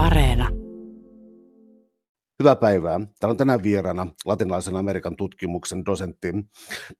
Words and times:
Areena. 0.00 0.48
Hyvää 2.38 2.56
päivää. 2.56 2.98
Täällä 2.98 3.32
on 3.32 3.36
tänään 3.36 3.62
vieraana 3.62 4.06
latinalaisen 4.24 4.76
Amerikan 4.76 5.16
tutkimuksen 5.16 5.84
dosentti 5.86 6.32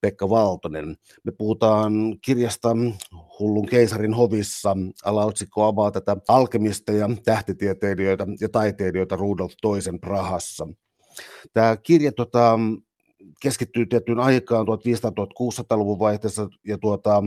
Pekka 0.01 0.29
Valtonen. 0.29 0.95
Me 1.23 1.31
puhutaan 1.37 1.93
kirjasta 2.25 2.69
Hullun 3.39 3.65
keisarin 3.65 4.13
hovissa. 4.13 4.77
Alaotsikko 5.05 5.63
avaa 5.63 5.91
tätä 5.91 6.17
alkemista 6.27 6.91
ja 6.91 7.09
tähtitieteilijöitä 7.25 8.27
ja 8.41 8.49
taiteilijoita 8.49 9.15
Rudolf 9.15 9.53
toisen 9.61 9.99
Prahassa. 9.99 10.67
Tämä 11.53 11.77
kirja 11.77 12.11
tota, 12.11 12.59
keskittyy 13.41 13.85
tiettyyn 13.85 14.19
aikaan 14.19 14.67
1500-1600-luvun 14.67 15.99
vaihteessa 15.99 16.49
ja 16.67 16.77
tuota, 16.77 17.23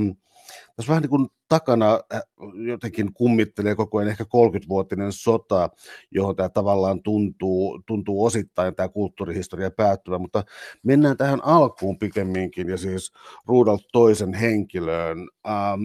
tässä 0.76 0.88
vähän 0.88 1.02
niin 1.02 1.10
kuin 1.10 1.28
takana 1.48 2.00
äh, 2.14 2.22
jotenkin 2.66 3.14
kummittelee 3.14 3.74
koko 3.74 3.98
ajan 3.98 4.10
ehkä 4.10 4.24
30-vuotinen 4.24 5.12
sota, 5.12 5.70
johon 6.10 6.36
tämä 6.36 6.48
tavallaan 6.48 7.02
tuntuu, 7.02 7.82
tuntuu 7.86 8.24
osittain 8.24 8.74
tämä 8.74 8.88
kulttuurihistoria 8.88 9.70
päättyvä, 9.70 10.18
mutta 10.18 10.44
mennään 10.82 11.16
tähän 11.16 11.44
alkuun 11.44 11.98
pikemminkin 11.98 12.68
ja 12.68 12.76
siis 12.76 13.12
Rudolf 13.46 13.80
toisen 13.92 14.34
henkilöön. 14.34 15.28
Ähm, 15.46 15.82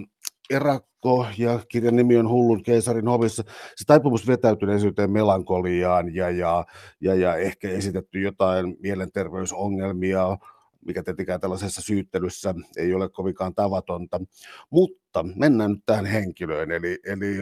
Erakko 0.49 1.27
ja 1.37 1.59
kirjan 1.70 1.95
nimi 1.95 2.17
on 2.17 2.29
Hullun 2.29 2.63
keisarin 2.63 3.07
hovissa. 3.07 3.43
Se 3.76 3.85
taipumus 3.87 4.27
vetäytyneisyyteen 4.27 5.12
melankoliaan 5.12 6.15
ja, 6.15 6.29
ja, 6.29 6.65
ja, 7.01 7.15
ja 7.15 7.35
ehkä 7.35 7.70
esitetty 7.70 8.21
jotain 8.21 8.77
mielenterveysongelmia, 8.79 10.37
mikä 10.89 11.03
tietenkään 11.03 11.39
tällaisessa 11.39 11.81
syyttelyssä 11.81 12.55
ei 12.77 12.93
ole 12.93 13.09
kovinkaan 13.09 13.55
tavatonta. 13.55 14.20
Mutta 14.70 15.25
mennään 15.35 15.71
nyt 15.71 15.84
tähän 15.85 16.05
henkilöön, 16.05 16.71
eli, 16.71 16.99
eli 17.05 17.38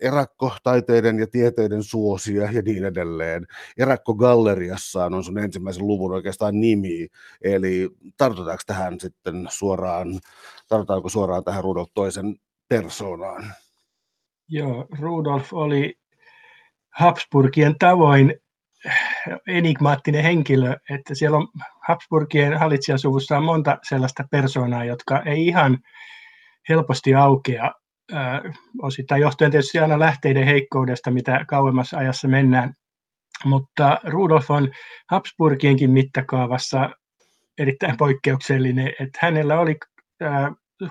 erakko 0.00 0.52
taiteiden 0.62 1.18
ja 1.18 1.26
tieteiden 1.26 1.82
suosia 1.82 2.50
ja 2.52 2.62
niin 2.62 2.84
edelleen. 2.84 3.46
Erakko 3.78 4.14
Galleriassaan 4.14 5.14
on 5.14 5.24
sun 5.24 5.38
ensimmäisen 5.38 5.86
luvun 5.86 6.12
oikeastaan 6.12 6.60
nimi, 6.60 7.08
eli 7.42 7.90
tartutaanko 8.16 8.62
tähän 8.66 9.00
sitten 9.00 9.46
suoraan, 9.50 10.08
tartutaanko 10.68 11.08
suoraan 11.08 11.44
tähän 11.44 11.64
Rudolf 11.64 11.88
toisen 11.94 12.36
persoonaan? 12.68 13.52
Joo, 14.48 14.86
Rudolf 15.00 15.52
oli 15.52 15.98
Habsburgien 16.90 17.78
tavoin 17.78 18.40
enigmaattinen 19.48 20.22
henkilö, 20.22 20.76
että 20.90 21.14
siellä 21.14 21.36
on 21.36 21.48
Habsburgien 21.88 22.58
hallitsijasuvussa 22.58 23.36
on 23.36 23.44
monta 23.44 23.78
sellaista 23.88 24.24
persoonaa, 24.30 24.84
jotka 24.84 25.22
ei 25.22 25.46
ihan 25.46 25.78
helposti 26.68 27.14
aukea, 27.14 27.72
osittain 28.82 29.22
johtuen 29.22 29.50
tietysti 29.50 29.78
aina 29.78 29.98
lähteiden 29.98 30.44
heikkoudesta, 30.44 31.10
mitä 31.10 31.44
kauemmassa 31.48 31.98
ajassa 31.98 32.28
mennään, 32.28 32.74
mutta 33.44 34.00
Rudolf 34.04 34.50
on 34.50 34.70
Habsburgienkin 35.10 35.90
mittakaavassa 35.90 36.90
erittäin 37.58 37.96
poikkeuksellinen, 37.96 38.92
että 39.00 39.18
hänellä 39.22 39.60
oli 39.60 39.76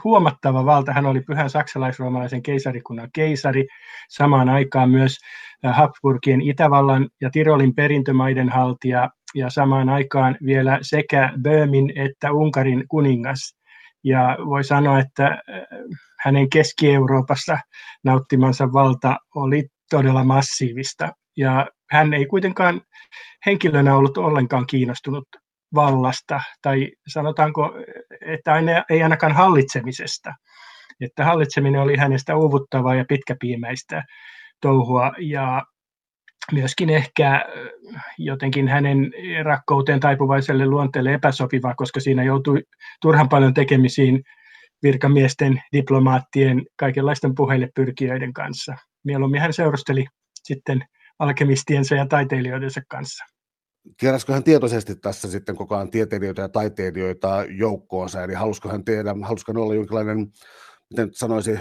huomattava 0.04 0.66
valta. 0.66 0.94
Hän 0.94 1.06
oli 1.06 1.22
pyhän 1.22 1.50
saksalais-roomalaisen 1.50 2.44
keisarikunnan 2.44 3.10
keisari, 3.14 3.68
samaan 4.10 4.50
aikaan 4.50 4.90
myös 4.90 5.18
Habsburgien 5.64 6.42
Itävallan 6.42 7.10
ja 7.22 7.30
Tirolin 7.30 7.76
perintömaiden 7.76 8.50
haltija 8.50 9.10
ja 9.36 9.50
samaan 9.50 9.90
aikaan 9.90 10.38
vielä 10.46 10.80
sekä 10.82 11.34
Böömin 11.42 11.94
että 11.96 12.32
Unkarin 12.32 12.84
kuningas. 12.88 13.58
Ja 14.04 14.38
voi 14.46 14.64
sanoa, 14.64 15.00
että 15.00 15.42
hänen 16.20 16.50
Keski-Euroopassa 16.50 17.58
nauttimansa 18.04 18.74
valta 18.74 19.18
oli 19.36 19.68
todella 19.90 20.24
massiivista. 20.24 21.12
Ja 21.38 21.68
hän 21.92 22.14
ei 22.14 22.26
kuitenkaan 22.26 22.82
henkilönä 23.46 23.96
ollut 23.96 24.18
ollenkaan 24.18 24.66
kiinnostunut 24.68 25.28
vallasta, 25.74 26.42
tai 26.62 26.92
sanotaanko, 27.08 27.72
että 28.26 28.54
aina, 28.54 28.84
ei 28.90 29.04
ainakaan 29.04 29.32
hallitsemisesta. 29.32 30.34
Että 31.02 31.26
hallitseminen 31.26 31.82
oli 31.82 31.98
hänestä 31.98 32.36
uuvuttavaa 32.36 32.96
ja 32.96 33.06
pitkäpiimäistä 33.08 34.04
touhua, 34.62 35.12
ja 35.20 35.64
myöskin 36.52 36.90
ehkä 36.90 37.46
jotenkin 38.18 38.68
hänen 38.68 39.12
rakkouteen 39.44 40.00
taipuvaiselle 40.00 40.66
luonteelle 40.66 41.14
epäsopivaa, 41.14 41.76
koska 41.76 42.00
siinä 42.00 42.24
joutui 42.24 42.64
turhan 43.02 43.30
paljon 43.30 43.54
tekemisiin 43.54 44.24
virkamiesten, 44.84 45.62
diplomaattien, 45.72 46.62
kaikenlaisten 46.80 47.36
puheille 47.36 47.70
pyrkijöiden 47.76 48.34
kanssa. 48.34 48.76
Mieluummin 49.04 49.42
hän 49.42 49.54
seurusteli 49.54 50.06
sitten 50.44 50.86
alkemistiensa 51.20 51.96
ja 51.96 52.08
taiteilijoidensa 52.08 52.82
kanssa 52.90 53.35
keräskö 54.00 54.34
hän 54.34 54.44
tietoisesti 54.44 54.96
tässä 54.96 55.28
sitten 55.28 55.56
koko 55.56 55.76
ajan 55.76 55.92
tieteilijöitä 55.92 56.42
ja 56.42 56.50
taiteilijoita 56.50 57.46
joukkoonsa, 57.50 58.24
eli 58.24 58.34
halusiko 58.34 58.70
hän 58.70 58.86
tehdä, 58.86 59.16
halusiko 59.22 59.54
hän 59.54 59.62
olla 59.62 59.74
jonkinlainen, 59.74 60.28
miten 60.90 61.10
sanoisi, 61.12 61.60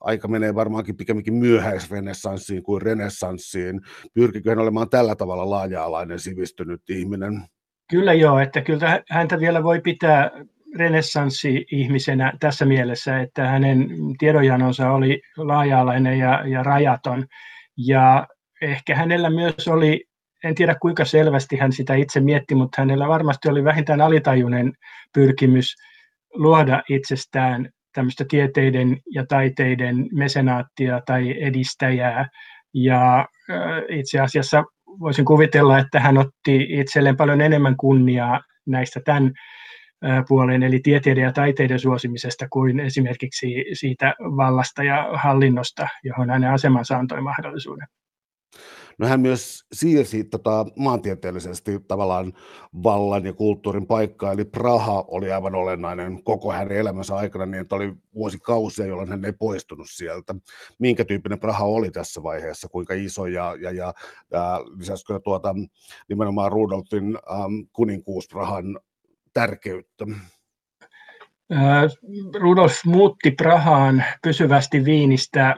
aika 0.00 0.28
menee 0.28 0.54
varmaankin 0.54 0.96
pikemminkin 0.96 1.34
myöhäisrenessanssiin 1.34 2.62
kuin 2.62 2.82
renessanssiin. 2.82 3.80
Pyrkikö 4.14 4.50
hän 4.50 4.58
olemaan 4.58 4.90
tällä 4.90 5.16
tavalla 5.16 5.50
laaja-alainen 5.50 6.18
sivistynyt 6.18 6.82
ihminen? 6.90 7.42
Kyllä 7.90 8.12
joo, 8.12 8.38
että 8.38 8.60
kyllä 8.60 9.02
häntä 9.10 9.40
vielä 9.40 9.62
voi 9.62 9.80
pitää 9.80 10.30
renessanssi-ihmisenä 10.78 12.32
tässä 12.40 12.64
mielessä, 12.64 13.20
että 13.20 13.46
hänen 13.46 13.88
tiedonjanonsa 14.18 14.90
oli 14.90 15.22
laaja-alainen 15.36 16.18
ja, 16.18 16.48
ja 16.48 16.62
rajaton. 16.62 17.26
Ja 17.76 18.26
ehkä 18.62 18.94
hänellä 18.94 19.30
myös 19.30 19.68
oli 19.68 20.04
en 20.44 20.54
tiedä 20.54 20.74
kuinka 20.82 21.04
selvästi 21.04 21.56
hän 21.56 21.72
sitä 21.72 21.94
itse 21.94 22.20
mietti, 22.20 22.54
mutta 22.54 22.82
hänellä 22.82 23.08
varmasti 23.08 23.48
oli 23.48 23.64
vähintään 23.64 24.00
alitajuinen 24.00 24.72
pyrkimys 25.14 25.74
luoda 26.34 26.82
itsestään 26.88 27.68
tämmöistä 27.94 28.24
tieteiden 28.28 29.00
ja 29.10 29.26
taiteiden 29.26 30.08
mesenaattia 30.12 31.00
tai 31.06 31.42
edistäjää. 31.42 32.28
Ja 32.74 33.28
itse 33.88 34.20
asiassa 34.20 34.64
voisin 35.00 35.24
kuvitella, 35.24 35.78
että 35.78 36.00
hän 36.00 36.18
otti 36.18 36.66
itselleen 36.68 37.16
paljon 37.16 37.40
enemmän 37.40 37.76
kunniaa 37.76 38.40
näistä 38.66 39.00
tämän 39.04 39.32
puoleen, 40.28 40.62
eli 40.62 40.80
tieteiden 40.82 41.24
ja 41.24 41.32
taiteiden 41.32 41.78
suosimisesta 41.78 42.46
kuin 42.50 42.80
esimerkiksi 42.80 43.64
siitä 43.72 44.14
vallasta 44.20 44.82
ja 44.82 45.08
hallinnosta, 45.14 45.88
johon 46.02 46.30
hänen 46.30 46.50
asemansa 46.50 46.96
antoi 46.96 47.20
mahdollisuuden. 47.20 47.86
No 48.98 49.06
hän 49.08 49.20
myös 49.20 49.64
siirsi 49.72 50.24
tota, 50.24 50.66
maantieteellisesti 50.76 51.80
tavallaan 51.88 52.32
vallan 52.82 53.26
ja 53.26 53.32
kulttuurin 53.32 53.86
paikkaa, 53.86 54.32
eli 54.32 54.44
Praha 54.44 55.04
oli 55.08 55.32
aivan 55.32 55.54
olennainen 55.54 56.24
koko 56.24 56.52
hänen 56.52 56.78
elämänsä 56.78 57.16
aikana, 57.16 57.46
niin 57.46 57.60
että 57.60 57.74
oli 57.74 57.92
vuosikausia, 58.14 58.86
jolloin 58.86 59.08
hän 59.08 59.24
ei 59.24 59.32
poistunut 59.32 59.86
sieltä. 59.90 60.34
Minkä 60.78 61.04
tyyppinen 61.04 61.40
Praha 61.40 61.64
oli 61.64 61.90
tässä 61.90 62.22
vaiheessa, 62.22 62.68
kuinka 62.68 62.94
iso 62.94 63.26
ja, 63.26 63.56
ja, 63.60 63.70
ja 63.70 63.94
ja 64.32 64.60
lisäsikö 64.78 65.20
tuota, 65.24 65.54
nimenomaan 66.08 66.52
Rudolfin 66.52 67.18
ähm, 67.30 67.54
kuninkuus 67.72 68.28
Prahan 68.28 68.78
tärkeyttä? 69.32 70.06
Rudolf 72.40 72.84
muutti 72.84 73.30
Prahaan 73.30 74.04
pysyvästi 74.22 74.84
Viinistä 74.84 75.56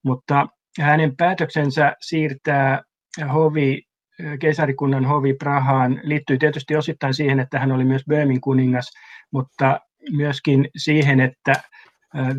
mutta 0.03 0.47
hänen 0.79 1.15
päätöksensä 1.17 1.95
siirtää 2.01 2.81
hovi, 3.33 3.81
keisarikunnan 4.39 5.05
hovi 5.05 5.33
Prahaan 5.33 5.99
liittyy 6.03 6.37
tietysti 6.37 6.75
osittain 6.75 7.13
siihen, 7.13 7.39
että 7.39 7.59
hän 7.59 7.71
oli 7.71 7.85
myös 7.85 8.03
Böömin 8.09 8.41
kuningas, 8.41 8.91
mutta 9.31 9.79
myöskin 10.11 10.67
siihen, 10.77 11.19
että 11.19 11.53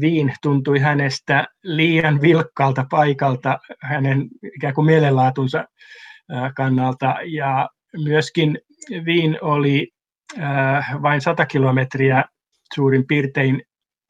Viin 0.00 0.32
tuntui 0.42 0.78
hänestä 0.78 1.46
liian 1.62 2.20
vilkkaalta 2.20 2.86
paikalta 2.90 3.58
hänen 3.82 4.28
ikään 4.56 4.74
kuin 4.74 4.86
mielenlaatunsa 4.86 5.64
kannalta. 6.56 7.14
Ja 7.24 7.68
myöskin 8.04 8.58
Viin 9.04 9.38
oli 9.40 9.88
vain 11.02 11.20
100 11.20 11.46
kilometriä 11.46 12.24
suurin 12.74 13.06
piirtein 13.06 13.62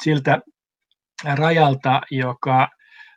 siltä 0.04 0.40
rajalta, 1.34 2.00
joka 2.10 2.68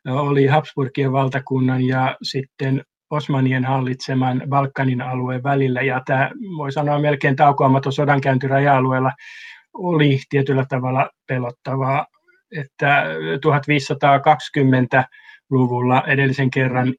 oli 0.06 0.48
Habsburgien 0.48 1.12
valtakunnan 1.12 1.84
ja 1.84 2.18
sitten 2.24 2.84
Osmanien 3.10 3.66
hallitseman 3.66 4.42
Balkanin 4.50 5.02
alueen 5.02 5.44
välillä. 5.44 5.82
Ja 5.82 6.02
tämä 6.06 6.30
voi 6.58 6.72
sanoa 6.72 7.00
melkein 7.00 7.36
taukoamaton 7.36 7.94
sodankäynti 7.94 8.48
raja-alueella 8.48 9.12
oli 9.74 10.20
tietyllä 10.30 10.66
tavalla 10.70 11.10
pelottavaa 11.28 12.06
että 12.58 13.06
1520-luvulla 13.36 16.04
edellisen 16.08 16.50
kerran 16.50 16.94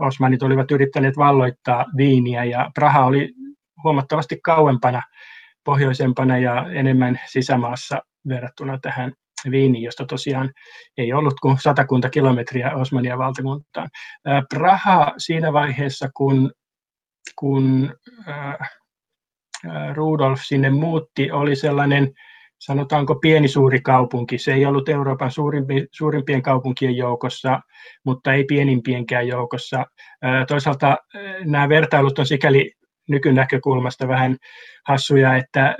Osmanit 0.00 0.42
olivat 0.42 0.70
yrittäneet 0.70 1.16
valloittaa 1.16 1.86
Viiniä 1.96 2.44
ja 2.44 2.70
Praha 2.74 3.04
oli 3.04 3.32
huomattavasti 3.84 4.40
kauempana, 4.44 5.02
pohjoisempana 5.64 6.38
ja 6.38 6.66
enemmän 6.72 7.20
sisämaassa 7.26 8.02
verrattuna 8.28 8.78
tähän 8.78 9.12
Viiniin, 9.50 9.84
josta 9.84 10.04
tosiaan 10.04 10.50
ei 10.96 11.12
ollut 11.12 11.34
kuin 11.42 11.58
satakunta 11.58 12.10
kilometriä 12.10 12.74
Osmania 12.74 13.18
valtakuntaan. 13.18 13.88
Praha 14.54 15.12
siinä 15.16 15.52
vaiheessa, 15.52 16.08
kun, 16.14 16.52
kun 17.38 17.94
Rudolf 19.94 20.40
sinne 20.40 20.70
muutti, 20.70 21.30
oli 21.30 21.56
sellainen 21.56 22.12
sanotaanko 22.64 23.14
pieni 23.14 23.48
suuri 23.48 23.80
kaupunki. 23.80 24.38
Se 24.38 24.52
ei 24.52 24.66
ollut 24.66 24.88
Euroopan 24.88 25.30
suurimpi, 25.30 25.86
suurimpien 25.92 26.42
kaupunkien 26.42 26.96
joukossa, 26.96 27.60
mutta 28.04 28.32
ei 28.32 28.44
pienimpienkään 28.44 29.28
joukossa. 29.28 29.86
Toisaalta 30.48 30.96
nämä 31.44 31.68
vertailut 31.68 32.18
on 32.18 32.26
sikäli 32.26 32.72
nykynäkökulmasta 33.08 34.08
vähän 34.08 34.36
hassuja, 34.86 35.36
että 35.36 35.76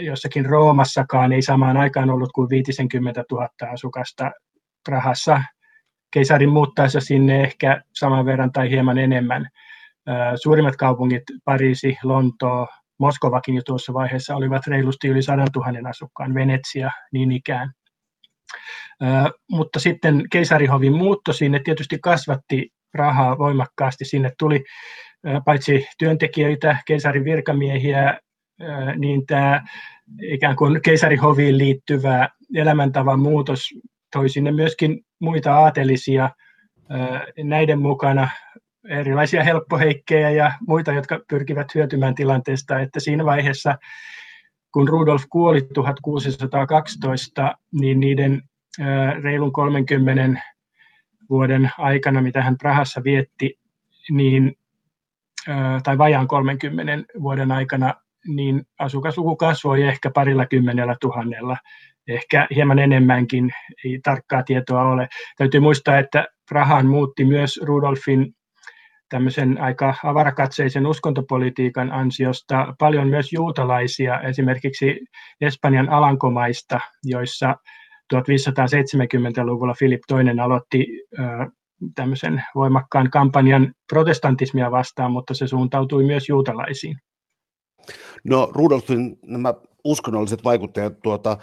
jossakin 0.00 0.46
Roomassakaan 0.46 1.32
ei 1.32 1.42
samaan 1.42 1.76
aikaan 1.76 2.10
ollut 2.10 2.32
kuin 2.34 2.50
50 2.50 3.24
000 3.30 3.48
asukasta 3.72 4.30
Prahassa. 4.88 5.42
Keisarin 6.12 6.48
muuttaessa 6.48 7.00
sinne 7.00 7.42
ehkä 7.42 7.82
saman 7.94 8.26
verran 8.26 8.52
tai 8.52 8.70
hieman 8.70 8.98
enemmän. 8.98 9.48
Suurimmat 10.42 10.76
kaupungit, 10.76 11.22
Pariisi, 11.44 11.98
Lontoo, 12.02 12.68
Moskovakin 13.00 13.54
jo 13.54 13.62
tuossa 13.66 13.92
vaiheessa 13.92 14.36
olivat 14.36 14.66
reilusti 14.66 15.08
yli 15.08 15.22
100 15.22 15.44
000 15.56 15.88
asukkaan, 15.88 16.34
Venetsia 16.34 16.90
niin 17.12 17.32
ikään. 17.32 17.72
mutta 19.50 19.80
sitten 19.80 20.22
keisarihovin 20.32 20.92
muutto 20.92 21.32
sinne 21.32 21.60
tietysti 21.64 21.98
kasvatti 22.02 22.68
rahaa 22.94 23.38
voimakkaasti. 23.38 24.04
Sinne 24.04 24.30
tuli 24.38 24.64
paitsi 25.44 25.86
työntekijöitä, 25.98 26.76
keisarin 26.86 27.24
virkamiehiä, 27.24 28.18
niin 28.96 29.26
tämä 29.26 29.62
ikään 30.22 30.56
kuin 30.56 30.82
keisarihoviin 30.82 31.58
liittyvä 31.58 32.28
elämäntavan 32.54 33.20
muutos 33.20 33.68
toi 34.12 34.28
sinne 34.28 34.52
myöskin 34.52 35.00
muita 35.20 35.54
aatelisia 35.54 36.30
näiden 37.44 37.78
mukana 37.78 38.28
erilaisia 38.88 39.44
helppoheikkejä 39.44 40.30
ja 40.30 40.52
muita, 40.68 40.92
jotka 40.92 41.20
pyrkivät 41.28 41.74
hyötymään 41.74 42.14
tilanteesta, 42.14 42.80
että 42.80 43.00
siinä 43.00 43.24
vaiheessa, 43.24 43.78
kun 44.72 44.88
Rudolf 44.88 45.24
kuoli 45.30 45.62
1612, 45.74 47.54
niin 47.80 48.00
niiden 48.00 48.42
reilun 49.22 49.52
30 49.52 50.42
vuoden 51.30 51.70
aikana, 51.78 52.22
mitä 52.22 52.42
hän 52.42 52.58
Prahassa 52.58 53.04
vietti, 53.04 53.58
niin, 54.10 54.56
tai 55.84 55.98
vajaan 55.98 56.28
30 56.28 57.12
vuoden 57.22 57.52
aikana, 57.52 57.94
niin 58.26 58.62
asukasluku 58.78 59.36
kasvoi 59.36 59.82
ehkä 59.82 60.10
parilla 60.10 60.46
kymmenellä 60.46 60.96
tuhannella, 61.00 61.56
ehkä 62.08 62.46
hieman 62.54 62.78
enemmänkin, 62.78 63.50
ei 63.84 64.00
tarkkaa 64.02 64.42
tietoa 64.42 64.82
ole. 64.82 65.08
Täytyy 65.36 65.60
muistaa, 65.60 65.98
että 65.98 66.26
Prahan 66.48 66.86
muutti 66.86 67.24
myös 67.24 67.60
Rudolfin 67.62 68.34
tämmöisen 69.10 69.60
aika 69.60 69.94
avarakatseisen 70.04 70.86
uskontopolitiikan 70.86 71.92
ansiosta 71.92 72.74
paljon 72.78 73.08
myös 73.08 73.32
juutalaisia, 73.32 74.20
esimerkiksi 74.20 75.00
Espanjan 75.40 75.88
alankomaista, 75.88 76.80
joissa 77.04 77.56
1570-luvulla 78.14 79.74
Filip 79.78 80.00
II 80.12 80.40
aloitti 80.42 80.86
tämmöisen 81.94 82.42
voimakkaan 82.54 83.10
kampanjan 83.10 83.74
protestantismia 83.92 84.70
vastaan, 84.70 85.12
mutta 85.12 85.34
se 85.34 85.46
suuntautui 85.46 86.04
myös 86.04 86.28
juutalaisiin. 86.28 86.96
No 88.24 88.50
Rudolfin 88.54 89.18
nämä 89.26 89.54
uskonnolliset 89.84 90.44
vaikuttajat 90.44 91.00
tuota, 91.02 91.38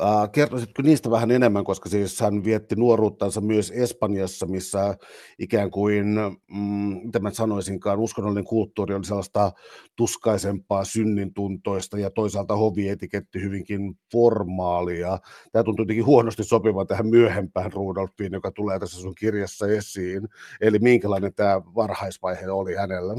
Äh, 0.00 0.30
kertoisitko 0.32 0.82
niistä 0.82 1.10
vähän 1.10 1.30
enemmän, 1.30 1.64
koska 1.64 1.88
siis 1.88 2.20
hän 2.20 2.44
vietti 2.44 2.76
nuoruuttansa 2.76 3.40
myös 3.40 3.70
Espanjassa, 3.70 4.46
missä 4.46 4.96
ikään 5.38 5.70
kuin, 5.70 6.06
mm, 6.52 7.00
mitä 7.04 7.18
mä 7.18 7.30
sanoisinkaan, 7.30 7.98
uskonnollinen 7.98 8.44
kulttuuri 8.44 8.94
oli 8.94 9.04
sellaista 9.04 9.52
tuskaisempaa, 9.96 10.84
synnintuntoista 10.84 11.98
ja 11.98 12.10
toisaalta 12.10 12.56
hovietiketti 12.56 13.40
hyvinkin 13.42 13.98
formaalia. 14.12 15.18
Tämä 15.52 15.62
tuntuu 15.62 15.82
jotenkin 15.82 16.06
huonosti 16.06 16.44
sopivan 16.44 16.86
tähän 16.86 17.06
myöhempään 17.06 17.72
Rudolfiin, 17.72 18.32
joka 18.32 18.50
tulee 18.50 18.78
tässä 18.78 19.00
sun 19.00 19.14
kirjassa 19.14 19.66
esiin. 19.66 20.28
Eli 20.60 20.78
minkälainen 20.78 21.34
tämä 21.34 21.60
varhaisvaihe 21.74 22.50
oli 22.50 22.74
hänellä? 22.74 23.14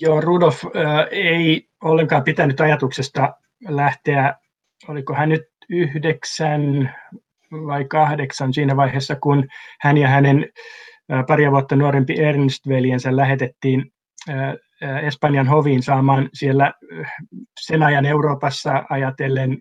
Joo, 0.00 0.20
Rudolf 0.20 0.64
äh, 0.64 0.72
ei 1.10 1.68
ollenkaan 1.84 2.24
pitänyt 2.24 2.60
ajatuksesta 2.60 3.34
lähteä, 3.68 4.34
oliko 4.88 5.14
hän 5.14 5.28
nyt 5.28 5.51
yhdeksän 5.68 6.94
vai 7.52 7.84
kahdeksan 7.84 8.52
siinä 8.52 8.76
vaiheessa, 8.76 9.16
kun 9.16 9.48
hän 9.80 9.98
ja 9.98 10.08
hänen 10.08 10.46
paria 11.26 11.50
vuotta 11.50 11.76
nuorempi 11.76 12.20
Ernst-veljensä 12.20 13.16
lähetettiin 13.16 13.92
Espanjan 15.02 15.48
hoviin 15.48 15.82
saamaan 15.82 16.28
siellä 16.34 16.72
sen 17.60 17.82
ajan 17.82 18.06
Euroopassa 18.06 18.84
ajatellen 18.90 19.58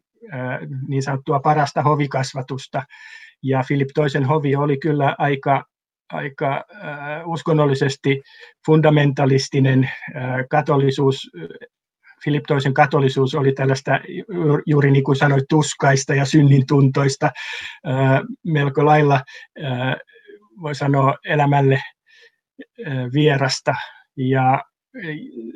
niin 0.87 1.03
sanottua 1.03 1.39
parasta 1.39 1.81
hovikasvatusta. 1.81 2.83
Ja 3.43 3.63
Filip 3.67 3.89
toisen 3.93 4.25
hovi 4.25 4.55
oli 4.55 4.77
kyllä 4.77 5.15
aika, 5.17 5.65
aika 6.11 6.65
uskonnollisesti 7.25 8.21
fundamentalistinen 8.65 9.89
katolisuus 10.49 11.29
Filip 12.23 12.43
toisen 12.47 12.73
katolisuus 12.73 13.35
oli 13.35 13.53
tällaista 13.53 13.99
juuri 14.65 14.91
niin 14.91 15.03
kuin 15.03 15.15
sanoit, 15.15 15.43
tuskaista 15.49 16.15
ja 16.15 16.25
synnintuntoista 16.25 17.31
melko 18.45 18.85
lailla, 18.85 19.21
voi 20.61 20.75
sanoa, 20.75 21.15
elämälle 21.25 21.81
vierasta. 23.13 23.73
Ja 24.17 24.63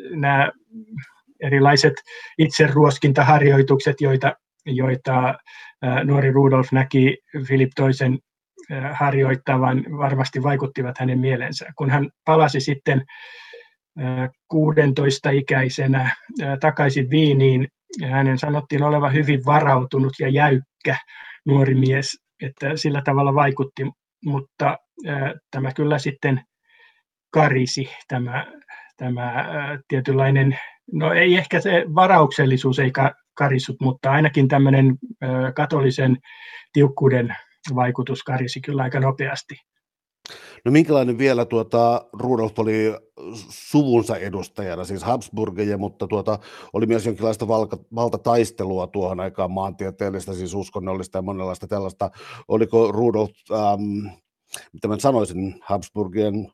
nämä 0.10 0.52
erilaiset 1.40 1.94
itseruoskintaharjoitukset, 2.38 4.02
joita, 4.02 4.34
joita 4.66 5.36
nuori 6.04 6.32
Rudolf 6.32 6.72
näki 6.72 7.18
Filip 7.48 7.72
toisen 7.76 8.20
harjoittavan, 8.94 9.86
varmasti 9.98 10.44
vaikuttivat 10.44 10.98
hänen 11.00 11.20
mieleensä. 11.20 11.66
Kun 11.78 11.90
hän 11.90 12.10
palasi 12.26 12.60
sitten 12.60 13.06
16 14.48 15.30
ikäisenä 15.30 16.16
takaisin 16.60 17.10
Viiniin. 17.10 17.68
Hänen 18.04 18.38
sanottiin 18.38 18.84
olevan 18.84 19.14
hyvin 19.14 19.46
varautunut 19.46 20.14
ja 20.20 20.30
jäykkä 20.30 20.98
nuori 21.46 21.76
mies, 21.76 22.18
että 22.42 22.72
sillä 22.76 23.02
tavalla 23.02 23.34
vaikutti, 23.36 23.84
mutta 24.26 24.78
tämä 25.52 25.72
kyllä 25.76 26.00
sitten 26.00 26.42
karisi, 27.34 27.90
tämä, 28.08 28.46
tämä 28.98 29.46
tietynlainen, 29.88 30.60
no 30.94 31.14
ei 31.14 31.38
ehkä 31.38 31.60
se 31.60 31.86
varauksellisuus 31.96 32.80
ei 32.80 32.92
karisut, 33.38 33.76
mutta 33.82 34.12
ainakin 34.12 34.48
tämmöinen 34.48 34.98
katolisen 35.56 36.18
tiukkuuden 36.74 37.36
vaikutus 37.76 38.24
karisi 38.24 38.62
kyllä 38.62 38.84
aika 38.84 39.00
nopeasti. 39.00 39.56
No 40.66 40.72
minkälainen 40.72 41.18
vielä 41.18 41.46
tuota, 41.46 42.06
Rudolf 42.14 42.60
oli 42.60 42.96
suvunsa 43.50 44.18
edustajana, 44.18 44.84
siis 44.84 45.04
Habsburgeja, 45.04 45.78
mutta 45.78 46.08
tuota, 46.08 46.40
oli 46.74 46.86
myös 46.86 47.06
jonkinlaista 47.06 47.48
valka, 47.48 47.78
valtataistelua 47.96 48.88
tuohon 48.88 49.20
aikaan 49.20 49.52
maantieteellistä, 49.52 50.34
siis 50.34 50.54
uskonnollista 50.54 51.18
ja 51.18 51.22
monenlaista 51.22 51.68
tällaista. 51.68 52.12
Oliko 52.48 52.92
Rudolf, 52.92 53.32
ähm, 53.52 54.16
mitä 54.74 54.88
mä 54.88 55.00
sanoisin, 55.00 55.56
Habsburgien 55.62 56.52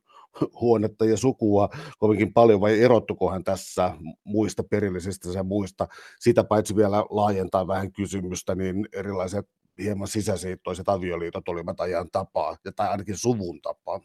huonetta 0.61 1.05
ja 1.05 1.17
sukua 1.17 1.69
kovinkin 1.97 2.33
paljon, 2.33 2.61
vai 2.61 2.81
erottuko 2.81 3.31
hän 3.31 3.43
tässä 3.43 3.95
muista 4.23 4.63
perillisistä 4.63 5.29
ja 5.29 5.43
muista? 5.43 5.87
Sitä 6.19 6.43
paitsi 6.43 6.75
vielä 6.75 7.05
laajentaa 7.09 7.67
vähän 7.67 7.91
kysymystä, 7.91 8.55
niin 8.55 8.87
erilaiset 8.93 9.47
hieman 9.77 10.07
sisäsiittoiset 10.07 10.89
avioliitot 10.89 11.47
olivat 11.49 11.79
ajan 11.79 12.07
tapaa, 12.11 12.55
tai 12.75 12.89
ainakin 12.89 13.17
suvun 13.17 13.61
tapaa. 13.61 13.99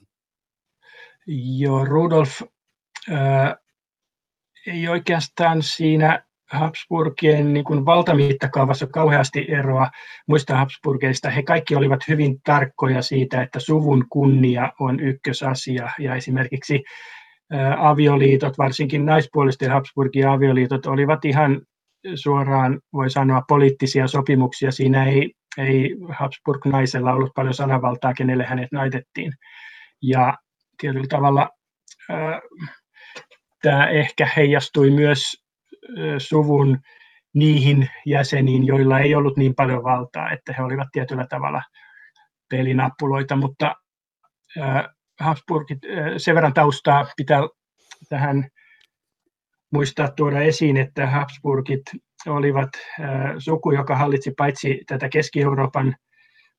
Joo, 1.59 1.85
Rudolf 1.85 2.43
ää, 3.11 3.57
ei 4.67 4.89
oikeastaan 4.89 5.63
siinä 5.63 6.27
Habsburgien 6.51 7.53
niin 7.53 7.65
kuin 7.65 7.87
valtamittakaavassa 7.87 8.87
kauheasti 8.87 9.47
eroa 9.49 9.91
muista 10.29 10.57
Habsburgeista. 10.57 11.31
He 11.31 11.43
kaikki 11.43 11.77
olivat 11.77 12.01
hyvin 12.09 12.41
tarkkoja 12.45 13.03
siitä, 13.03 13.43
että 13.43 13.61
suvun 13.61 14.07
kunnia 14.09 14.73
on 14.81 15.01
ykkösasia. 15.01 15.91
Ja 15.99 16.15
esimerkiksi 16.15 16.85
ää, 17.53 17.89
avioliitot, 17.89 18.59
varsinkin 18.59 19.07
naispuolisten 19.07 19.71
Habsburgien 19.71 20.29
avioliitot, 20.29 20.87
olivat 20.87 21.25
ihan 21.25 21.63
suoraan, 22.15 22.81
voi 22.93 23.11
sanoa, 23.11 23.43
poliittisia 23.49 24.07
sopimuksia. 24.07 24.71
Siinä 24.71 25.05
ei 25.05 25.33
ei 25.59 25.97
Habsburg-naisella 26.09 27.13
ollut 27.13 27.35
paljon 27.35 27.55
sananvaltaa, 27.55 28.15
kenelle 28.15 28.45
hänet 28.45 28.73
naitettiin. 28.73 29.33
Ja 30.03 30.39
tietyllä 30.81 31.07
tavalla 31.09 31.51
äh, 32.11 32.41
tämä 33.63 33.87
ehkä 33.87 34.29
heijastui 34.37 34.91
myös 34.91 35.47
suvun 36.19 36.79
niihin 37.35 37.89
jäseniin, 38.07 38.67
joilla 38.67 38.99
ei 38.99 39.15
ollut 39.15 39.37
niin 39.37 39.55
paljon 39.55 39.85
valtaa, 39.85 40.31
että 40.31 40.53
he 40.53 40.63
olivat 40.63 40.89
tietyllä 40.93 41.27
tavalla 41.27 41.63
pelinappuloita, 42.51 43.37
mutta 43.37 43.75
Habsburgit, 45.21 45.79
sen 46.17 46.35
verran 46.35 46.55
taustaa 46.55 47.07
pitää 47.17 47.41
tähän 48.09 48.49
muistaa 49.73 50.09
tuoda 50.11 50.41
esiin, 50.41 50.77
että 50.77 51.07
Habsburgit 51.07 51.83
olivat 52.27 52.71
suku, 53.39 53.73
joka 53.73 53.97
hallitsi 53.97 54.33
paitsi 54.37 54.81
tätä 54.87 55.09
Keski-Euroopan 55.09 55.97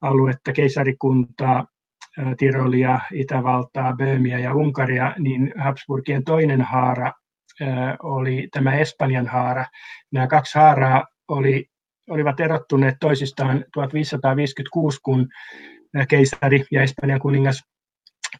aluetta, 0.01 0.53
keisarikuntaa, 0.53 1.65
Tirolia, 2.37 2.99
Itävaltaa, 3.13 3.95
Böömiä 3.95 4.39
ja 4.39 4.53
Unkaria, 4.53 5.15
niin 5.19 5.53
Habsburgien 5.57 6.23
toinen 6.23 6.61
haara 6.61 7.11
oli 8.03 8.47
tämä 8.51 8.75
Espanjan 8.75 9.27
haara. 9.27 9.65
Nämä 10.11 10.27
kaksi 10.27 10.59
haaraa 10.59 11.05
oli, 11.27 11.65
olivat 12.09 12.39
erottuneet 12.39 12.95
toisistaan 12.99 13.65
1556, 13.73 14.99
kun 15.03 15.27
keisari 16.07 16.65
ja 16.71 16.81
Espanjan 16.81 17.19
kuningas 17.19 17.63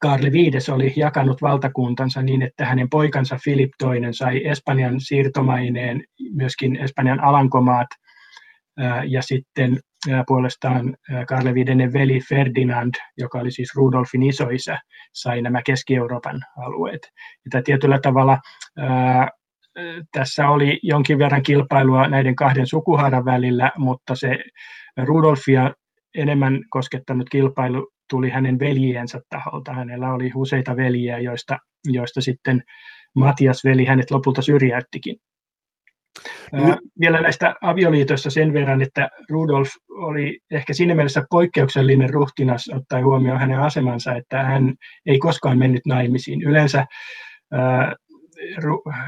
Karli 0.01 0.31
V 0.31 0.35
oli 0.73 0.93
jakanut 0.95 1.41
valtakuntansa 1.41 2.21
niin, 2.21 2.41
että 2.41 2.65
hänen 2.65 2.89
poikansa 2.89 3.37
Filip 3.43 3.71
II 3.83 4.13
sai 4.13 4.47
Espanjan 4.47 4.99
siirtomaineen, 4.99 6.03
myöskin 6.31 6.75
Espanjan 6.75 7.23
alankomaat, 7.23 7.87
ja 9.07 9.21
sitten 9.21 9.79
puolestaan 10.27 10.95
Karle 11.27 11.53
V 11.53 11.57
veli 11.93 12.19
Ferdinand, 12.29 12.93
joka 13.17 13.39
oli 13.39 13.51
siis 13.51 13.75
Rudolfin 13.75 14.23
isoisä, 14.23 14.79
sai 15.13 15.41
nämä 15.41 15.61
Keski-Euroopan 15.65 16.41
alueet. 16.57 17.01
Ja 17.53 17.63
tietyllä 17.63 17.99
tavalla 17.99 18.37
ää, 18.77 19.29
tässä 20.11 20.49
oli 20.49 20.79
jonkin 20.83 21.19
verran 21.19 21.43
kilpailua 21.43 22.07
näiden 22.07 22.35
kahden 22.35 22.67
sukuhaaran 22.67 23.25
välillä, 23.25 23.71
mutta 23.77 24.15
se 24.15 24.37
Rudolfia 24.97 25.73
enemmän 26.15 26.59
koskettanut 26.69 27.29
kilpailu 27.29 27.91
tuli 28.09 28.29
hänen 28.29 28.59
veljiensä 28.59 29.21
taholta. 29.29 29.73
Hänellä 29.73 30.13
oli 30.13 30.31
useita 30.35 30.75
veljiä, 30.75 31.19
joista, 31.19 31.57
joista 31.85 32.21
sitten 32.21 32.63
Matias 33.15 33.63
veli 33.63 33.85
hänet 33.85 34.11
lopulta 34.11 34.41
syrjäyttikin. 34.41 35.15
No. 36.51 36.77
Vielä 36.99 37.21
näistä 37.21 37.55
avioliitoista 37.61 38.29
sen 38.29 38.53
verran, 38.53 38.81
että 38.81 39.09
Rudolf 39.29 39.69
oli 39.89 40.39
ehkä 40.51 40.73
siinä 40.73 40.95
mielessä 40.95 41.23
poikkeuksellinen 41.29 42.09
ruhtinas 42.09 42.69
ottaen 42.75 43.05
huomioon 43.05 43.39
hänen 43.39 43.59
asemansa, 43.59 44.15
että 44.15 44.43
hän 44.43 44.73
ei 45.05 45.19
koskaan 45.19 45.57
mennyt 45.57 45.81
naimisiin. 45.85 46.41
Yleensä 46.41 46.85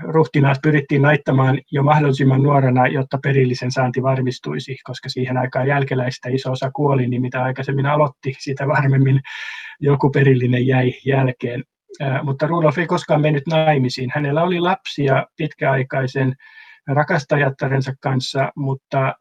ruhtinaat 0.04 0.58
pyrittiin 0.64 1.02
naittamaan 1.02 1.60
jo 1.72 1.84
mahdollisimman 1.84 2.44
nuorena, 2.44 2.88
jotta 2.88 3.20
perillisen 3.24 3.72
saanti 3.72 4.04
varmistuisi, 4.04 4.78
koska 4.84 5.10
siihen 5.10 5.38
aikaan 5.38 5.68
jälkeläistä 5.68 6.30
iso 6.30 6.52
osa 6.52 6.72
kuoli, 6.72 7.08
niin 7.08 7.22
mitä 7.22 7.44
aikaisemmin 7.44 7.86
aloitti, 7.86 8.36
sitä 8.40 8.68
varmemmin 8.68 9.22
joku 9.80 10.10
perillinen 10.10 10.68
jäi 10.68 10.94
jälkeen. 11.06 11.64
Mutta 12.24 12.48
Rudolf 12.48 12.78
ei 12.78 12.88
koskaan 12.88 13.22
mennyt 13.22 13.48
naimisiin. 13.48 14.12
Hänellä 14.14 14.44
oli 14.44 14.60
lapsia 14.60 15.26
pitkäaikaisen 15.38 16.36
rakastajattarensa 16.88 17.94
kanssa, 18.02 18.52
mutta 18.56 19.16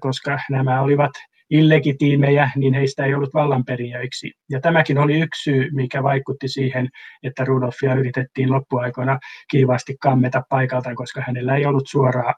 koska 0.00 0.38
nämä 0.50 0.80
olivat 0.80 1.10
illegitiimejä, 1.50 2.50
niin 2.56 2.74
heistä 2.74 3.04
ei 3.04 3.14
ollut 3.14 3.34
vallanperijöiksi. 3.34 4.32
Ja 4.50 4.60
tämäkin 4.60 4.98
oli 4.98 5.20
yksi 5.20 5.42
syy, 5.42 5.70
mikä 5.72 6.02
vaikutti 6.02 6.48
siihen, 6.48 6.88
että 7.22 7.44
Rudolfia 7.44 7.94
yritettiin 7.94 8.52
loppuaikoina 8.52 9.18
kiivaasti 9.50 9.96
kammeta 10.00 10.42
paikaltaan, 10.48 10.96
koska 10.96 11.22
hänellä 11.26 11.56
ei 11.56 11.66
ollut 11.66 11.88
suoraa 11.88 12.34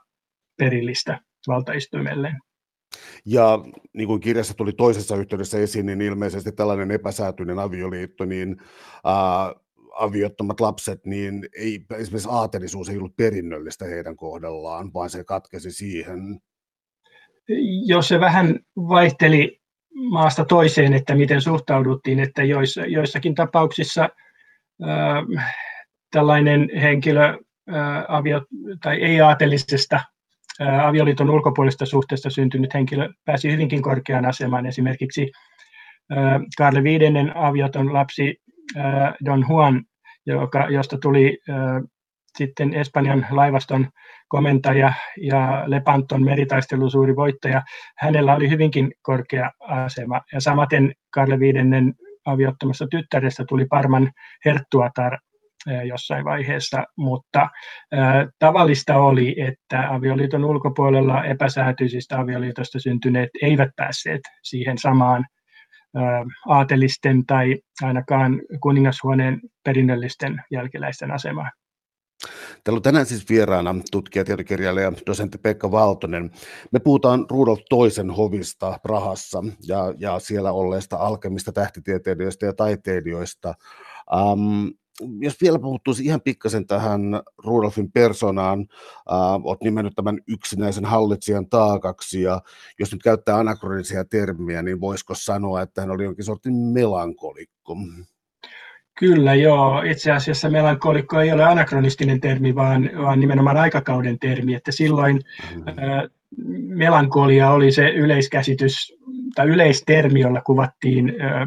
perillistä 0.59 1.21
valtaistuimelleen. 1.49 2.39
Ja 3.27 3.59
niin 3.93 4.09
kuin 4.09 4.21
kirjassa 4.21 4.55
tuli 4.55 4.73
toisessa 4.73 5.17
yhteydessä 5.17 5.59
esiin, 5.59 5.87
niin 5.87 6.01
ilmeisesti 6.01 6.53
tällainen 6.53 6.91
epäsäätyinen 6.91 7.59
avioliitto, 7.59 8.25
niin 8.25 8.57
ää, 9.05 9.55
aviottomat 9.97 10.61
lapset, 10.61 11.07
niin 11.07 11.49
ei, 11.59 11.85
esimerkiksi 11.97 12.29
aatelisuus 12.33 12.89
ei 12.89 12.97
ollut 12.97 13.17
perinnöllistä 13.17 13.85
heidän 13.85 14.17
kohdallaan, 14.17 14.95
vaan 14.95 15.11
se 15.11 15.25
katkesi 15.25 15.71
siihen 15.71 16.41
jos 17.87 18.09
se 18.09 18.21
vähän 18.21 18.61
vaihteli 18.77 19.61
maasta 20.11 20.45
toiseen, 20.45 20.93
että 20.93 21.15
miten 21.15 21.41
suhtauduttiin, 21.41 22.21
että 22.21 22.45
joissa, 22.45 22.87
joissakin 22.87 23.35
tapauksissa 23.35 24.09
ää, 24.83 25.23
tällainen 26.11 26.69
henkilö 26.81 27.39
ää, 27.69 28.05
avio, 28.09 28.47
tai 28.83 29.03
ei-aatelisesta 29.03 30.01
ää, 30.61 30.89
avioliiton 30.89 31.31
ulkopuolista 31.31 31.87
suhteesta 31.87 32.31
syntynyt 32.31 32.75
henkilö 32.75 33.09
pääsi 33.25 33.53
hyvinkin 33.53 33.83
korkeaan 33.83 34.27
asemaan. 34.27 34.67
Esimerkiksi 34.67 35.31
ää, 36.11 36.41
Karle 36.59 36.83
V 36.83 36.99
avioton 37.35 37.93
lapsi 37.93 38.37
Don 39.25 39.45
Juan, 39.49 39.85
joka, 40.27 40.67
josta 40.71 40.99
tuli 40.99 41.39
sitten 42.39 42.75
Espanjan 42.75 43.27
laivaston 43.31 43.89
komentaja 44.29 44.93
ja 45.21 45.63
Lepanton 45.67 46.25
meritaistelun 46.25 46.91
suuri 46.91 47.17
voittaja, 47.17 47.63
hänellä 47.99 48.35
oli 48.35 48.51
hyvinkin 48.51 48.93
korkea 49.03 49.51
asema. 49.61 50.21
Ja 50.33 50.41
samaten 50.41 50.93
Karle 51.11 51.39
Viidennen 51.39 51.95
aviottomasta 52.27 52.87
tyttärestä 52.91 53.45
tuli 53.49 53.67
Parman 53.71 54.11
herttuatar 54.45 55.19
jossain 55.85 56.25
vaiheessa, 56.25 56.85
mutta 56.99 57.49
tavallista 58.39 58.97
oli, 58.97 59.41
että 59.41 59.95
avioliiton 59.95 60.45
ulkopuolella 60.45 61.25
epäsäätyisistä 61.25 62.19
avioliitosta 62.19 62.81
syntyneet 62.81 63.31
eivät 63.43 63.71
päässeet 63.77 64.21
siihen 64.43 64.79
samaan 64.79 65.25
aatelisten 66.49 67.27
tai 67.27 67.57
ainakaan 67.83 68.43
kuningashuoneen 68.61 69.41
perinnöllisten 69.65 70.43
jälkeläisten 70.51 71.11
asemaan. 71.11 71.51
Täällä 72.67 72.79
on 72.79 72.83
tänään 72.83 73.07
siis 73.07 73.29
vieraana 73.29 73.75
tutkija, 73.91 74.25
tietokirjailija, 74.25 74.93
dosentti 75.07 75.39
Pekka 75.39 75.71
Valtonen. 75.71 76.31
Me 76.73 76.79
puhutaan 76.79 77.27
Rudolf 77.31 77.61
toisen 77.71 78.11
hovista 78.11 78.79
Prahassa 78.83 79.45
ja, 79.67 79.95
ja 79.99 80.19
siellä 80.19 80.53
olleista 80.53 80.97
alkemista 80.97 81.53
tähtitieteilijöistä 81.53 82.47
ja 82.47 82.53
taiteilijoista. 82.53 83.55
Um, 84.33 84.73
jos 85.21 85.41
vielä 85.41 85.59
puhuttuisi 85.59 86.05
ihan 86.05 86.21
pikkasen 86.21 86.67
tähän 86.67 87.01
Rudolfin 87.45 87.93
persoonaan, 87.93 88.67
äh, 89.13 89.45
olet 89.45 89.63
nimennyt 89.63 89.95
tämän 89.97 90.19
yksinäisen 90.29 90.85
hallitsijan 90.85 91.49
taakaksi, 91.49 92.23
ja 92.23 92.43
jos 92.79 92.93
nyt 92.93 93.03
käyttää 93.03 93.39
anakronisia 93.39 94.05
termiä, 94.05 94.63
niin 94.63 94.81
voisiko 94.81 95.15
sanoa, 95.15 95.63
että 95.63 95.81
hän 95.81 95.91
oli 95.91 96.05
jonkin 96.05 96.25
sortin 96.25 96.55
melankolikko? 96.55 97.77
Kyllä 98.99 99.35
joo, 99.35 99.83
itse 99.83 100.13
asiassa 100.13 100.51
melankolikko 100.51 101.21
ei 101.21 101.33
ole 101.33 101.45
anakronistinen 101.45 102.21
termi, 102.21 102.55
vaan, 102.55 102.91
vaan 103.03 103.21
nimenomaan 103.21 103.57
aikakauden 103.57 104.19
termi, 104.19 104.55
että 104.55 104.73
silloin 104.73 105.17
mm-hmm. 105.17 105.69
ä, 105.69 106.09
melankolia 106.67 107.51
oli 107.51 107.73
se 107.73 107.91
yleiskäsitys 107.91 108.95
tai 109.35 109.47
yleistermi, 109.47 110.21
jolla 110.21 110.41
kuvattiin 110.41 111.09
ä, 111.21 111.47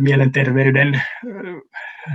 mielenterveyden, 0.00 1.02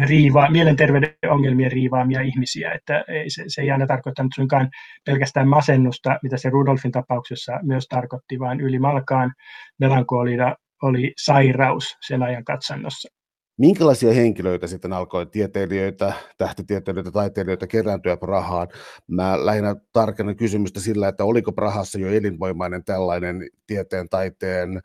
riiva, 0.06 0.50
mielenterveyden 0.50 1.16
ongelmien 1.30 1.72
riivaamia 1.72 2.22
ihmisiä, 2.22 2.72
että 2.72 3.06
ei, 3.08 3.30
se, 3.30 3.44
se 3.48 3.62
ei 3.62 3.72
aina 3.72 3.88
tarkoittanut 3.88 4.32
suinkaan 4.36 4.70
pelkästään 5.06 5.48
masennusta, 5.48 6.20
mitä 6.24 6.38
se 6.38 6.50
Rudolfin 6.50 6.92
tapauksessa 6.92 7.60
myös 7.64 7.88
tarkoitti, 7.88 8.40
vaan 8.40 8.60
ylimalkaan 8.60 9.34
melankolia 9.80 10.56
oli 10.82 11.14
sairaus 11.18 11.98
sen 12.02 12.24
ajan 12.24 12.44
katsannossa. 12.44 13.17
Minkälaisia 13.58 14.14
henkilöitä 14.14 14.68
sitten 14.68 14.94
alkoi 14.94 15.26
tieteilijöitä, 15.26 16.14
tähtitieteilijöitä, 16.38 17.12
taiteilijoita 17.12 17.68
kerääntyä 17.68 18.18
Prahaan? 18.18 18.68
Mä 19.08 19.46
lähinnä 19.46 19.76
tarkennan 19.94 20.36
kysymystä 20.36 20.80
sillä, 20.80 21.08
että 21.08 21.24
oliko 21.24 21.52
Prahassa 21.52 22.00
jo 22.00 22.08
elinvoimainen 22.08 22.84
tällainen 22.84 23.50
tieteen, 23.68 24.10
taiteen, 24.10 24.82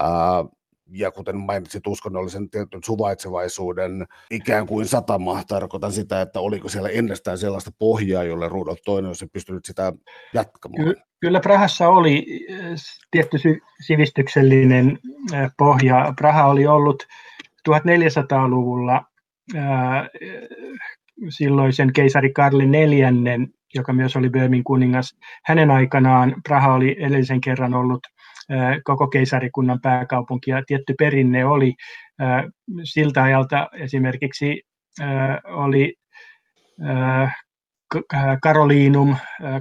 ää, 0.00 0.44
ja 0.90 1.10
kuten 1.10 1.36
mainitsit, 1.36 1.86
uskonnollisen 1.86 2.50
tietyn 2.50 2.80
suvaitsevaisuuden 2.84 4.06
ikään 4.30 4.66
kuin 4.66 4.86
satama. 4.86 5.42
Tarkoitan 5.48 5.92
sitä, 5.92 6.20
että 6.20 6.40
oliko 6.40 6.68
siellä 6.68 6.88
ennestään 6.88 7.38
sellaista 7.38 7.70
pohjaa, 7.78 8.24
jolle 8.24 8.48
Rudolf 8.48 8.78
II 8.88 8.94
olisi 8.94 9.26
pystynyt 9.26 9.64
sitä 9.64 9.92
jatkamaan. 10.34 10.94
Kyllä 11.20 11.40
Prahassa 11.40 11.88
oli 11.88 12.26
tietty 13.10 13.38
sivistyksellinen 13.80 14.98
pohja. 15.58 16.14
Praha 16.16 16.46
oli 16.46 16.66
ollut 16.66 17.06
1400-luvulla 17.68 19.04
ää, 19.56 20.08
silloisen 21.28 21.92
keisari 21.92 22.32
Karli 22.32 22.66
neljännen, 22.66 23.48
joka 23.74 23.92
myös 23.92 24.16
oli 24.16 24.30
Böömin 24.30 24.64
kuningas, 24.64 25.16
hänen 25.44 25.70
aikanaan 25.70 26.34
Praha 26.48 26.74
oli 26.74 26.96
edellisen 26.98 27.40
kerran 27.40 27.74
ollut 27.74 28.00
koko 28.84 29.06
keisarikunnan 29.06 29.80
pääkaupunki 29.80 30.50
ja 30.50 30.62
tietty 30.66 30.94
perinne 30.98 31.44
oli 31.44 31.74
siltä 32.84 33.22
ajalta 33.22 33.68
esimerkiksi 33.72 34.62
oli 35.44 35.94
Karoliinum, 38.42 39.16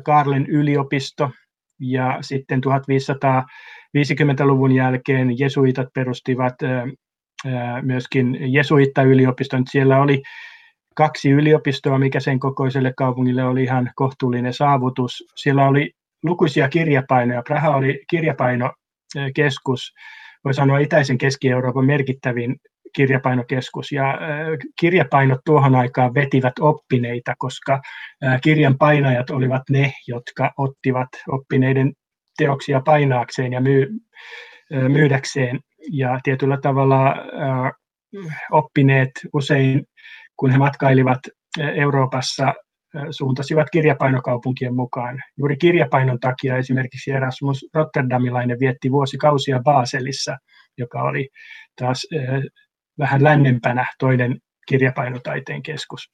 Karlen 0.06 0.46
yliopisto, 0.46 1.32
ja 1.80 2.18
sitten 2.22 2.62
1550-luvun 2.66 4.72
jälkeen 4.72 5.40
jesuitat 5.40 5.88
perustivat 5.94 6.56
myöskin 7.82 8.38
jesuitta-yliopiston. 8.40 9.64
Siellä 9.70 10.02
oli 10.02 10.22
kaksi 10.96 11.30
yliopistoa, 11.30 12.00
mikä 12.00 12.20
sen 12.20 12.40
kokoiselle 12.40 12.94
kaupungille 12.98 13.44
oli 13.44 13.64
ihan 13.64 13.92
kohtuullinen 13.96 14.54
saavutus. 14.54 15.24
Siellä 15.36 15.68
oli 15.68 15.92
lukuisia 16.24 16.70
kirjapainoja. 16.70 17.44
Praha 17.48 17.76
oli 17.76 18.04
kirjapainokeskus, 18.10 19.94
voi 20.46 20.54
sanoa 20.54 20.80
itäisen 20.80 21.18
Keski-Euroopan 21.18 21.86
merkittävin 21.86 22.56
kirjapainokeskus. 22.96 23.92
Ja 23.92 24.20
kirjapainot 24.80 25.40
tuohon 25.46 25.76
aikaan 25.76 26.14
vetivät 26.14 26.54
oppineita, 26.60 27.34
koska 27.38 27.82
kirjan 28.42 28.78
painajat 28.78 29.30
olivat 29.30 29.62
ne, 29.70 29.94
jotka 30.08 30.52
ottivat 30.58 31.10
oppineiden 31.28 31.94
teoksia 32.38 32.82
painaakseen 32.86 33.54
ja 33.54 33.62
myy, 33.62 33.90
myydäkseen. 34.72 35.60
Ja 35.92 36.20
tietyllä 36.24 36.58
tavalla 36.62 37.16
oppineet 38.52 39.12
usein, 39.34 39.86
kun 40.38 40.52
he 40.52 40.58
matkailivat 40.58 41.20
Euroopassa, 41.76 42.54
suuntasivat 43.12 43.68
kirjapainokaupunkien 43.72 44.76
mukaan. 44.76 45.24
Juuri 45.38 45.58
kirjapainon 45.58 46.20
takia 46.20 46.58
esimerkiksi 46.58 47.12
Erasmus 47.12 47.66
Rotterdamilainen 47.74 48.60
vietti 48.60 48.92
vuosikausia 48.92 49.60
Baselissa, 49.64 50.38
joka 50.78 51.02
oli 51.04 51.30
taas 51.82 52.08
vähän 53.00 53.24
lännempänä 53.24 53.86
toinen 54.00 54.40
kirjapainotaiteen 54.68 55.64
keskus. 55.64 56.12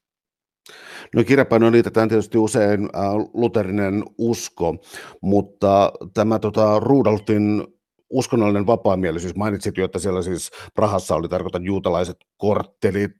No 1.15 1.23
kirjapaino 1.23 1.71
liitetään 1.71 2.09
tietysti 2.09 2.37
usein 2.37 2.89
luterinen 3.33 4.03
usko, 4.17 4.75
mutta 5.21 5.91
tämä 6.13 6.39
tota, 6.39 6.79
Rudolfin 6.79 7.67
uskonnollinen 8.11 8.67
vapaamielisyys, 8.67 9.35
mainitsit 9.35 9.77
jo, 9.77 9.85
että 9.85 9.99
siellä 9.99 10.21
siis 10.21 10.51
Prahassa 10.75 11.15
oli 11.15 11.29
tarkoitan 11.29 11.65
juutalaiset 11.65 12.17
korttelit, 12.37 13.11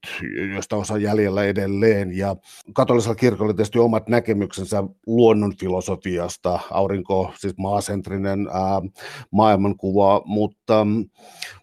joista 0.53 0.75
osa 0.75 0.97
jäljellä 0.97 1.43
edelleen, 1.43 2.17
ja 2.17 2.35
katolisella 2.73 3.15
kirkolla 3.15 3.53
tietysti 3.53 3.79
omat 3.79 4.09
näkemyksensä 4.09 4.83
luonnonfilosofiasta, 5.07 6.59
aurinko, 6.71 7.33
siis 7.37 7.57
maasentrinen 7.57 8.47
ää, 8.47 8.81
maailmankuva, 9.31 10.21
mutta, 10.25 10.87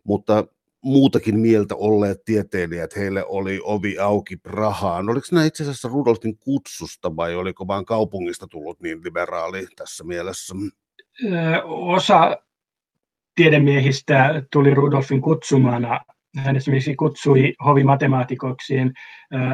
mutta 0.04 0.44
muutakin 0.84 1.38
mieltä 1.38 1.74
olleet 1.76 2.24
tieteilijät, 2.24 2.96
heille 2.96 3.24
oli 3.24 3.60
ovi 3.64 3.98
auki 3.98 4.36
Prahaan. 4.36 5.10
Oliko 5.10 5.26
nämä 5.32 5.46
itse 5.46 5.62
asiassa 5.62 5.88
Rudolfin 5.88 6.38
kutsusta 6.38 7.16
vai 7.16 7.34
oliko 7.34 7.66
vain 7.66 7.84
kaupungista 7.84 8.46
tullut 8.46 8.80
niin 8.80 9.04
liberaali 9.04 9.66
tässä 9.76 10.04
mielessä? 10.04 10.54
Osa 11.64 12.36
tiedemiehistä 13.38 14.42
tuli 14.52 14.74
Rudolfin 14.74 15.20
kutsumana. 15.20 16.00
Hän 16.36 16.56
esimerkiksi 16.56 16.96
kutsui 16.96 17.54
hovimatemaatikoksiin 17.64 18.92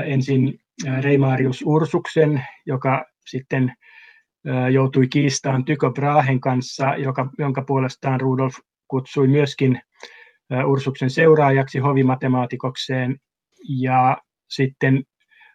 ensin 0.05 0.59
Reimarius 1.01 1.63
Ursuksen, 1.67 2.43
joka 2.67 3.05
sitten 3.27 3.73
joutui 4.73 5.09
kiistaan 5.09 5.65
Tycho 5.65 5.91
Brahen 5.91 6.41
kanssa, 6.41 6.97
joka, 6.97 7.29
jonka 7.39 7.63
puolestaan 7.63 8.21
Rudolf 8.21 8.55
kutsui 8.89 9.29
myöskin 9.29 9.81
Ursuksen 10.67 11.11
seuraajaksi 11.11 11.79
hovimatemaatikokseen. 11.79 13.17
Ja 13.69 14.19
sitten 14.51 15.03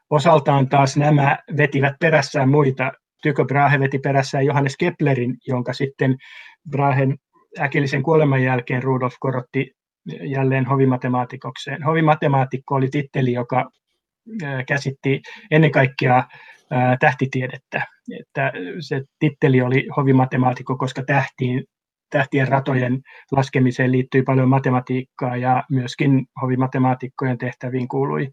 osaltaan 0.10 0.70
taas 0.70 0.98
nämä 0.98 1.38
vetivät 1.58 1.94
perässään 2.00 2.50
muita. 2.50 2.92
Tycho 3.24 3.46
Brahe 3.46 3.80
veti 3.80 4.00
perässään 4.00 4.46
Johannes 4.46 4.78
Keplerin, 4.78 5.38
jonka 5.48 5.74
sitten 5.74 6.18
Brahen 6.72 7.18
äkillisen 7.60 8.04
kuoleman 8.04 8.44
jälkeen 8.44 8.84
Rudolf 8.84 9.14
korotti 9.20 9.72
jälleen 10.24 10.66
hovimatemaatikokseen. 10.66 11.84
Hovimatemaatikko 11.84 12.76
oli 12.76 12.90
titteli, 12.90 13.34
joka 13.34 13.70
käsitti 14.68 15.22
ennen 15.52 15.72
kaikkea 15.72 16.24
tähtitiedettä. 17.00 17.88
Että 18.20 18.52
se 18.80 19.02
titteli 19.20 19.62
oli 19.62 19.88
hovimatemaatikko, 19.98 20.78
koska 20.78 21.04
tähtiin, 21.04 21.64
tähtien 22.10 22.48
ratojen 22.48 23.02
laskemiseen 23.32 23.92
liittyi 23.92 24.24
paljon 24.24 24.50
matematiikkaa 24.50 25.38
ja 25.38 25.64
myöskin 25.72 26.26
hovimatemaatikkojen 26.42 27.38
tehtäviin 27.38 27.88
kuului 27.88 28.30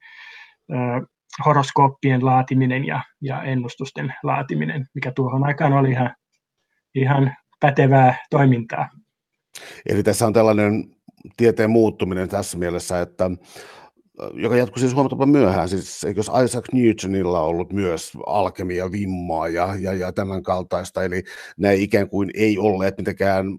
horoskooppien 1.47 2.25
laatiminen 2.25 2.85
ja, 2.85 3.03
ja 3.21 3.43
ennustusten 3.43 4.15
laatiminen, 4.23 4.87
mikä 4.95 5.13
tuohon 5.17 5.45
aikaan 5.45 5.73
oli 5.73 5.91
ihan, 5.91 6.15
ihan 6.95 7.37
pätevää 7.61 8.17
toimintaa. 8.31 8.89
Eli 9.87 10.03
tässä 10.03 10.27
on 10.27 10.33
tällainen 10.33 10.85
tieteen 11.37 11.71
muuttuminen 11.71 12.29
tässä 12.29 12.59
mielessä, 12.59 13.01
että 13.01 13.31
joka 14.35 14.57
jatkui 14.57 14.81
siis 14.81 14.95
huomattavasti 14.95 15.33
myöhään. 15.33 15.69
Siis 15.69 16.05
eikö 16.05 16.21
Isaac 16.45 16.65
Newtonilla 16.73 17.41
ollut 17.41 17.73
myös 17.73 18.13
alkemia, 18.27 18.93
vimmaa 18.93 19.49
ja, 19.49 19.75
ja, 19.81 19.93
ja 19.93 20.13
tämän 20.13 20.43
kaltaista, 20.43 21.05
eli 21.05 21.23
ne 21.57 21.75
ikään 21.75 22.09
kuin 22.09 22.31
ei 22.35 22.59
olleet 22.59 22.99
mitenkään 22.99 23.59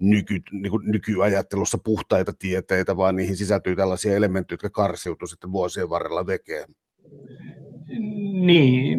nyky, 0.00 0.42
niin 0.52 0.70
kuin 0.70 0.90
nykyajattelussa 0.90 1.78
puhtaita 1.84 2.32
tieteitä, 2.38 2.96
vaan 2.96 3.16
niihin 3.16 3.36
sisältyy 3.36 3.76
tällaisia 3.76 4.16
elementtejä, 4.16 4.54
jotka 4.54 4.70
karsiutuu 4.70 5.28
sitten 5.28 5.52
vuosien 5.52 5.90
varrella 5.90 6.26
vekeen. 6.26 6.74
Niin, 8.32 8.98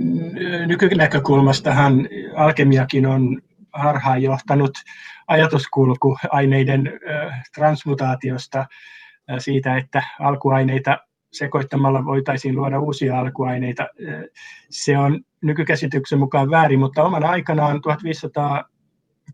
nykynäkökulmastahan 0.68 2.10
alkemiakin 2.36 3.06
on 3.06 3.42
harhaan 3.74 4.22
johtanut 4.22 4.72
ajatuskulku 5.32 6.18
aineiden 6.30 7.00
transmutaatiosta 7.56 8.66
siitä, 9.38 9.78
että 9.78 10.04
alkuaineita 10.20 10.98
sekoittamalla 11.32 12.06
voitaisiin 12.06 12.56
luoda 12.56 12.80
uusia 12.80 13.20
alkuaineita. 13.20 13.88
Se 14.70 14.98
on 14.98 15.20
nykykäsityksen 15.42 16.20
mukaan 16.20 16.52
väärin, 16.52 16.80
mutta 16.80 17.04
oman 17.04 17.24
aikanaan 17.24 17.82
1500 17.82 18.64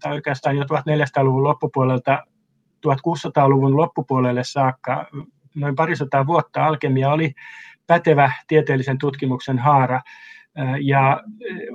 tai 0.01 0.13
oikeastaan 0.13 0.57
jo 0.57 0.63
1400-luvun 0.63 1.43
loppupuolelta 1.43 2.23
1600-luvun 2.87 3.77
loppupuolelle 3.77 4.43
saakka, 4.43 5.07
noin 5.55 5.75
parisataa 5.75 6.27
vuotta 6.27 6.65
alkemia 6.65 7.09
oli 7.09 7.33
pätevä 7.87 8.31
tieteellisen 8.47 8.97
tutkimuksen 8.97 9.59
haara. 9.59 10.01
Ja 10.81 11.23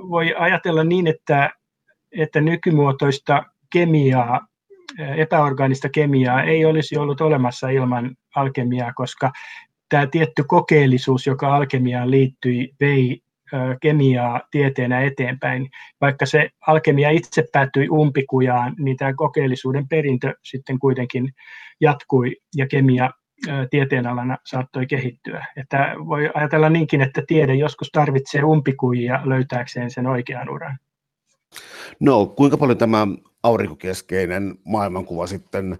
voi 0.09 0.35
ajatella 0.39 0.83
niin, 0.83 1.07
että, 1.07 1.49
että 2.11 2.41
nykymuotoista 2.41 3.43
kemiaa, 3.73 4.47
epäorgaanista 5.17 5.89
kemiaa 5.89 6.43
ei 6.43 6.65
olisi 6.65 6.97
ollut 6.97 7.21
olemassa 7.21 7.69
ilman 7.69 8.15
alkemiaa, 8.35 8.93
koska 8.93 9.31
tämä 9.89 10.07
tietty 10.07 10.43
kokeellisuus, 10.47 11.27
joka 11.27 11.55
alkemiaan 11.55 12.11
liittyi, 12.11 12.73
vei 12.79 13.19
kemiaa 13.81 14.41
tieteenä 14.51 15.01
eteenpäin. 15.01 15.69
Vaikka 16.01 16.25
se 16.25 16.49
alkemia 16.67 17.09
itse 17.09 17.43
päättyi 17.53 17.89
umpikujaan, 17.89 18.75
niin 18.79 18.97
tämä 18.97 19.13
kokeellisuuden 19.13 19.87
perintö 19.87 20.33
sitten 20.43 20.79
kuitenkin 20.79 21.33
jatkui 21.81 22.35
ja 22.55 22.67
kemia 22.67 23.09
tieteenalana 23.69 24.37
saattoi 24.45 24.85
kehittyä. 24.85 25.45
Että 25.57 25.95
voi 26.07 26.29
ajatella 26.33 26.69
niinkin, 26.69 27.01
että 27.01 27.21
tiede 27.27 27.55
joskus 27.55 27.89
tarvitsee 27.91 28.43
umpikujia 28.43 29.21
löytääkseen 29.25 29.91
sen 29.91 30.07
oikean 30.07 30.49
uran. 30.49 30.77
No, 31.99 32.25
kuinka 32.25 32.57
paljon 32.57 32.77
tämä 32.77 33.07
aurinkokeskeinen 33.43 34.55
maailmankuva 34.65 35.27
sitten, 35.27 35.77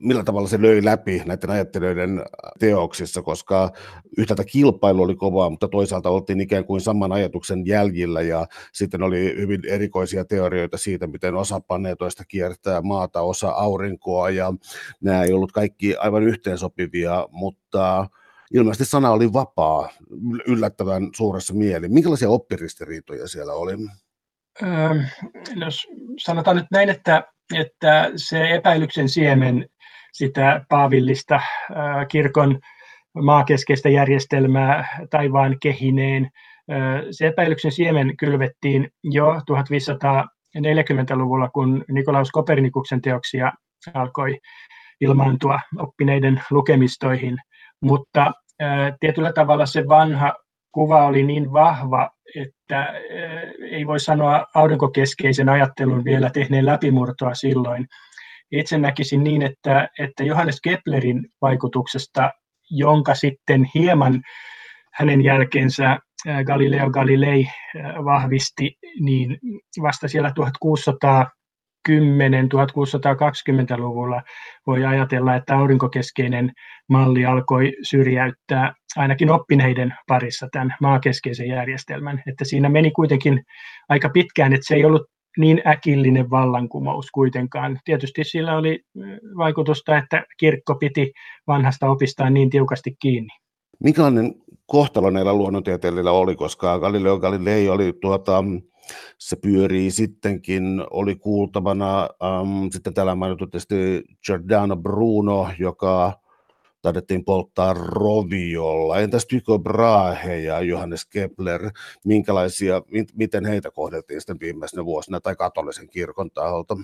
millä 0.00 0.24
tavalla 0.24 0.48
se 0.48 0.62
löi 0.62 0.84
läpi 0.84 1.22
näiden 1.26 1.50
ajattelijoiden 1.50 2.22
teoksissa, 2.58 3.22
koska 3.22 3.70
yhtäältä 4.18 4.44
kilpailu 4.44 5.02
oli 5.02 5.14
kovaa, 5.14 5.50
mutta 5.50 5.68
toisaalta 5.68 6.10
oltiin 6.10 6.40
ikään 6.40 6.64
kuin 6.64 6.80
saman 6.80 7.12
ajatuksen 7.12 7.66
jäljillä 7.66 8.22
ja 8.22 8.46
sitten 8.72 9.02
oli 9.02 9.34
hyvin 9.36 9.60
erikoisia 9.68 10.24
teorioita 10.24 10.78
siitä, 10.78 11.06
miten 11.06 11.34
osa 11.34 11.60
planeetoista 11.60 12.24
kiertää 12.24 12.82
maata, 12.82 13.20
osa 13.20 13.48
aurinkoa 13.48 14.30
ja 14.30 14.54
nämä 15.00 15.22
ei 15.22 15.32
ollut 15.32 15.52
kaikki 15.52 15.96
aivan 15.96 16.22
yhteensopivia, 16.22 17.28
mutta 17.30 18.06
ilmeisesti 18.54 18.84
sana 18.84 19.10
oli 19.10 19.32
vapaa 19.32 19.88
yllättävän 20.46 21.08
suuressa 21.16 21.54
mieli. 21.54 21.88
Minkälaisia 21.88 22.30
oppiristiriitoja 22.30 23.28
siellä 23.28 23.52
oli? 23.52 23.72
No, 25.54 25.66
sanotaan 26.18 26.56
nyt 26.56 26.66
näin, 26.70 26.88
että, 26.88 27.24
että 27.54 28.10
se 28.16 28.50
epäilyksen 28.50 29.08
siemen 29.08 29.68
sitä 30.12 30.64
paavillista 30.68 31.40
kirkon 32.08 32.60
maakeskeistä 33.22 33.88
järjestelmää 33.88 34.98
taivaan 35.10 35.56
kehineen, 35.62 36.30
se 37.10 37.26
epäilyksen 37.26 37.72
siemen 37.72 38.16
kylvettiin 38.16 38.90
jo 39.04 39.34
1540-luvulla, 39.34 41.48
kun 41.48 41.84
Nikolaus 41.92 42.30
Kopernikuksen 42.30 43.02
teoksia 43.02 43.52
alkoi 43.94 44.38
ilmaantua 45.00 45.60
oppineiden 45.78 46.42
lukemistoihin, 46.50 47.36
mutta 47.82 48.32
tietyllä 49.00 49.32
tavalla 49.32 49.66
se 49.66 49.88
vanha 49.88 50.34
kuva 50.72 51.06
oli 51.06 51.22
niin 51.22 51.52
vahva, 51.52 52.10
että 52.36 52.94
ei 53.70 53.86
voi 53.86 54.00
sanoa 54.00 54.46
aurinkokeskeisen 54.54 55.48
ajattelun 55.48 56.04
vielä 56.04 56.30
tehneen 56.30 56.66
läpimurtoa 56.66 57.34
silloin. 57.34 57.86
Itse 58.52 58.78
näkisin 58.78 59.24
niin, 59.24 59.42
että, 59.42 59.88
että 59.98 60.24
Johannes 60.24 60.60
Keplerin 60.60 61.28
vaikutuksesta, 61.42 62.32
jonka 62.70 63.14
sitten 63.14 63.70
hieman 63.74 64.22
hänen 64.94 65.24
jälkeensä 65.24 65.98
Galileo 66.44 66.90
Galilei 66.90 67.48
vahvisti, 68.04 68.76
niin 69.00 69.38
vasta 69.82 70.08
siellä 70.08 70.32
1610-1620-luvulla 71.88 74.22
voi 74.66 74.84
ajatella, 74.84 75.34
että 75.34 75.58
aurinkokeskeinen 75.58 76.52
malli 76.88 77.26
alkoi 77.26 77.72
syrjäyttää 77.82 78.72
ainakin 78.96 79.30
oppineiden 79.30 79.94
parissa 80.08 80.48
tämän 80.52 80.74
maakeskeisen 80.80 81.48
järjestelmän. 81.48 82.22
Että 82.26 82.44
siinä 82.44 82.68
meni 82.68 82.90
kuitenkin 82.90 83.44
aika 83.88 84.08
pitkään, 84.08 84.52
että 84.52 84.66
se 84.66 84.74
ei 84.74 84.84
ollut 84.84 85.02
niin 85.38 85.62
äkillinen 85.66 86.30
vallankumous 86.30 87.10
kuitenkaan. 87.10 87.78
Tietysti 87.84 88.24
sillä 88.24 88.56
oli 88.56 88.80
vaikutusta, 89.36 89.98
että 89.98 90.24
kirkko 90.40 90.74
piti 90.74 91.12
vanhasta 91.46 91.90
opistaan 91.90 92.34
niin 92.34 92.50
tiukasti 92.50 92.96
kiinni. 93.02 93.30
Minkälainen 93.84 94.34
kohtalo 94.66 95.10
näillä 95.10 95.34
luonnontieteillä 95.34 96.12
oli, 96.12 96.36
koska 96.36 96.78
Galileo 96.78 97.18
Galilei 97.18 97.68
oli 97.68 97.92
tuota, 98.00 98.44
se 99.18 99.36
pyörii 99.36 99.90
sittenkin, 99.90 100.84
oli 100.90 101.14
kuultavana 101.14 102.08
um, 102.42 102.70
sitten 102.70 102.94
täällä 102.94 103.14
mainittu 103.14 103.46
tietysti 103.46 104.04
Giordano 104.26 104.76
Bruno, 104.76 105.50
joka 105.58 106.20
taidettiin 106.82 107.24
polttaa 107.24 107.74
roviolla. 107.74 108.98
Entäs 108.98 109.26
Tycho 109.26 109.58
Brahe 109.58 110.36
ja 110.36 110.60
Johannes 110.60 111.06
Kepler, 111.06 111.70
minkälaisia, 112.04 112.82
miten 113.14 113.44
heitä 113.44 113.70
kohdeltiin 113.70 114.20
sitten 114.20 114.40
viimeisenä 114.40 114.84
vuosina 114.84 115.20
tai 115.20 115.36
katolisen 115.36 115.88
kirkon 115.88 116.30
taholta? 116.30 116.76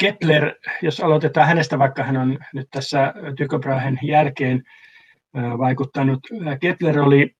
Kepler, 0.00 0.54
jos 0.82 1.00
aloitetaan 1.00 1.46
hänestä, 1.46 1.78
vaikka 1.78 2.04
hän 2.04 2.16
on 2.16 2.38
nyt 2.54 2.68
tässä 2.70 3.14
Tycho 3.36 3.58
Brahen 3.58 3.98
jälkeen 4.02 4.62
vaikuttanut. 5.34 6.20
Kepler 6.60 7.00
oli 7.00 7.30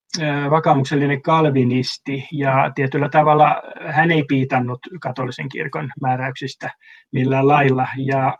vakaumuksellinen 0.51 1.22
kalvinisti 1.22 2.29
ja 2.33 2.72
tietyllä 2.74 3.09
tavalla 3.09 3.62
hän 3.87 4.11
ei 4.11 4.24
piitannut 4.29 4.79
katolisen 5.01 5.48
kirkon 5.48 5.90
määräyksistä 6.03 6.70
millään 7.12 7.48
lailla. 7.48 7.88
Ja 7.96 8.38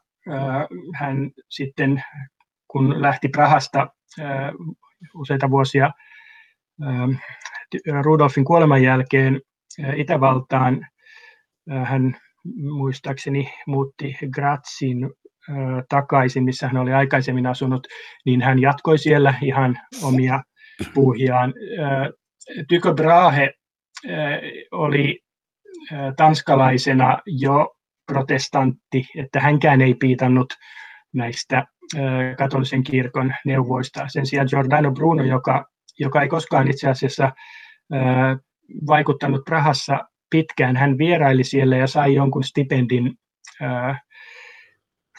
hän 0.95 1.31
sitten, 1.49 2.03
kun 2.69 3.03
lähti 3.03 3.29
Prahasta 3.29 3.89
useita 5.15 5.51
vuosia 5.51 5.91
Rudolfin 8.03 8.45
kuoleman 8.45 8.83
jälkeen 8.83 9.41
Itävaltaan, 9.97 10.87
hän 11.85 12.17
muistaakseni 12.57 13.55
muutti 13.67 14.17
Grazin 14.35 15.11
takaisin, 15.89 16.45
missä 16.45 16.67
hän 16.69 16.77
oli 16.77 16.93
aikaisemmin 16.93 17.47
asunut, 17.47 17.87
niin 18.27 18.43
hän 18.43 18.59
jatkoi 18.59 18.99
siellä 18.99 19.35
ihan 19.43 19.79
omia 20.03 20.43
puuhiaan. 20.95 21.55
Tycho 22.69 22.95
Brahe 22.95 23.53
oli 24.73 25.21
tanskalaisena 26.17 27.19
jo 27.27 27.75
protestantti, 28.13 29.07
että 29.19 29.41
hänkään 29.41 29.81
ei 29.81 29.95
piitannut 29.95 30.55
näistä 31.15 31.65
katolisen 32.39 32.83
kirkon 32.83 33.35
neuvoista. 33.45 34.05
Sen 34.09 34.27
sijaan 34.27 34.49
Giordano 34.51 34.93
Bruno, 34.93 35.23
joka, 35.23 35.67
joka 35.99 36.23
ei 36.23 36.29
koskaan 36.29 36.69
itse 36.69 36.89
asiassa 36.89 37.33
vaikuttanut 38.87 39.45
Prahassa 39.45 39.99
pitkään, 40.31 40.77
hän 40.77 40.99
vieraili 40.99 41.45
siellä 41.45 41.77
ja 41.77 41.87
sai 41.87 42.15
jonkun 42.15 42.45
stipendin 42.45 43.15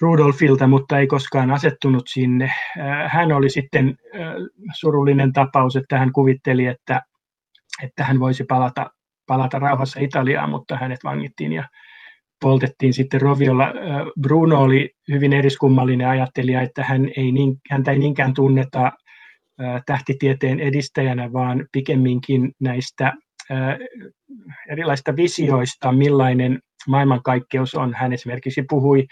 Rudolfilta, 0.01 0.67
mutta 0.67 0.99
ei 0.99 1.07
koskaan 1.07 1.51
asettunut 1.51 2.03
sinne. 2.07 2.45
Äh, 2.45 3.11
hän 3.11 3.31
oli 3.31 3.49
sitten 3.49 3.87
äh, 4.15 4.33
surullinen 4.79 5.33
tapaus, 5.33 5.75
että 5.75 5.97
hän 5.99 6.11
kuvitteli, 6.11 6.65
että, 6.65 7.01
että 7.83 8.03
hän 8.03 8.19
voisi 8.19 8.43
palata, 8.43 8.89
palata 9.27 9.59
rauhassa 9.59 9.99
Italiaan, 9.99 10.49
mutta 10.49 10.77
hänet 10.77 10.99
vangittiin 11.03 11.53
ja 11.53 11.63
poltettiin 12.41 12.93
sitten 12.93 13.21
Roviolla. 13.21 13.63
Äh, 13.63 13.73
Bruno 14.21 14.61
oli 14.61 14.89
hyvin 15.11 15.33
eriskummallinen 15.33 16.07
ajattelija, 16.07 16.61
että 16.61 16.83
hän 16.83 17.09
ei 17.17 17.31
niin, 17.31 17.55
häntä 17.71 17.91
ei 17.91 17.99
niinkään 17.99 18.33
tunneta 18.33 18.91
tähtitieteen 19.85 20.59
edistäjänä, 20.59 21.33
vaan 21.33 21.65
pikemminkin 21.71 22.51
näistä 22.61 23.13
erilaisista 24.69 25.15
visioista, 25.15 25.91
millainen 25.91 26.59
maailmankaikkeus 26.87 27.75
on. 27.75 27.93
Hän 27.93 28.13
esimerkiksi 28.13 28.63
puhui 28.69 29.07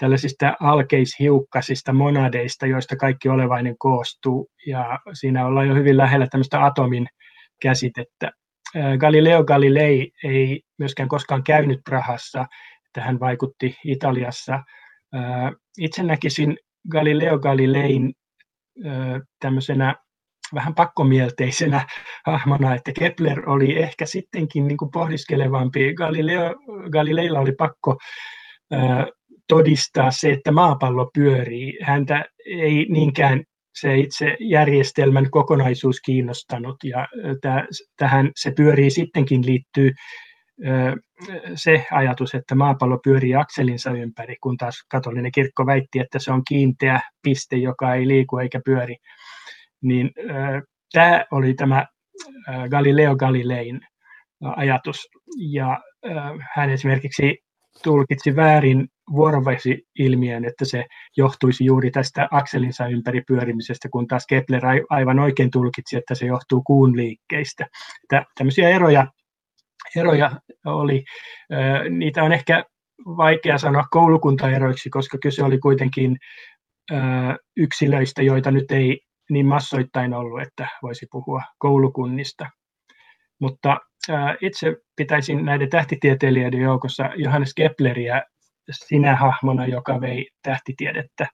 tällaisista 0.00 0.56
alkeishiukkasista 0.60 1.92
monadeista, 1.92 2.66
joista 2.66 2.96
kaikki 2.96 3.28
olevainen 3.28 3.78
koostuu. 3.78 4.50
Ja 4.66 4.98
siinä 5.12 5.46
ollaan 5.46 5.68
jo 5.68 5.74
hyvin 5.74 5.96
lähellä 5.96 6.26
tämmöistä 6.26 6.64
atomin 6.64 7.06
käsitettä. 7.62 8.30
Galileo 8.98 9.44
Galilei 9.44 10.12
ei 10.24 10.62
myöskään 10.78 11.08
koskaan 11.08 11.42
käynyt 11.42 11.80
Prahassa, 11.84 12.46
että 12.86 13.00
hän 13.00 13.20
vaikutti 13.20 13.76
Italiassa. 13.84 14.62
Itse 15.78 16.02
näkisin 16.02 16.56
Galileo 16.90 17.38
Galilein 17.38 18.12
tämmöisenä 19.40 19.94
vähän 20.54 20.74
pakkomielteisenä 20.74 21.86
hahmona, 22.26 22.74
että 22.74 22.92
Kepler 22.98 23.50
oli 23.50 23.78
ehkä 23.78 24.06
sittenkin 24.06 24.68
niin 24.68 24.78
kuin 24.78 24.90
pohdiskelevampi. 24.90 25.94
Galileo, 25.94 26.54
Galileilla 26.90 27.40
oli 27.40 27.52
pakko 27.52 27.98
todistaa 29.50 30.10
se, 30.10 30.30
että 30.30 30.52
maapallo 30.52 31.10
pyörii. 31.14 31.78
Häntä 31.82 32.24
ei 32.46 32.86
niinkään 32.88 33.44
se 33.74 33.98
itse 33.98 34.36
järjestelmän 34.40 35.30
kokonaisuus 35.30 36.00
kiinnostanut 36.00 36.76
ja 36.84 37.08
tähän 37.96 38.30
se 38.36 38.52
pyörii 38.56 38.90
sittenkin 38.90 39.46
liittyy 39.46 39.92
se 41.54 41.86
ajatus, 41.90 42.34
että 42.34 42.54
maapallo 42.54 42.98
pyörii 43.04 43.34
akselinsa 43.34 43.90
ympäri, 43.90 44.36
kun 44.42 44.56
taas 44.56 44.84
katolinen 44.90 45.32
kirkko 45.32 45.66
väitti, 45.66 45.98
että 45.98 46.18
se 46.18 46.32
on 46.32 46.42
kiinteä 46.48 47.00
piste, 47.22 47.56
joka 47.56 47.94
ei 47.94 48.08
liiku 48.08 48.38
eikä 48.38 48.60
pyöri. 48.64 48.96
Niin 49.82 50.10
tämä 50.92 51.24
oli 51.30 51.54
tämä 51.54 51.86
Galileo 52.70 53.16
Galilein 53.16 53.80
ajatus. 54.56 55.08
Ja 55.52 55.80
hän 56.54 56.70
esimerkiksi 56.70 57.38
tulkitsi 57.82 58.36
väärin 58.36 58.88
vuorovesi-ilmiön, 59.12 60.44
että 60.44 60.64
se 60.64 60.84
johtuisi 61.16 61.64
juuri 61.64 61.90
tästä 61.90 62.28
akselinsa 62.30 62.86
ympäri 62.86 63.22
pyörimisestä, 63.26 63.88
kun 63.88 64.06
taas 64.06 64.26
Kepler 64.26 64.62
aivan 64.90 65.18
oikein 65.18 65.50
tulkitsi, 65.50 65.96
että 65.96 66.14
se 66.14 66.26
johtuu 66.26 66.62
kuun 66.62 66.96
liikkeistä. 66.96 67.66
Tämmöisiä 68.38 68.68
eroja, 68.68 69.06
eroja 69.96 70.30
oli. 70.66 71.04
Niitä 71.90 72.22
on 72.22 72.32
ehkä 72.32 72.64
vaikea 73.06 73.58
sanoa 73.58 73.84
koulukuntaeroiksi, 73.90 74.90
koska 74.90 75.18
kyse 75.22 75.44
oli 75.44 75.58
kuitenkin 75.58 76.16
yksilöistä, 77.56 78.22
joita 78.22 78.50
nyt 78.50 78.70
ei 78.70 79.00
niin 79.30 79.46
massoittain 79.46 80.14
ollut, 80.14 80.42
että 80.42 80.68
voisi 80.82 81.06
puhua 81.10 81.42
koulukunnista. 81.58 82.46
Mutta 83.40 83.78
itse 84.40 84.76
pitäisin 84.96 85.44
näiden 85.44 85.70
tähtitieteilijöiden 85.70 86.60
joukossa 86.60 87.10
Johannes 87.16 87.54
Kepleriä 87.54 88.22
sinä 88.70 89.16
hahmona, 89.16 89.66
joka 89.66 90.00
vei 90.00 90.28
tähtitiedettä 90.42 91.26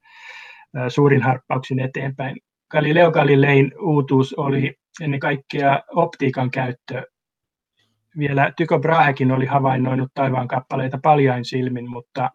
suurin 0.89 1.23
harppauksin 1.23 1.81
eteenpäin. 1.81 2.37
Galileo 2.71 3.11
Galilein 3.11 3.73
uutuus 3.81 4.35
oli 4.35 4.75
ennen 5.01 5.21
kaikkea 5.21 5.81
optiikan 5.95 6.51
käyttö. 6.51 7.03
Vielä 8.19 8.53
Tycho 8.57 8.79
Brahekin 8.79 9.33
oli 9.33 9.47
havainnoinut 9.47 10.11
taivaan 10.15 10.49
kappaleita 10.49 10.99
paljain 11.03 11.45
silmin, 11.45 11.91
mutta 11.91 12.31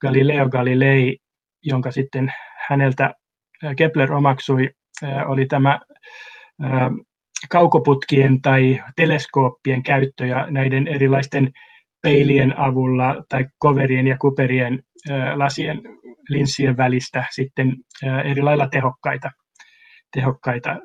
Galileo 0.00 0.48
Galilei, 0.48 1.18
jonka 1.62 1.90
sitten 1.90 2.32
häneltä 2.68 3.14
Kepler 3.76 4.12
omaksui, 4.12 4.70
oli 5.26 5.46
tämä 5.46 5.80
kaukoputkien 7.50 8.42
tai 8.42 8.80
teleskooppien 8.96 9.82
käyttö 9.82 10.26
ja 10.26 10.46
näiden 10.50 10.88
erilaisten 10.88 11.52
peilien 12.02 12.58
avulla 12.58 13.24
tai 13.28 13.46
koverien 13.58 14.06
ja 14.06 14.18
kuperien 14.18 14.82
lasien 15.34 15.80
linssien 16.28 16.76
välistä 16.76 17.24
sitten 17.30 17.76
eri 18.24 18.42
lailla 18.42 18.68
tehokkaita, 18.68 19.30
tehokkaita 20.12 20.76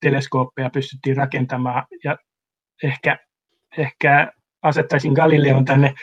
teleskooppeja 0.00 0.70
pystyttiin 0.70 1.16
rakentamaan 1.16 1.84
ja 2.04 2.16
ehkä, 2.82 3.18
ehkä 3.78 4.32
asettaisin 4.62 5.12
Galileon 5.12 5.64
tänne, 5.64 5.94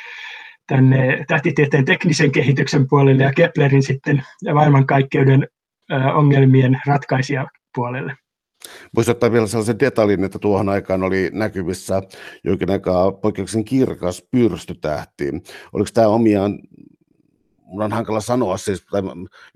tänne 0.67 1.23
tähtitieteen 1.27 1.85
teknisen 1.85 2.31
kehityksen 2.31 2.87
puolelle 2.89 3.23
ja 3.23 3.33
Keplerin 3.33 3.83
sitten 3.83 4.23
maailmankaikkeuden 4.53 5.47
ongelmien 6.13 6.81
ratkaisijapuolelle. 6.87 8.15
Voisi 8.95 9.11
ottaa 9.11 9.31
vielä 9.31 9.47
sellaisen 9.47 9.79
detaljin, 9.79 10.23
että 10.23 10.39
tuohon 10.39 10.69
aikaan 10.69 11.03
oli 11.03 11.29
näkyvissä 11.33 12.01
jokin 12.43 12.71
aikaa 12.71 13.11
poikkeuksellisen 13.11 13.65
kirkas 13.65 14.23
pyrstötähti. 14.31 15.31
Oliko 15.73 15.89
tämä 15.93 16.07
omiaan 16.07 16.59
mun 17.67 17.81
on 17.81 17.91
hankala 17.91 18.21
sanoa, 18.21 18.57
siis, 18.57 18.85
tai 18.91 19.01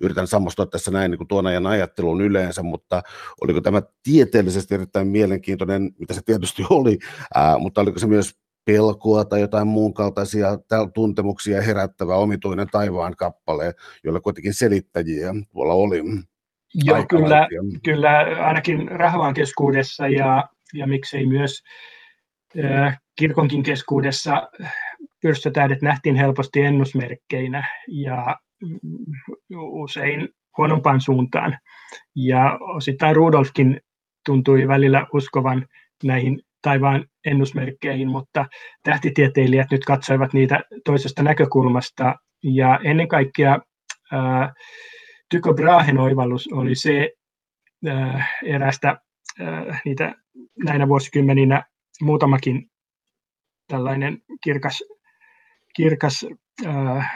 yritän 0.02 0.28
samastua 0.28 0.66
tässä 0.66 0.92
näin 0.92 1.12
niin 1.12 1.18
kuin 1.18 1.28
tuon 1.28 1.48
ajan 1.48 1.68
ajatteluun 1.68 2.22
yleensä, 2.22 2.64
mutta 2.64 3.02
oliko 3.42 3.62
tämä 3.62 3.82
tieteellisesti 4.04 4.76
erittäin 4.76 5.08
mielenkiintoinen, 5.08 5.92
mitä 6.00 6.14
se 6.14 6.22
tietysti 6.26 6.64
oli, 6.70 7.00
ää, 7.36 7.58
mutta 7.58 7.82
oliko 7.82 8.00
se 8.00 8.08
myös 8.08 8.32
pelkoa 8.66 9.26
tai 9.26 9.42
jotain 9.42 9.68
muun 9.68 9.94
kaltaisia 9.94 10.58
tuntemuksia 10.94 11.62
herättävä 11.62 12.16
omituinen 12.16 12.68
taivaan 12.72 13.16
kappale, 13.16 13.74
jolla 14.04 14.20
kuitenkin 14.20 14.54
selittäjiä 14.54 15.34
tuolla 15.52 15.74
oli. 15.74 16.04
Joo, 16.74 17.06
kyllä, 17.10 17.48
kyllä 17.84 18.20
ainakin 18.46 18.92
rahvaan 18.92 19.34
keskuudessa 19.34 20.08
ja, 20.08 20.44
ja 20.74 20.88
miksei 20.88 21.26
myös 21.26 21.64
äh, 22.64 22.98
kirkonkin 23.16 23.64
keskuudessa 23.64 24.50
pyrstötähdet 25.22 25.82
nähtiin 25.82 26.16
helposti 26.16 26.62
ennusmerkkeinä 26.62 27.68
ja 27.88 28.38
usein 29.52 30.30
huonompaan 30.58 31.02
suuntaan. 31.02 31.58
Ja 32.16 32.58
osittain 32.62 33.16
Rudolfkin 33.16 33.80
tuntui 34.26 34.68
välillä 34.68 35.08
uskovan 35.14 35.68
näihin 36.04 36.42
taivaan 36.62 37.06
ennusmerkkeihin, 37.26 38.08
mutta 38.08 38.46
tähtitieteilijät 38.84 39.72
nyt 39.72 39.86
katsoivat 39.86 40.34
niitä 40.34 40.60
toisesta 40.86 41.24
näkökulmasta. 41.24 42.16
Ja 42.44 42.80
ennen 42.84 43.08
kaikkea 43.08 43.60
ää, 44.12 44.54
Tycho 45.32 45.54
Brahen 45.54 45.98
oivallus 45.98 46.50
oli 46.54 46.76
se 46.76 47.12
ää, 47.88 48.26
erästä 48.44 49.02
ää, 49.40 49.80
niitä 49.86 50.16
näinä 50.64 50.88
vuosikymmeninä 50.88 51.64
muutamakin 52.02 52.72
tällainen 53.68 54.22
kirkas 54.44 54.84
kirkas 55.76 56.26
äh, 56.66 57.12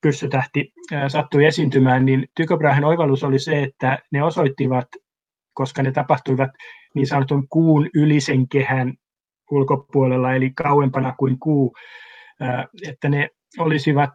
pyssytähti 0.00 0.72
äh, 0.92 1.08
sattui 1.08 1.44
esiintymään, 1.44 2.04
niin 2.04 2.28
Tycho 2.36 2.56
Brahen 2.56 2.84
oivallus 2.84 3.24
oli 3.24 3.38
se, 3.38 3.62
että 3.62 3.98
ne 4.12 4.22
osoittivat, 4.22 4.88
koska 5.54 5.82
ne 5.82 5.92
tapahtuivat 5.92 6.50
niin 6.94 7.06
sanotun 7.06 7.48
kuun 7.48 7.90
ylisen 7.94 8.48
kehän 8.48 8.94
ulkopuolella, 9.50 10.34
eli 10.34 10.50
kauempana 10.50 11.14
kuin 11.18 11.38
kuu, 11.38 11.76
äh, 12.42 12.66
että 12.88 13.08
ne 13.08 13.28
olisivat 13.58 14.10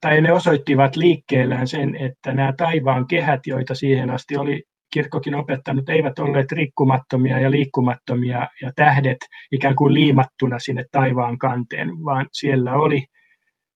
tai 0.00 0.20
ne 0.20 0.32
osoittivat 0.32 0.96
liikkeellään 0.96 1.68
sen, 1.68 1.96
että 1.96 2.32
nämä 2.32 2.52
taivaan 2.56 3.06
kehät, 3.06 3.40
joita 3.46 3.74
siihen 3.74 4.10
asti 4.10 4.36
oli 4.36 4.62
kirkkokin 4.92 5.34
opettanut, 5.34 5.88
eivät 5.88 6.18
olleet 6.18 6.52
rikkumattomia 6.52 7.38
ja 7.38 7.50
liikkumattomia 7.50 8.48
ja 8.62 8.72
tähdet 8.76 9.18
ikään 9.52 9.76
kuin 9.76 9.94
liimattuna 9.94 10.58
sinne 10.58 10.84
taivaan 10.92 11.38
kanteen, 11.38 11.88
vaan 12.04 12.26
siellä 12.32 12.74
oli 12.74 13.04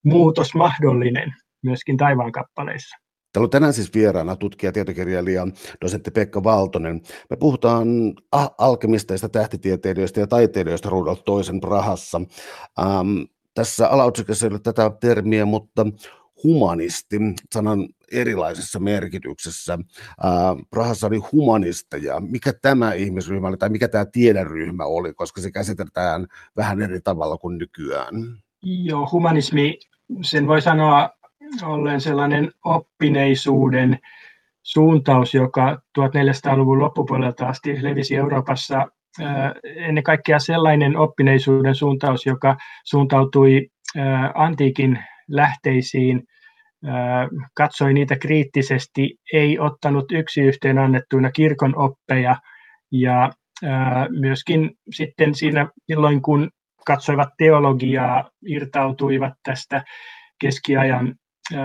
muutos 0.04 0.54
mahdollinen 0.54 1.35
myöskin 1.62 1.96
taivaan 1.96 2.33
kappaleissa. 2.33 2.96
Täällä 3.33 3.44
on 3.44 3.50
tänään 3.50 3.72
siis 3.72 3.94
vieraana 3.94 4.37
tutkija, 4.37 4.72
tietokirjailija, 4.72 5.46
dosentti 5.80 6.11
Pekka 6.11 6.44
Valtonen. 6.44 7.00
Me 7.30 7.37
puhutaan 7.37 7.88
alkemisteista, 8.59 9.28
tähtitieteilijöistä 9.28 10.20
ja 10.20 10.26
taiteilijoista 10.26 10.90
Rudolf 10.90 11.20
toisen 11.24 11.61
Prahassa. 11.61 12.20
Ähm, 12.78 13.22
tässä 13.61 13.88
alaotsikossa 13.88 14.46
ei 14.46 14.51
ole 14.51 14.59
tätä 14.59 14.90
termiä, 15.01 15.46
mutta 15.46 15.87
humanisti 16.44 17.16
sanan 17.53 17.88
erilaisessa 18.12 18.79
merkityksessä. 18.79 19.79
Prahassa 20.70 21.07
oli 21.07 21.18
humanisteja. 21.33 22.20
Mikä 22.20 22.53
tämä 22.62 22.92
ihmisryhmä 22.92 23.49
oli 23.49 23.57
tai 23.57 23.68
mikä 23.68 23.88
tämä 23.88 24.05
tiederyhmä 24.05 24.85
oli, 24.85 25.14
koska 25.14 25.40
se 25.40 25.51
käsitetään 25.51 26.27
vähän 26.57 26.83
eri 26.83 27.01
tavalla 27.01 27.37
kuin 27.37 27.59
nykyään? 27.59 28.14
Joo, 28.62 29.09
humanismi, 29.12 29.79
sen 30.23 30.46
voi 30.46 30.62
sanoa 30.62 31.11
ollen 31.62 32.01
sellainen 32.01 32.53
oppineisuuden 32.64 33.99
suuntaus, 34.62 35.35
joka 35.35 35.83
1400-luvun 35.99 36.79
loppupuolelta 36.79 37.49
asti 37.49 37.83
levisi 37.83 38.16
Euroopassa 38.16 38.87
ennen 39.76 40.04
kaikkea 40.04 40.38
sellainen 40.38 40.96
oppineisuuden 40.96 41.74
suuntaus, 41.74 42.26
joka 42.26 42.56
suuntautui 42.85 43.68
antiikin 44.35 44.98
lähteisiin, 45.28 46.22
katsoi 47.54 47.94
niitä 47.94 48.16
kriittisesti, 48.16 49.14
ei 49.33 49.59
ottanut 49.59 50.12
yksi 50.12 50.40
yhteen 50.40 50.78
annettuina 50.78 51.30
kirkon 51.30 51.78
oppeja 51.78 52.37
ja 52.92 53.30
myöskin 54.20 54.70
sitten 54.90 55.35
siinä 55.35 55.68
silloin, 55.87 56.22
kun 56.22 56.50
katsoivat 56.87 57.28
teologiaa, 57.38 58.30
irtautuivat 58.46 59.33
tästä 59.42 59.85
keskiajan 60.40 61.14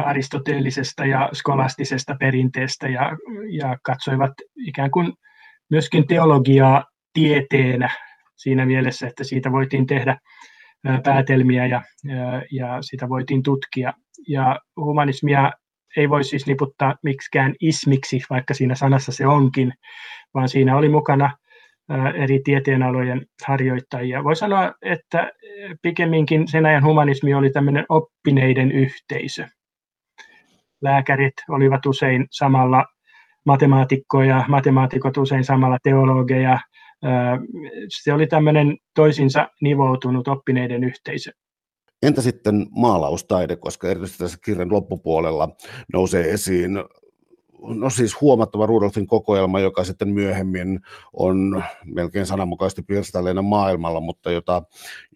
aristoteellisesta 0.05 1.05
ja 1.05 1.29
skolastisesta 1.33 2.15
perinteestä 2.19 2.87
ja, 2.87 3.11
ja 3.49 3.77
katsoivat 3.83 4.31
ikään 4.55 4.91
kuin 4.91 5.13
myöskin 5.69 6.07
teologiaa 6.07 6.83
tieteenä 7.15 7.89
siinä 8.35 8.65
mielessä, 8.65 9.07
että 9.07 9.23
siitä 9.23 9.51
voitiin 9.51 9.85
tehdä 9.85 10.17
päätelmiä 11.03 11.65
ja, 11.65 11.81
ja 12.51 12.81
sitä 12.81 13.09
voitiin 13.09 13.43
tutkia. 13.43 13.93
Ja 14.27 14.59
humanismia 14.77 15.51
ei 15.97 16.09
voi 16.09 16.23
siis 16.23 16.47
niputtaa 16.47 16.95
miksikään 17.03 17.53
ismiksi, 17.61 18.21
vaikka 18.29 18.53
siinä 18.53 18.75
sanassa 18.75 19.11
se 19.11 19.27
onkin, 19.27 19.73
vaan 20.33 20.49
siinä 20.49 20.77
oli 20.77 20.89
mukana 20.89 21.31
eri 22.15 22.41
tieteenalojen 22.43 23.25
harjoittajia. 23.47 24.23
Voi 24.23 24.35
sanoa, 24.35 24.73
että 24.81 25.31
pikemminkin 25.81 26.47
sen 26.47 26.65
ajan 26.65 26.83
humanismi 26.83 27.33
oli 27.33 27.49
tämmöinen 27.49 27.85
oppineiden 27.89 28.71
yhteisö. 28.71 29.47
Lääkärit 30.81 31.33
olivat 31.49 31.85
usein 31.85 32.27
samalla 32.31 32.85
matemaatikkoja, 33.45 34.45
matemaatikot 34.47 35.17
usein 35.17 35.43
samalla 35.43 35.77
teologeja, 35.83 36.59
se 38.03 38.13
oli 38.13 38.27
tämmöinen 38.27 38.77
toisinsa 38.95 39.47
nivoutunut 39.61 40.27
oppineiden 40.27 40.83
yhteisö. 40.83 41.31
Entä 42.03 42.21
sitten 42.21 42.67
maalaustaide, 42.69 43.55
koska 43.55 43.87
erityisesti 43.87 44.23
tässä 44.23 44.37
kirjan 44.45 44.71
loppupuolella 44.71 45.49
nousee 45.93 46.31
esiin 46.31 46.71
no 47.67 47.89
siis 47.89 48.21
huomattava 48.21 48.65
Rudolfin 48.65 49.07
kokoelma, 49.07 49.59
joka 49.59 49.83
sitten 49.83 50.09
myöhemmin 50.09 50.79
on 51.13 51.63
melkein 51.85 52.25
sananmukaisesti 52.25 52.81
pirstaleena 52.81 53.41
maailmalla, 53.41 53.99
mutta 53.99 54.31
jota, 54.31 54.63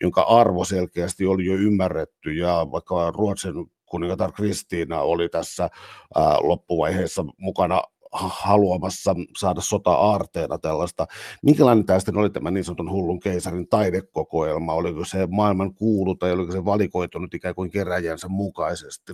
jonka 0.01 0.21
arvo 0.21 0.65
selkeästi 0.65 1.25
oli 1.25 1.45
jo 1.45 1.53
ymmärretty 1.53 2.33
ja 2.33 2.67
vaikka 2.71 3.11
Ruotsin 3.11 3.53
kuningatar 3.85 4.31
Kristiina 4.31 5.01
oli 5.01 5.29
tässä 5.29 5.69
ää, 6.15 6.37
loppuvaiheessa 6.41 7.25
mukana 7.37 7.81
haluamassa 8.11 9.15
saada 9.37 9.61
sota-aarteena 9.61 10.57
tällaista. 10.57 11.07
Minkälainen 11.43 11.85
tämä 11.85 11.99
sitten 11.99 12.17
oli 12.17 12.29
tämä 12.29 12.51
niin 12.51 12.63
sanotun 12.63 12.91
hullun 12.91 13.19
keisarin 13.19 13.67
taidekokoelma? 13.67 14.73
Oliko 14.73 15.05
se 15.05 15.27
maailman 15.31 15.73
kuulu 15.73 16.15
tai 16.15 16.31
oliko 16.31 16.51
se 16.51 16.65
valikoitunut 16.65 17.33
ikään 17.33 17.55
kuin 17.55 17.71
keräjänsä 17.71 18.27
mukaisesti? 18.27 19.13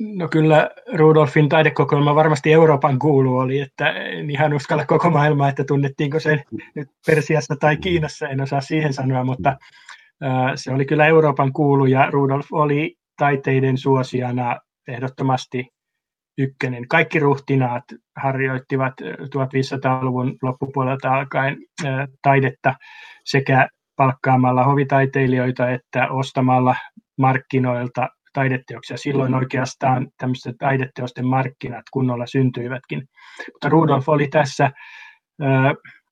No 0.00 0.28
kyllä 0.28 0.70
Rudolfin 0.94 1.48
taidekokoelma 1.48 2.14
varmasti 2.14 2.52
Euroopan 2.52 2.98
kuulu 2.98 3.38
oli, 3.38 3.60
että 3.60 3.90
en 3.90 4.30
ihan 4.30 4.54
uskalla 4.54 4.86
koko 4.86 5.10
maailmaa, 5.10 5.48
että 5.48 5.64
tunnettiinko 5.64 6.20
se 6.20 6.44
nyt 6.74 6.88
Persiassa 7.06 7.54
tai 7.60 7.76
Kiinassa, 7.76 8.28
en 8.28 8.40
osaa 8.40 8.60
siihen 8.60 8.92
sanoa, 8.92 9.24
mutta 9.24 9.56
se 10.54 10.72
oli 10.72 10.84
kyllä 10.84 11.06
Euroopan 11.06 11.52
kuulu 11.52 11.86
ja 11.86 12.10
Rudolf 12.10 12.46
oli 12.52 12.96
taiteiden 13.18 13.78
suosiana 13.78 14.60
ehdottomasti 14.88 15.68
ykkönen. 16.38 16.88
Kaikki 16.88 17.18
ruhtinaat 17.18 17.84
harjoittivat 18.16 18.92
1500-luvun 19.02 20.36
loppupuolelta 20.42 21.14
alkaen 21.14 21.56
taidetta 22.22 22.74
sekä 23.24 23.68
palkkaamalla 23.96 24.64
hovitaiteilijoita 24.64 25.70
että 25.70 26.08
ostamalla 26.08 26.74
markkinoilta 27.18 28.08
taideteoksia. 28.32 28.96
Silloin 28.96 29.34
oikeastaan 29.34 30.08
tämmöiset 30.18 30.56
taideteosten 30.58 31.26
markkinat 31.26 31.82
kunnolla 31.92 32.26
syntyivätkin. 32.26 33.02
Mutta 33.52 33.68
Rudolf 33.68 34.08
oli 34.08 34.28
tässä 34.28 34.70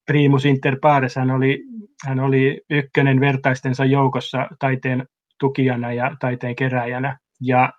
primus 0.05 0.45
inter 0.45 0.77
pares, 0.81 1.15
hän 1.15 1.31
oli, 1.31 1.63
hän 2.07 2.19
oli 2.19 2.61
ykkönen 2.69 3.19
vertaistensa 3.19 3.85
joukossa 3.85 4.47
taiteen 4.59 5.05
tukijana 5.39 5.93
ja 5.93 6.15
taiteen 6.19 6.55
keräjänä. 6.55 7.17
Ja 7.41 7.73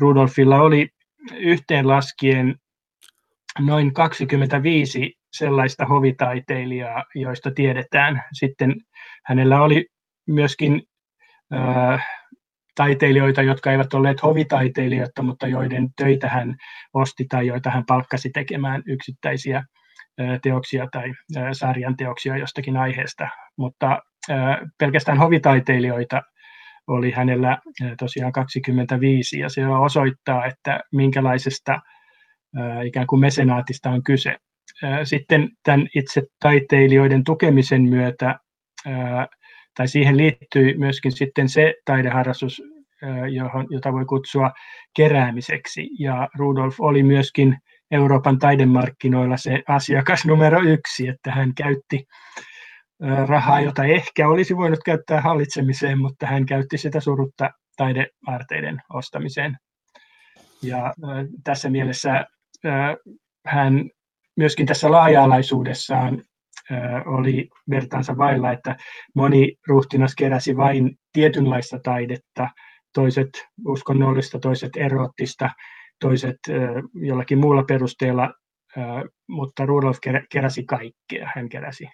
Rudolfilla 0.00 0.60
oli 0.60 0.88
yhteenlaskien 1.32 2.56
noin 3.60 3.94
25 3.94 5.14
sellaista 5.32 5.86
hovitaiteilijaa, 5.86 7.04
joista 7.14 7.50
tiedetään. 7.50 8.22
Sitten 8.32 8.74
hänellä 9.24 9.62
oli 9.62 9.86
myöskin 10.26 10.82
äh, 11.54 12.06
taiteilijoita, 12.74 13.42
jotka 13.42 13.72
eivät 13.72 13.94
olleet 13.94 14.22
hovitaiteilijoita, 14.22 15.22
mutta 15.22 15.46
joiden 15.46 15.88
töitä 15.96 16.28
hän 16.28 16.56
osti 16.94 17.24
tai 17.28 17.46
joita 17.46 17.70
hän 17.70 17.84
palkkasi 17.86 18.30
tekemään 18.30 18.82
yksittäisiä 18.86 19.64
teoksia 20.42 20.86
tai 20.92 21.12
sarjan 21.52 21.96
teoksia 21.96 22.36
jostakin 22.36 22.76
aiheesta, 22.76 23.28
mutta 23.56 24.02
pelkästään 24.78 25.18
hovitaiteilijoita 25.18 26.22
oli 26.86 27.10
hänellä 27.10 27.58
tosiaan 27.98 28.32
25 28.32 29.38
ja 29.38 29.48
se 29.48 29.66
osoittaa, 29.66 30.46
että 30.46 30.80
minkälaisesta 30.92 31.80
ikään 32.84 33.06
kuin 33.06 33.20
mesenaatista 33.20 33.90
on 33.90 34.02
kyse. 34.02 34.36
Sitten 35.04 35.48
tämän 35.62 35.86
itse 35.94 36.22
taiteilijoiden 36.40 37.24
tukemisen 37.24 37.82
myötä, 37.82 38.38
tai 39.76 39.88
siihen 39.88 40.16
liittyy 40.16 40.78
myöskin 40.78 41.12
sitten 41.12 41.48
se 41.48 41.74
taideharrastus, 41.84 42.62
johon, 43.30 43.66
jota 43.70 43.92
voi 43.92 44.04
kutsua 44.04 44.52
keräämiseksi. 44.96 45.88
Ja 45.98 46.28
Rudolf 46.38 46.80
oli 46.80 47.02
myöskin 47.02 47.56
Euroopan 47.90 48.38
taidemarkkinoilla 48.38 49.36
se 49.36 49.62
asiakas 49.68 50.26
numero 50.26 50.60
yksi, 50.62 51.08
että 51.08 51.30
hän 51.30 51.54
käytti 51.54 52.06
rahaa, 53.26 53.60
jota 53.60 53.84
ehkä 53.84 54.28
olisi 54.28 54.56
voinut 54.56 54.78
käyttää 54.84 55.20
hallitsemiseen, 55.20 55.98
mutta 55.98 56.26
hän 56.26 56.46
käytti 56.46 56.78
sitä 56.78 57.00
surutta 57.00 57.50
taideaarteiden 57.76 58.80
ostamiseen. 58.92 59.56
Ja 60.62 60.94
tässä 61.44 61.70
mielessä 61.70 62.26
hän 63.46 63.90
myöskin 64.36 64.66
tässä 64.66 64.90
laaja-alaisuudessaan 64.90 66.22
oli 67.06 67.48
vertaansa 67.70 68.16
vailla, 68.16 68.52
että 68.52 68.76
moni 69.14 69.56
ruhtinas 69.68 70.14
keräsi 70.14 70.56
vain 70.56 70.96
tietynlaista 71.12 71.78
taidetta, 71.82 72.48
toiset 72.94 73.28
uskonnollista, 73.66 74.38
toiset 74.38 74.76
erottista, 74.76 75.50
toiset 76.00 76.36
jollakin 76.94 77.38
muulla 77.38 77.62
perusteella, 77.62 78.34
mutta 79.28 79.66
Rudolf 79.66 79.98
keräsi 80.30 80.64
kaikkea. 80.64 81.30
Hän 81.34 81.48
keräsi 81.48 81.88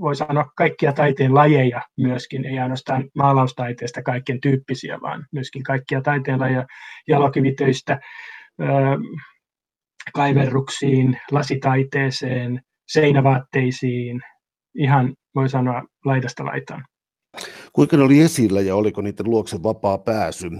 voi 0.00 0.16
sanoa 0.16 0.50
kaikkia 0.56 0.92
taiteen 0.92 1.34
lajeja 1.34 1.82
myöskin, 1.96 2.46
ei 2.46 2.58
ainoastaan 2.58 3.04
maalaustaiteesta 3.14 4.02
kaiken 4.02 4.40
tyyppisiä, 4.40 4.98
vaan 5.02 5.26
myöskin 5.32 5.62
kaikkia 5.62 6.00
taiteen 6.00 6.40
lajeja 6.40 6.66
jalokivitöistä 7.08 8.00
kaiverruksiin, 10.14 11.20
lasitaiteeseen, 11.30 12.60
seinävaatteisiin, 12.88 14.20
ihan 14.74 15.14
voi 15.34 15.48
sanoa 15.48 15.82
laidasta 16.04 16.44
laitaan. 16.44 16.84
Kuinka 17.72 17.96
ne 17.96 18.02
oli 18.02 18.20
esillä 18.20 18.60
ja 18.60 18.76
oliko 18.76 19.02
niiden 19.02 19.30
luokse 19.30 19.62
vapaa 19.62 19.98
pääsy? 19.98 20.50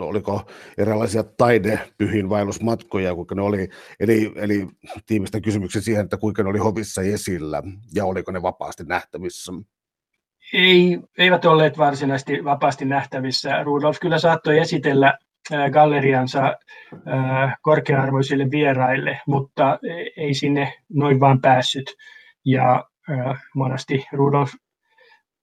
Oliko 0.00 0.42
erilaisia 0.78 1.22
taidepyhin 1.22 2.28
vaellusmatkoja, 2.28 3.14
kuinka 3.14 3.34
ne 3.34 3.42
oli? 3.42 3.68
Eli, 4.00 4.32
eli 4.36 4.68
tiimistä 5.06 5.40
kysymyksen 5.40 5.82
siihen, 5.82 6.04
että 6.04 6.16
kuinka 6.16 6.42
ne 6.42 6.48
oli 6.48 6.58
hovissa 6.58 7.02
esillä 7.02 7.62
ja 7.94 8.04
oliko 8.04 8.32
ne 8.32 8.42
vapaasti 8.42 8.84
nähtävissä? 8.84 9.52
Ei, 10.52 10.98
eivät 11.18 11.44
olleet 11.44 11.78
varsinaisesti 11.78 12.44
vapaasti 12.44 12.84
nähtävissä. 12.84 13.62
Rudolf 13.62 13.96
kyllä 14.00 14.18
saattoi 14.18 14.58
esitellä 14.58 15.18
galleriansa 15.72 16.56
korkea-arvoisille 17.62 18.50
vieraille, 18.50 19.20
mutta 19.26 19.78
ei 20.16 20.34
sinne 20.34 20.72
noin 20.92 21.20
vaan 21.20 21.40
päässyt. 21.40 21.94
Ja 22.44 22.84
monesti 23.54 24.06
Rudolf 24.12 24.52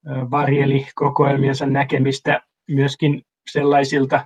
varjeli 0.05 0.87
kokoelmiensa 0.95 1.65
näkemistä 1.65 2.41
myöskin 2.69 3.21
sellaisilta 3.51 4.25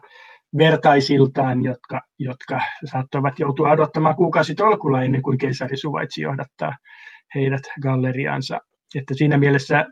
vertaisiltaan, 0.58 1.64
jotka, 1.64 2.02
jotka 2.20 2.62
saattoivat 2.86 3.40
joutua 3.40 3.72
odottamaan 3.72 4.16
kuukausitolkulla 4.16 5.04
ennen 5.04 5.22
kuin 5.22 5.38
keisari 5.38 5.78
suvaitsi 5.78 6.22
johdattaa 6.22 6.74
heidät 7.36 7.62
galleriansa. 7.82 8.60
Että 8.96 9.14
siinä 9.14 9.38
mielessä 9.38 9.86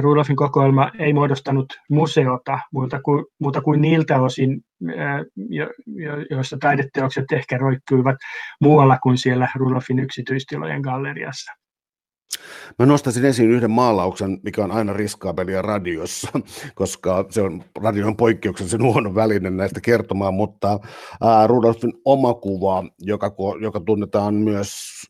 Rudolfin 0.00 0.36
kokoelma 0.36 0.90
ei 0.98 1.12
muodostanut 1.12 1.66
museota 1.90 2.58
muuta 2.72 3.00
kuin, 3.02 3.24
muuta 3.40 3.60
kuin 3.60 3.80
niiltä 3.80 4.20
osin, 4.20 4.60
joissa 6.30 6.56
taideteokset 6.60 7.32
ehkä 7.32 7.58
roikkuivat 7.58 8.16
muualla 8.60 8.98
kuin 9.02 9.18
siellä 9.18 9.48
Rudolfin 9.54 9.98
yksityistilojen 9.98 10.80
galleriassa. 10.80 11.52
Mä 12.78 12.86
nostaisin 12.86 13.24
esiin 13.24 13.50
yhden 13.50 13.70
maalauksen, 13.70 14.38
mikä 14.42 14.64
on 14.64 14.72
aina 14.72 14.92
riskaabelia 14.92 15.62
radiossa, 15.62 16.28
koska 16.74 17.24
se 17.30 17.42
on 17.42 17.64
radion 17.82 18.16
poikkeuksellisen 18.16 18.82
huono 18.82 19.14
väline 19.14 19.50
näistä 19.50 19.80
kertomaan, 19.80 20.34
mutta 20.34 20.78
ää, 21.20 21.46
Rudolfin 21.46 21.92
oma 22.04 22.34
kuva, 22.34 22.84
joka, 22.98 23.32
joka 23.60 23.80
tunnetaan 23.80 24.34
myös 24.34 25.00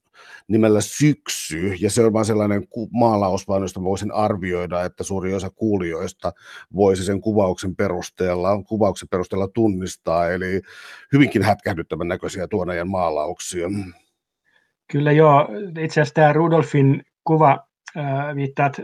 nimellä 0.50 0.80
Syksy, 0.80 1.74
ja 1.80 1.90
se 1.90 2.04
on 2.04 2.12
vain 2.12 2.26
sellainen 2.26 2.62
maalaus, 2.90 3.48
vaan 3.48 3.62
josta 3.62 3.82
voisin 3.82 4.12
arvioida, 4.12 4.84
että 4.84 5.04
suuri 5.04 5.34
osa 5.34 5.50
kuulijoista 5.50 6.32
voisi 6.74 7.04
sen 7.04 7.20
kuvauksen 7.20 7.76
perusteella, 7.76 8.62
kuvauksen 8.62 9.08
perusteella 9.08 9.48
tunnistaa, 9.48 10.30
eli 10.30 10.60
hyvinkin 11.12 11.42
hätkähdyttävän 11.42 12.08
näköisiä 12.08 12.48
tuon 12.48 12.70
ajan 12.70 12.88
maalauksia. 12.88 13.68
Kyllä 14.92 15.12
joo, 15.12 15.48
itse 15.78 16.00
asiassa 16.00 16.14
tämä 16.14 16.32
Rudolfin 16.32 17.02
kuva, 17.24 17.58
äh, 17.96 18.34
viittaat 18.34 18.80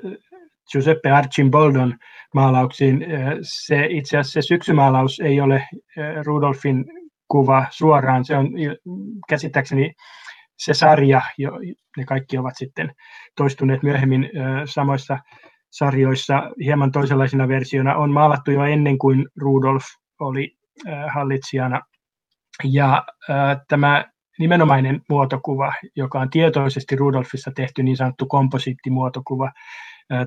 Giuseppe 0.73 1.11
Archimboldon 1.11 1.95
maalauksiin, 2.35 3.03
äh, 3.03 3.33
se 3.43 3.87
itse 3.91 4.19
asiassa 4.19 4.41
se 4.41 4.47
syksymaalaus 4.47 5.21
ei 5.21 5.41
ole 5.41 5.55
äh, 5.55 6.25
Rudolfin 6.25 6.85
kuva 7.29 7.67
suoraan, 7.71 8.25
se 8.25 8.37
on 8.37 8.49
käsittääkseni 9.29 9.93
se 10.59 10.75
sarja, 10.75 11.21
jo, 11.39 11.51
ne 11.97 12.05
kaikki 12.05 12.39
ovat 12.39 12.55
sitten 12.57 12.91
toistuneet 13.37 13.83
myöhemmin 13.83 14.31
samoissa 14.65 15.19
sarjoissa. 15.71 16.43
Hieman 16.65 16.93
toisenlaisina 16.93 17.49
versioina, 17.49 17.97
on 17.97 18.11
maalattu 18.11 18.51
jo 18.51 18.65
ennen 18.65 18.99
kuin 18.99 19.27
Rudolf 19.37 19.85
oli 20.21 20.57
hallitsijana. 21.15 21.81
Ja 22.65 23.07
tämä 23.69 24.05
nimenomainen 24.39 25.01
muotokuva, 25.09 25.73
joka 25.97 26.21
on 26.21 26.31
tietoisesti 26.31 26.97
Rudolfissa 26.97 27.51
tehty 27.57 27.83
niin 27.83 27.97
sanottu 27.97 28.27
komposiittimuotokuva, 28.27 29.53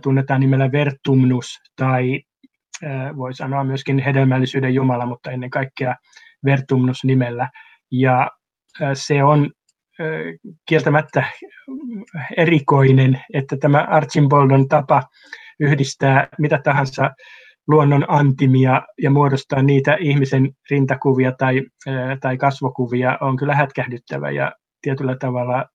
tunnetaan 0.02 0.40
nimellä 0.40 0.72
Vertumnus 0.72 1.60
tai 1.76 2.22
voi 3.18 3.34
sanoa 3.34 3.64
myöskin 3.64 4.00
hedelmällisyyden 4.00 4.74
Jumala, 4.74 5.06
mutta 5.06 5.32
ennen 5.32 5.50
kaikkea 5.50 5.96
Vertumnus 6.46 7.04
nimellä. 7.04 7.50
Ja 7.92 8.32
se 8.94 9.24
on 9.24 9.52
kieltämättä 10.66 11.24
erikoinen, 12.38 13.22
että 13.34 13.58
tämä 13.58 13.78
Archimboldon 13.90 14.68
tapa 14.68 15.04
yhdistää 15.60 16.28
mitä 16.38 16.60
tahansa 16.64 17.10
luonnon 17.70 18.06
antimia 18.08 18.82
ja 19.02 19.12
muodostaa 19.12 19.62
niitä 19.62 19.98
ihmisen 20.00 20.50
rintakuvia 20.70 21.32
tai, 21.32 21.62
tai 22.22 22.38
kasvokuvia 22.38 23.18
on 23.22 23.36
kyllä 23.38 23.56
hätkähdyttävä 23.56 24.32
ja 24.32 24.52
tietyllä 24.82 25.16
tavalla 25.16 25.66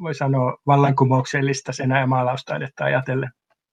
voi 0.00 0.14
sanoa 0.14 0.56
vallankumouksellista 0.66 1.72
sen 1.72 1.90
ja 1.90 2.06
maalaustaidetta 2.06 2.84
ajatellen. 2.84 3.30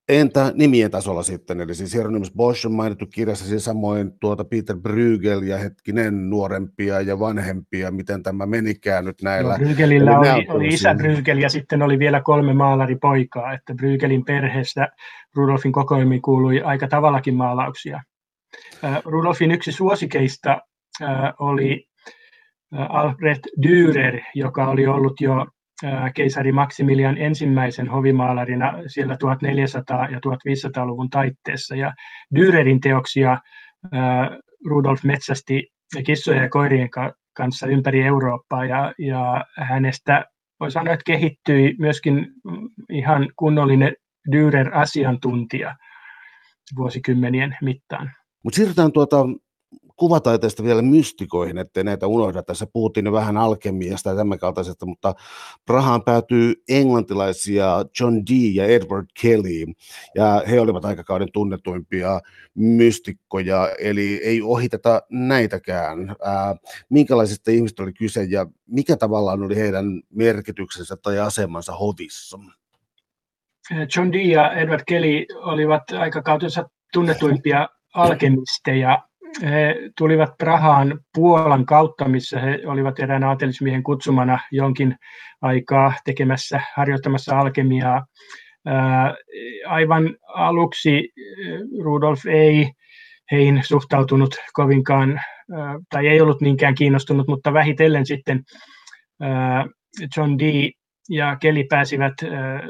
Entä 0.10 0.52
nimien 0.56 0.92
tasolla 0.92 1.24
sitten, 1.24 1.62
eli 1.62 1.76
siis 1.76 1.94
Hieronymus 1.94 2.34
Bosch 2.34 2.66
on 2.66 2.72
mainittu 2.72 3.06
kirjassa, 3.06 3.46
siis 3.46 3.66
samoin 3.66 4.12
tuota 4.20 4.46
Peter 4.46 4.78
Brygel 4.78 5.42
ja 5.42 5.58
hetkinen 5.58 6.30
nuorempia 6.30 7.02
ja 7.02 7.20
vanhempia, 7.20 7.92
miten 7.92 8.24
tämä 8.24 8.46
menikään 8.46 9.06
nyt 9.06 9.22
näillä. 9.22 9.58
No, 9.58 9.66
Brygelillä 9.66 10.20
oli, 10.20 10.48
oli 10.50 10.68
isä 10.68 10.96
Brygel 10.96 11.38
ja 11.38 11.50
sitten 11.50 11.82
oli 11.82 12.00
vielä 12.00 12.22
kolme 12.22 12.54
maalaripoikaa, 12.54 13.54
että 13.54 13.76
Brygelin 13.76 14.26
perheestä 14.26 14.88
Rudolfin 15.36 15.72
kokoelmiin 15.72 16.22
kuului 16.22 16.62
aika 16.62 16.88
tavallakin 16.88 17.36
maalauksia. 17.36 18.04
Rudolfin 19.06 19.52
yksi 19.52 19.72
suosikeista 19.72 20.62
oli 21.40 21.88
Alfred 22.72 23.40
Dürer, 23.66 24.22
joka 24.36 24.68
oli 24.68 24.88
ollut 24.88 25.22
jo 25.22 25.48
keisari 26.14 26.52
Maximilian 26.52 27.18
ensimmäisen 27.18 27.90
hovimaalarina 27.90 28.74
siellä 28.88 29.14
1400- 29.14 30.12
ja 30.12 30.20
1500-luvun 30.20 31.10
taitteessa. 31.10 31.76
Ja 31.76 31.94
Dürerin 32.36 32.80
teoksia 32.82 33.38
Rudolf 34.66 35.04
metsästi 35.04 35.68
kissojen 36.06 36.44
ja 36.44 36.50
koirien 36.50 36.90
kanssa 37.38 37.68
ympäri 37.68 38.02
Eurooppaa 38.02 38.66
ja, 38.66 38.94
ja 39.00 39.46
hänestä 39.58 40.26
voi 40.60 40.72
sanoa, 40.72 40.94
että 40.94 41.04
kehittyi 41.06 41.76
myöskin 41.80 42.28
ihan 42.90 43.30
kunnollinen 43.36 43.96
Dürer-asiantuntija 44.32 45.76
vuosikymmenien 46.76 47.58
mittaan. 47.62 48.12
Mutta 48.44 48.56
siirrytään 48.56 48.92
tuota 48.92 49.26
kuvataiteesta 49.96 50.64
vielä 50.64 50.82
mystikoihin, 50.82 51.58
ettei 51.58 51.84
näitä 51.84 52.08
unohda. 52.08 52.44
Tässä 52.44 52.68
puhuttiin 52.74 53.06
jo 53.06 53.12
vähän 53.12 53.38
alkemiasta 53.38 54.10
ja 54.10 54.16
tämän 54.16 54.40
kaltaisesta, 54.40 54.86
mutta 54.86 55.14
Prahaan 55.66 56.04
päätyy 56.04 56.54
englantilaisia 56.70 57.86
John 58.00 58.16
Dee 58.16 58.52
ja 58.54 58.66
Edward 58.66 59.06
Kelly, 59.22 59.74
ja 60.16 60.44
he 60.50 60.60
olivat 60.60 60.86
aikakauden 60.86 61.28
tunnetuimpia 61.34 62.20
mystikkoja, 62.56 63.70
eli 63.80 64.22
ei 64.24 64.42
ohiteta 64.42 65.02
näitäkään. 65.10 66.16
Ää, 66.24 66.56
minkälaisista 66.90 67.52
ihmistä 67.52 67.84
oli 67.84 67.94
kyse 67.94 68.24
ja 68.24 68.46
mikä 68.68 68.98
tavallaan 68.98 69.44
oli 69.44 69.56
heidän 69.56 69.86
merkityksensä 70.10 70.96
tai 70.96 71.20
asemansa 71.20 71.76
hovissa? 71.76 72.40
John 73.96 74.12
Dee 74.14 74.24
ja 74.24 74.52
Edward 74.54 74.84
Kelly 74.88 75.26
olivat 75.36 75.84
aikakautensa 75.92 76.70
tunnetuimpia 76.94 77.70
alkemisteja. 77.94 79.00
He 79.42 79.76
tulivat 79.98 80.38
Prahaan 80.38 81.00
Puolan 81.16 81.66
kautta, 81.66 82.08
missä 82.08 82.40
he 82.40 82.60
olivat 82.66 83.00
erään 83.00 83.24
aatelismiehen 83.24 83.84
kutsumana 83.84 84.40
jonkin 84.52 84.96
aikaa 85.42 85.94
tekemässä, 86.06 86.62
harjoittamassa 86.76 87.40
alkemiaa. 87.40 88.06
Aivan 89.68 90.16
aluksi 90.28 91.10
Rudolf 91.84 92.26
ei 92.26 92.72
heihin 93.32 93.62
suhtautunut 93.64 94.36
kovinkaan, 94.54 95.22
tai 95.90 96.08
ei 96.08 96.22
ollut 96.22 96.42
niinkään 96.42 96.76
kiinnostunut, 96.76 97.28
mutta 97.28 97.54
vähitellen 97.54 98.06
sitten 98.06 98.44
John 100.18 100.40
Dee 100.40 100.72
ja 101.10 101.38
Kelly 101.42 101.64
pääsivät 101.70 102.14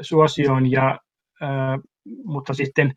suosioon, 0.00 0.70
ja, 0.70 0.98
mutta 2.24 2.54
sitten 2.54 2.92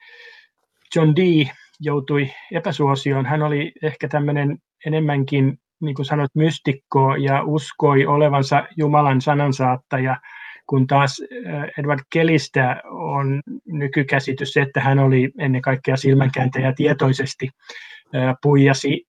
John 0.96 1.16
Dee 1.16 1.52
joutui 1.80 2.32
epäsuosioon. 2.52 3.26
Hän 3.26 3.44
oli 3.44 3.72
ehkä 3.84 4.08
tämmöinen 4.08 4.58
enemmänkin, 4.86 5.58
niin 5.82 5.96
kuin 5.96 6.06
sanoit, 6.06 6.36
mystikko 6.36 7.16
ja 7.16 7.44
uskoi 7.44 8.06
olevansa 8.06 8.68
Jumalan 8.78 9.22
sanansaattaja, 9.22 10.18
kun 10.70 10.88
taas 10.88 11.22
Edward 11.78 12.00
Kelistä 12.14 12.82
on 12.86 13.42
nykykäsitys 13.66 14.54
se, 14.54 14.62
että 14.62 14.82
hän 14.82 15.00
oli 15.00 15.32
ennen 15.40 15.62
kaikkea 15.62 15.98
silmänkääntäjä 15.98 16.74
tietoisesti 16.74 17.50
puijasi 18.42 19.04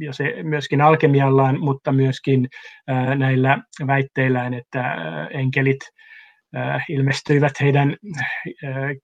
ja 0.00 0.12
se 0.12 0.34
myöskin 0.42 0.80
alkemiallaan, 0.80 1.60
mutta 1.60 1.92
myöskin 1.92 2.48
näillä 3.16 3.58
väitteillään, 3.86 4.54
että 4.54 4.96
enkelit 5.30 5.78
ilmestyivät 6.88 7.52
heidän 7.60 7.96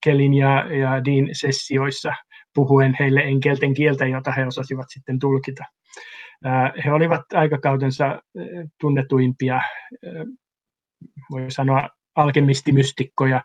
Kelin 0.05 0.35
ja, 0.35 0.67
ja 0.75 1.05
Dean 1.05 1.29
sessioissa 1.33 2.13
puhuen 2.55 2.97
heille 3.01 3.21
enkelten 3.21 3.75
kieltä, 3.75 4.07
jota 4.07 4.33
he 4.33 4.47
osasivat 4.47 4.87
sitten 4.89 5.19
tulkita. 5.19 5.65
He 6.85 6.93
olivat 6.93 7.33
aikakautensa 7.35 8.23
tunnetuimpia, 8.81 9.61
voi 11.31 11.51
sanoa 11.51 11.89
alkemistimystikkoja. 12.17 13.43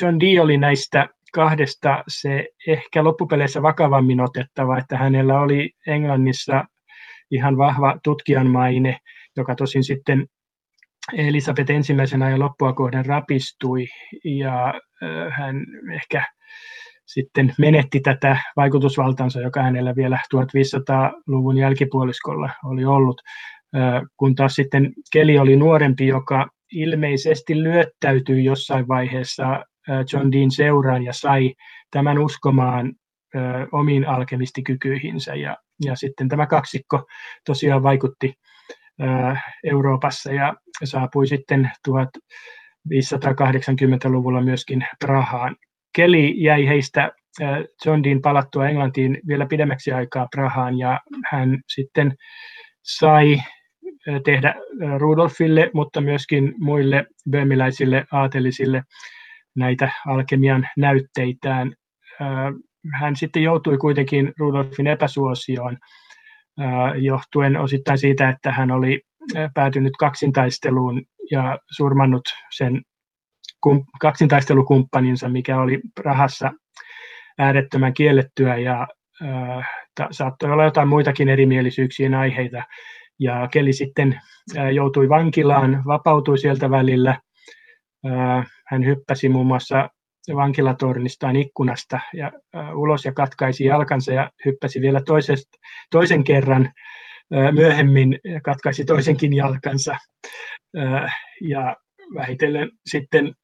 John 0.00 0.20
Dee 0.20 0.40
oli 0.40 0.56
näistä 0.56 1.08
kahdesta 1.32 2.04
se 2.08 2.48
ehkä 2.66 3.04
loppupeleissä 3.04 3.62
vakavammin 3.62 4.20
otettava, 4.20 4.78
että 4.78 4.96
hänellä 4.96 5.40
oli 5.40 5.70
Englannissa 5.86 6.64
ihan 7.30 7.56
vahva 7.56 7.98
tutkijan 8.04 8.46
maine, 8.46 8.98
joka 9.36 9.54
tosin 9.54 9.84
sitten 9.84 10.26
Elisabeth 11.12 11.70
ensimmäisen 11.70 12.22
ajan 12.22 12.40
loppua 12.40 12.72
kohden 12.72 13.06
rapistui 13.06 13.86
ja 14.24 14.74
hän 15.30 15.56
ehkä 15.94 16.26
sitten 17.06 17.54
menetti 17.58 18.00
tätä 18.00 18.36
vaikutusvaltaansa, 18.56 19.40
joka 19.40 19.62
hänellä 19.62 19.96
vielä 19.96 20.18
1500-luvun 20.34 21.56
jälkipuoliskolla 21.56 22.50
oli 22.64 22.84
ollut, 22.84 23.20
kun 24.16 24.34
taas 24.34 24.54
sitten 24.54 24.92
Keli 25.12 25.38
oli 25.38 25.56
nuorempi, 25.56 26.06
joka 26.06 26.48
ilmeisesti 26.72 27.62
lyöttäytyi 27.62 28.44
jossain 28.44 28.88
vaiheessa 28.88 29.64
John 30.12 30.32
Dean 30.32 30.50
seuraan 30.50 31.02
ja 31.02 31.12
sai 31.12 31.54
tämän 31.90 32.18
uskomaan 32.18 32.92
omiin 33.72 34.08
alkemistikykyihinsä. 34.08 35.34
Ja, 35.34 35.56
ja 35.84 35.96
sitten 35.96 36.28
tämä 36.28 36.46
kaksikko 36.46 37.06
tosiaan 37.46 37.82
vaikutti 37.82 38.34
Euroopassa 39.64 40.32
ja 40.32 40.54
saapui 40.84 41.26
sitten 41.26 41.70
1580-luvulla 41.88 44.40
myöskin 44.40 44.86
Prahaan. 45.04 45.56
Keli 45.96 46.42
jäi 46.42 46.66
heistä 46.66 47.12
John 47.86 48.04
Dean 48.04 48.20
palattua 48.20 48.68
Englantiin 48.68 49.18
vielä 49.28 49.46
pidemmäksi 49.46 49.92
aikaa 49.92 50.28
Prahaan 50.34 50.78
ja 50.78 51.00
hän 51.30 51.60
sitten 51.68 52.14
sai 52.82 53.42
tehdä 54.24 54.54
Rudolfille, 54.98 55.70
mutta 55.74 56.00
myöskin 56.00 56.54
muille 56.58 57.06
böhmiläisille 57.30 58.04
aatelisille 58.12 58.82
näitä 59.56 59.90
alkemian 60.06 60.68
näytteitään. 60.76 61.72
Hän 63.00 63.16
sitten 63.16 63.42
joutui 63.42 63.78
kuitenkin 63.78 64.32
Rudolfin 64.38 64.86
epäsuosioon 64.86 65.78
johtuen 66.96 67.56
osittain 67.56 67.98
siitä, 67.98 68.28
että 68.28 68.52
hän 68.52 68.70
oli 68.70 69.02
päätynyt 69.54 69.92
kaksintaisteluun 69.98 71.02
ja 71.30 71.58
surmannut 71.70 72.24
sen 72.50 72.82
kaksintaistelukumppaninsa, 74.00 75.28
mikä 75.28 75.60
oli 75.60 75.80
rahassa 76.00 76.52
äärettömän 77.38 77.94
kiellettyä 77.94 78.56
ja 78.56 78.88
saattoi 80.10 80.50
olla 80.50 80.64
jotain 80.64 80.88
muitakin 80.88 81.28
erimielisyyksien 81.28 82.14
aiheita. 82.14 82.62
Ja 83.18 83.48
Keli 83.52 83.72
sitten 83.72 84.20
joutui 84.72 85.08
vankilaan, 85.08 85.82
vapautui 85.86 86.38
sieltä 86.38 86.70
välillä. 86.70 87.20
Hän 88.66 88.84
hyppäsi 88.84 89.28
muun 89.28 89.46
muassa 89.46 89.90
vankilatornistaan 90.34 91.36
ikkunasta 91.36 92.00
ja 92.14 92.32
ulos 92.74 93.04
ja 93.04 93.12
katkaisi 93.12 93.64
jalkansa 93.64 94.12
ja 94.12 94.30
hyppäsi 94.44 94.80
vielä 94.80 95.00
toisest, 95.06 95.46
toisen 95.90 96.24
kerran 96.24 96.72
myöhemmin 97.52 98.18
katkaisi 98.42 98.84
toisenkin 98.84 99.32
jalkansa. 99.32 99.96
Ja 101.40 101.76
vähitellen 102.14 102.70
sitten 102.86 103.34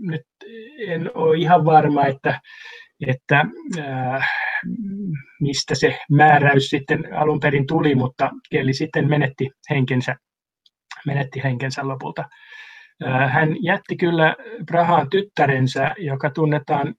nyt 0.00 0.26
en 0.88 1.10
ole 1.14 1.38
ihan 1.38 1.64
varma, 1.64 2.06
että, 2.06 2.40
että 3.06 3.44
mistä 5.40 5.74
se 5.74 5.98
määräys 6.10 6.68
sitten 6.68 7.14
alun 7.14 7.40
perin 7.40 7.66
tuli, 7.66 7.94
mutta 7.94 8.30
Kelly 8.50 8.72
sitten 8.72 9.08
menetti 9.08 9.50
henkensä, 9.70 10.16
menetti 11.06 11.40
henkensä 11.44 11.88
lopulta. 11.88 12.24
Hän 13.30 13.56
jätti 13.62 13.96
kyllä 13.96 14.36
Prahaan 14.66 15.10
tyttärensä, 15.10 15.94
joka 15.98 16.30
tunnetaan 16.30 16.94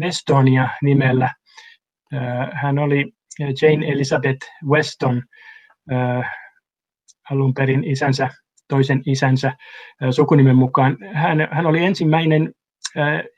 Westonia 0.00 0.68
nimellä. 0.82 1.30
Hän 2.52 2.78
oli 2.78 3.12
Jane 3.38 3.86
Elizabeth 3.86 4.46
Weston, 4.70 5.22
alun 7.30 7.54
perin 7.54 7.84
isänsä, 7.84 8.28
toisen 8.72 9.02
isänsä 9.06 9.52
sukunimen 10.10 10.56
mukaan. 10.56 10.96
Hän, 11.12 11.48
hän 11.50 11.66
oli 11.66 11.84
ensimmäinen 11.84 12.52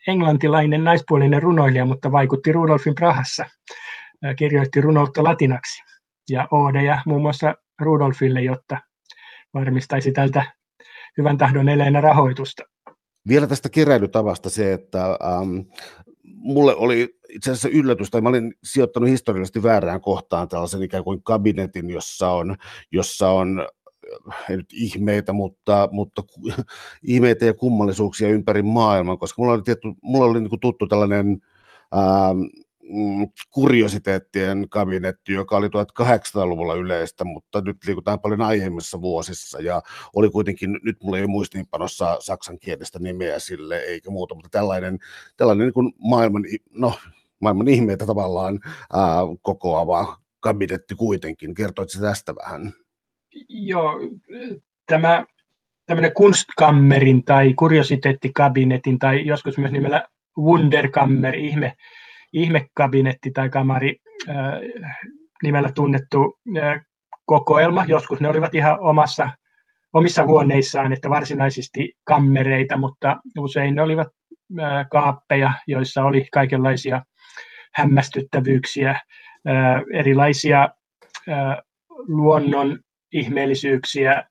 englantilainen 0.08 0.84
naispuolinen 0.84 1.42
runoilija, 1.42 1.84
mutta 1.84 2.12
vaikutti 2.12 2.52
Rudolfin 2.52 2.94
Prahassa. 2.94 3.44
Kirjoitti 4.36 4.80
runoutta 4.80 5.24
latinaksi 5.24 5.82
ja 6.30 6.48
oodeja 6.50 7.02
muun 7.06 7.22
muassa 7.22 7.54
Rudolfille, 7.80 8.42
jotta 8.42 8.78
varmistaisi 9.54 10.12
tältä 10.12 10.44
hyvän 11.18 11.38
tahdon 11.38 11.68
eleenä 11.68 12.00
rahoitusta. 12.00 12.62
Vielä 13.28 13.46
tästä 13.46 13.68
keräilytavasta 13.68 14.50
se, 14.50 14.72
että 14.72 15.04
ähm, 15.04 15.58
mulle 16.24 16.74
oli 16.76 17.08
itse 17.28 17.50
asiassa 17.50 17.68
yllätys, 17.68 18.10
tai 18.10 18.20
mä 18.20 18.28
olin 18.28 18.54
sijoittanut 18.64 19.08
historiallisesti 19.08 19.62
väärään 19.62 20.00
kohtaan 20.00 20.48
tällaisen 20.48 20.82
ikään 20.82 21.04
kuin 21.04 21.22
kabinetin, 21.22 21.90
jossa 21.90 22.30
on, 22.30 22.56
jossa 22.92 23.30
on 23.30 23.68
ei 24.50 24.56
nyt 24.56 24.72
ihmeitä, 24.72 25.32
mutta, 25.32 25.88
mutta 25.92 26.22
ihmeitä 27.02 27.44
ja 27.44 27.54
kummallisuuksia 27.54 28.28
ympäri 28.28 28.62
maailman, 28.62 29.18
koska 29.18 29.42
mulla 29.42 29.54
oli, 29.54 29.62
tietty, 29.62 29.88
mulla 30.02 30.24
oli 30.24 30.40
niin 30.40 30.60
tuttu 30.60 30.86
tällainen 30.86 31.42
ähm, 31.94 32.64
Mm, 32.88 33.28
kuriositeettien 33.50 34.66
kabinetti, 34.70 35.32
joka 35.32 35.56
oli 35.56 35.66
1800-luvulla 35.66 36.74
yleistä, 36.74 37.24
mutta 37.24 37.60
nyt 37.60 37.76
liikutaan 37.86 38.20
paljon 38.20 38.42
aiemmissa 38.42 39.00
vuosissa 39.00 39.60
ja 39.60 39.82
oli 40.14 40.30
kuitenkin, 40.30 40.80
nyt 40.82 40.96
mulla 41.02 41.18
ei 41.18 41.26
muistiinpanossa 41.26 42.16
saksankielistä 42.20 42.98
nimeä 42.98 43.38
sille 43.38 43.78
eikä 43.78 44.10
muuta, 44.10 44.34
mutta 44.34 44.48
tällainen, 44.50 44.98
tällainen 45.36 45.66
niin 45.66 45.74
kuin 45.74 45.92
maailman, 45.98 46.42
no, 46.70 46.94
maailman 47.40 47.68
ihmeitä 47.68 48.06
tavallaan 48.06 48.60
ää, 48.92 49.16
kokoava 49.42 50.18
kabinetti 50.40 50.94
kuitenkin. 50.94 51.54
Kertoitko 51.54 52.00
tästä 52.00 52.34
vähän? 52.34 52.72
Joo, 53.48 54.00
tämä 54.86 55.24
tämmöinen 55.86 56.12
kunstkammerin 56.14 57.24
tai 57.24 57.54
kuriositeettikabinetin 57.54 58.98
tai 58.98 59.26
joskus 59.26 59.58
myös 59.58 59.72
nimellä 59.72 60.04
Wunderkammer, 60.38 61.34
ihme, 61.34 61.72
ihmekabinetti 62.32 63.30
tai 63.30 63.48
kamari 63.48 63.96
nimellä 65.42 65.70
tunnettu 65.74 66.38
kokoelma. 67.26 67.84
Joskus 67.88 68.20
ne 68.20 68.28
olivat 68.28 68.54
ihan 68.54 68.80
omassa, 68.80 69.30
omissa 69.92 70.24
huoneissaan, 70.24 70.92
että 70.92 71.10
varsinaisesti 71.10 71.92
kammereita, 72.04 72.76
mutta 72.76 73.20
usein 73.38 73.74
ne 73.74 73.82
olivat 73.82 74.08
kaappeja, 74.90 75.52
joissa 75.66 76.04
oli 76.04 76.28
kaikenlaisia 76.32 77.02
hämmästyttävyyksiä, 77.74 79.00
erilaisia 79.92 80.68
luonnon 82.08 82.78
ihmeellisyyksiä, 83.14 84.24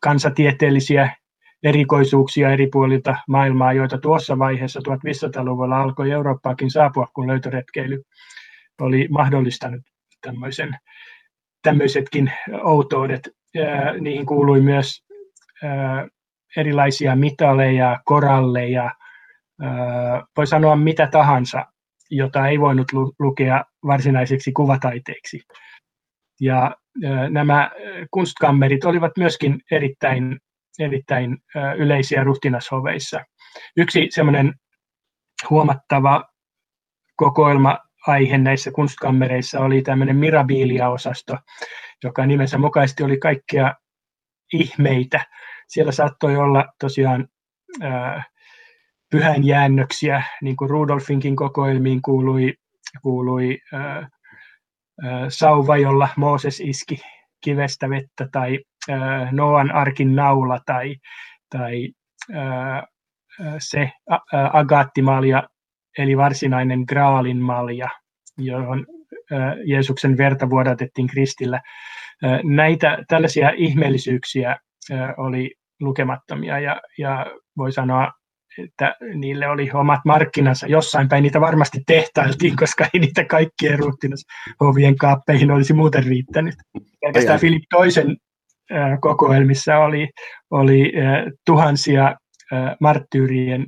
kansatieteellisiä 0.00 1.16
erikoisuuksia 1.62 2.50
eri 2.50 2.66
puolilta 2.72 3.16
maailmaa, 3.28 3.72
joita 3.72 3.98
tuossa 3.98 4.38
vaiheessa 4.38 4.80
1500-luvulla 4.80 5.80
alkoi 5.80 6.10
Eurooppaakin 6.10 6.70
saapua, 6.70 7.06
kun 7.14 7.26
löytöretkeily 7.26 8.02
oli 8.80 9.08
mahdollistanut 9.10 9.82
tämmöisen, 10.20 10.76
tämmöisetkin 11.62 12.32
outoudet. 12.62 13.28
Niihin 14.00 14.26
kuului 14.26 14.60
myös 14.60 15.04
erilaisia 16.56 17.16
mitaleja, 17.16 18.00
koralleja, 18.04 18.90
voi 20.36 20.46
sanoa 20.46 20.76
mitä 20.76 21.06
tahansa, 21.06 21.66
jota 22.10 22.48
ei 22.48 22.60
voinut 22.60 22.92
lukea 23.18 23.64
varsinaisiksi 23.86 24.52
kuvataiteiksi. 24.52 25.40
Ja 26.40 26.76
nämä 27.30 27.70
kunstkammerit 28.10 28.84
olivat 28.84 29.12
myöskin 29.18 29.60
erittäin, 29.70 30.40
erittäin 30.78 31.38
yleisiä 31.78 32.24
ruhtinashoveissa. 32.24 33.20
Yksi 33.76 34.06
semmoinen 34.10 34.54
huomattava 35.50 36.24
kokoelma 37.16 37.78
aihe 38.06 38.38
näissä 38.38 38.70
kunstkammereissa 38.70 39.60
oli 39.60 39.82
tämmöinen 39.82 40.16
Mirabilia-osasto, 40.16 41.36
joka 42.04 42.26
nimensä 42.26 42.58
mukaisesti 42.58 43.02
oli 43.02 43.18
kaikkea 43.18 43.74
ihmeitä. 44.52 45.26
Siellä 45.68 45.92
saattoi 45.92 46.36
olla 46.36 46.64
tosiaan 46.80 47.28
äh, 47.84 48.26
pyhänjäännöksiä, 49.10 50.22
niin 50.42 50.56
kuin 50.56 50.70
Rudolfinkin 50.70 51.36
kokoelmiin 51.36 52.02
kuului, 52.02 52.54
kuului 53.02 53.58
äh, 53.74 54.10
sauva, 55.28 55.76
jolla 55.76 56.08
Mooses 56.16 56.60
iski 56.60 56.96
kivestä 57.44 57.90
vettä, 57.90 58.28
tai 58.32 58.58
Noan 59.32 59.74
arkin 59.74 60.16
naula, 60.16 60.58
tai, 60.66 60.96
tai 61.50 61.88
se 63.58 63.90
agaattimalja, 64.52 65.48
eli 65.98 66.16
varsinainen 66.16 66.84
graalin 66.88 67.40
malja, 67.42 67.88
johon 68.38 68.86
Jeesuksen 69.64 70.16
verta 70.16 70.50
vuodatettiin 70.50 71.06
kristillä. 71.06 71.60
Näitä 72.44 72.98
tällaisia 73.08 73.50
ihmeellisyyksiä 73.56 74.56
oli 75.16 75.54
lukemattomia, 75.80 76.60
ja, 76.60 76.80
ja 76.98 77.26
voi 77.56 77.72
sanoa, 77.72 78.12
että 78.64 78.94
niille 79.14 79.48
oli 79.48 79.70
omat 79.74 80.00
markkinansa. 80.04 80.66
Jossain 80.66 81.08
päin 81.08 81.22
niitä 81.22 81.40
varmasti 81.40 81.82
tehtailtiin, 81.86 82.56
koska 82.56 82.86
ei 82.94 83.00
niitä 83.00 83.24
kaikkien 83.24 83.78
ruhtinashovien 83.78 84.96
kaappeihin 84.96 85.50
olisi 85.50 85.72
muuten 85.72 86.04
riittänyt. 86.04 86.54
Pelkästään 87.00 87.40
Filip 87.40 87.62
toisen 87.70 88.16
kokoelmissa 89.00 89.76
oli, 89.76 90.10
oli 90.50 90.92
tuhansia 91.46 92.16
marttyyrien 92.80 93.66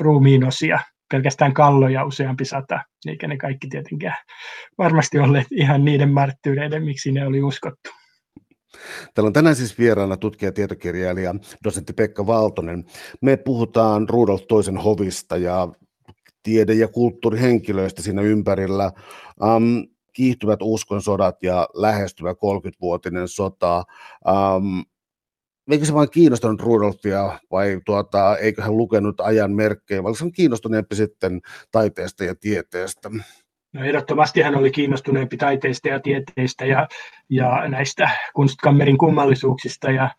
ruumiinosia, 0.00 0.78
pelkästään 1.12 1.54
kalloja 1.54 2.04
useampi 2.04 2.44
sata, 2.44 2.80
eikä 3.06 3.28
ne 3.28 3.36
kaikki 3.36 3.68
tietenkään 3.68 4.16
varmasti 4.78 5.18
olleet 5.18 5.46
ihan 5.50 5.84
niiden 5.84 6.12
marttyyreiden, 6.12 6.84
miksi 6.84 7.12
ne 7.12 7.26
oli 7.26 7.42
uskottu. 7.42 7.90
Täällä 9.14 9.26
on 9.26 9.32
tänään 9.32 9.56
siis 9.56 9.78
vieraana 9.78 10.16
tutkija, 10.16 10.52
tietokirjailija, 10.52 11.34
dosentti 11.64 11.92
Pekka 11.92 12.26
Valtonen. 12.26 12.84
Me 13.20 13.36
puhutaan 13.36 14.08
Rudolf 14.08 14.42
toisen 14.48 14.76
hovista 14.76 15.36
ja 15.36 15.68
tiede- 16.42 16.74
ja 16.74 16.88
kulttuurihenkilöistä 16.88 18.02
siinä 18.02 18.22
ympärillä. 18.22 18.92
Um, 19.42 19.86
kiihtyvät 20.12 20.58
uskonsodat 20.62 21.42
ja 21.42 21.68
lähestyvä 21.74 22.32
30-vuotinen 22.32 23.28
sota. 23.28 23.84
Um, 24.56 24.84
eikö 25.70 25.84
se 25.84 25.94
vain 25.94 26.10
kiinnostanut 26.10 26.62
Rudolfia 26.62 27.38
vai 27.50 27.80
tuota, 27.86 28.36
eikö 28.36 28.62
hän 28.62 28.76
lukenut 28.76 29.20
ajan 29.20 29.52
merkkejä, 29.52 30.02
vai 30.02 30.16
se 30.16 30.24
on 30.24 30.32
kiinnostuneempi 30.32 30.96
sitten 30.96 31.40
taiteesta 31.70 32.24
ja 32.24 32.34
tieteestä? 32.34 33.10
No 33.72 33.84
ehdottomasti 33.84 34.42
hän 34.42 34.56
oli 34.56 34.70
kiinnostuneempi 34.70 35.36
taiteista 35.36 35.88
ja 35.88 36.00
tieteistä 36.00 36.66
ja, 36.66 36.88
ja 37.30 37.68
näistä 37.68 38.10
kunstkammerin 38.34 38.98
kummallisuuksista 38.98 39.90
ja 39.90 40.10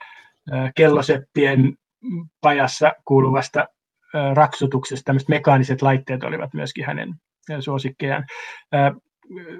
kelloseppien 0.76 1.74
pajassa 2.42 2.94
kuuluvasta 3.06 3.68
raksutuksesta. 4.34 5.06
Tämmöiset 5.06 5.30
mekaaniset 5.30 5.82
laitteet 5.82 6.24
olivat 6.24 6.54
myöskin 6.54 6.86
hänen 6.86 7.14
suosikkejaan. 7.60 8.26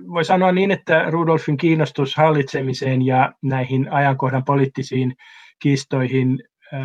Voi 0.08 0.26
sanoa 0.26 0.52
niin, 0.52 0.72
että 0.72 1.06
Rudolfin 1.10 1.58
kiinnostus 1.58 2.16
hallitsemiseen 2.16 3.06
ja 3.06 3.34
näihin 3.42 3.92
ajankohdan 3.92 4.44
poliittisiin 4.44 5.16
kiistoihin, 5.60 6.44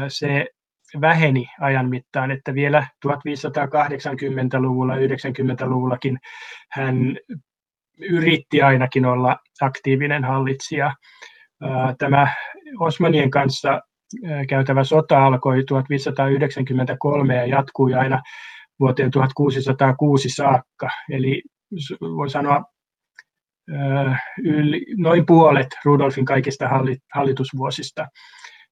se 0.08 0.46
väheni 1.00 1.48
ajan 1.60 1.88
mittaan, 1.88 2.30
että 2.30 2.54
vielä 2.54 2.86
1580-luvulla, 3.06 4.94
90-luvullakin 4.96 6.18
hän 6.70 7.16
yritti 8.10 8.62
ainakin 8.62 9.06
olla 9.06 9.36
aktiivinen 9.60 10.24
hallitsija. 10.24 10.94
Tämä 11.98 12.28
Osmanien 12.80 13.30
kanssa 13.30 13.80
käytävä 14.48 14.84
sota 14.84 15.26
alkoi 15.26 15.64
1593 15.64 17.36
ja 17.36 17.46
jatkui 17.46 17.94
aina 17.94 18.22
vuoteen 18.80 19.10
1606 19.10 20.28
saakka. 20.28 20.88
Eli 21.10 21.42
voi 22.00 22.30
sanoa 22.30 22.64
yli, 24.44 24.86
noin 24.96 25.26
puolet 25.26 25.68
Rudolfin 25.84 26.24
kaikista 26.24 26.70
hallitusvuosista. 27.14 28.06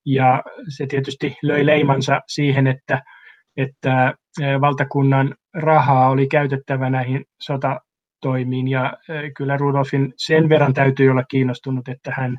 Ja 0.07 0.43
se 0.69 0.87
tietysti 0.87 1.37
löi 1.43 1.67
leimansa 1.67 2.21
siihen, 2.27 2.67
että, 2.67 3.03
että 3.57 4.15
valtakunnan 4.61 5.35
rahaa 5.55 6.11
oli 6.11 6.27
käytettävä 6.27 6.91
näihin 6.91 7.25
sotatoimiin. 7.41 8.69
Ja 8.69 8.93
kyllä 9.37 9.57
Rudolfin 9.57 10.13
sen 10.17 10.49
verran 10.49 10.75
täytyy 10.75 11.11
olla 11.11 11.25
kiinnostunut, 11.31 11.89
että 11.89 12.13
hän 12.17 12.39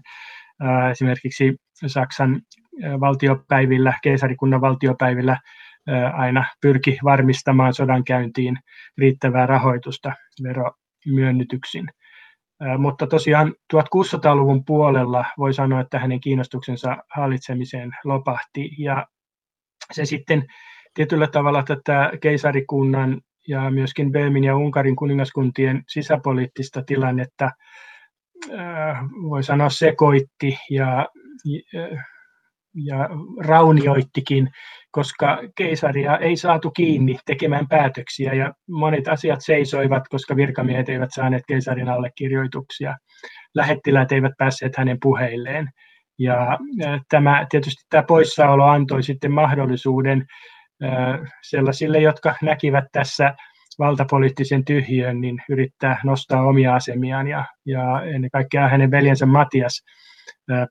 esimerkiksi 0.92 1.56
Saksan 1.88 2.42
valtiopäivillä, 3.00 3.94
keisarikunnan 4.04 4.62
valtiopäivillä 4.62 5.38
aina 6.14 6.46
pyrki 6.62 7.00
varmistamaan 7.04 7.74
sodankäyntiin 7.74 8.58
riittävää 8.98 9.46
rahoitusta 9.46 10.14
veromyönnytyksin. 10.44 11.88
Mutta 12.78 13.08
tosiaan 13.08 13.54
1600-luvun 13.74 14.66
puolella 14.66 15.26
voi 15.38 15.54
sanoa, 15.54 15.82
että 15.82 16.00
hänen 16.00 16.20
kiinnostuksensa 16.20 16.98
hallitsemiseen 17.16 17.92
lopahti. 18.04 18.70
Ja 18.78 19.08
se 19.92 20.06
sitten 20.06 20.46
tietyllä 20.94 21.28
tavalla 21.28 21.64
tätä 21.64 22.12
keisarikunnan 22.22 23.22
ja 23.48 23.72
myöskin 23.72 24.12
Böömin 24.12 24.44
ja 24.44 24.58
Unkarin 24.58 24.96
kuningaskuntien 24.96 25.84
sisäpoliittista 25.88 26.82
tilannetta 26.82 27.52
voi 29.30 29.44
sanoa 29.44 29.70
sekoitti 29.70 30.58
ja, 30.70 31.08
ja 32.74 33.10
raunioittikin, 33.40 34.50
koska 34.98 35.40
keisaria 35.56 36.18
ei 36.18 36.38
saatu 36.38 36.72
kiinni 36.72 37.18
tekemään 37.26 37.68
päätöksiä 37.68 38.34
ja 38.34 38.54
monet 38.70 39.08
asiat 39.08 39.40
seisoivat, 39.42 40.08
koska 40.08 40.36
virkamiehet 40.36 40.90
eivät 40.90 41.10
saaneet 41.14 41.44
keisarin 41.48 41.90
allekirjoituksia. 41.90 42.96
Lähettiläät 43.56 44.12
eivät 44.12 44.32
päässeet 44.38 44.78
hänen 44.78 44.98
puheilleen. 45.02 45.70
Ja 46.20 46.58
tämä, 47.10 47.46
tietysti 47.50 47.84
tämä 47.90 48.04
poissaolo 48.04 48.64
antoi 48.64 49.04
sitten 49.04 49.32
mahdollisuuden 49.32 50.26
sellaisille, 51.50 52.00
jotka 52.00 52.36
näkivät 52.42 52.86
tässä 52.92 53.36
valtapoliittisen 53.80 54.66
tyhjön, 54.66 55.22
niin 55.22 55.42
yrittää 55.50 56.00
nostaa 56.04 56.44
omia 56.44 56.76
asemiaan 56.76 57.28
ja, 57.28 57.46
ja 57.66 58.02
ennen 58.04 58.32
kaikkea 58.32 58.68
hänen 58.68 58.92
veljensä 58.92 59.26
Matias 59.26 59.84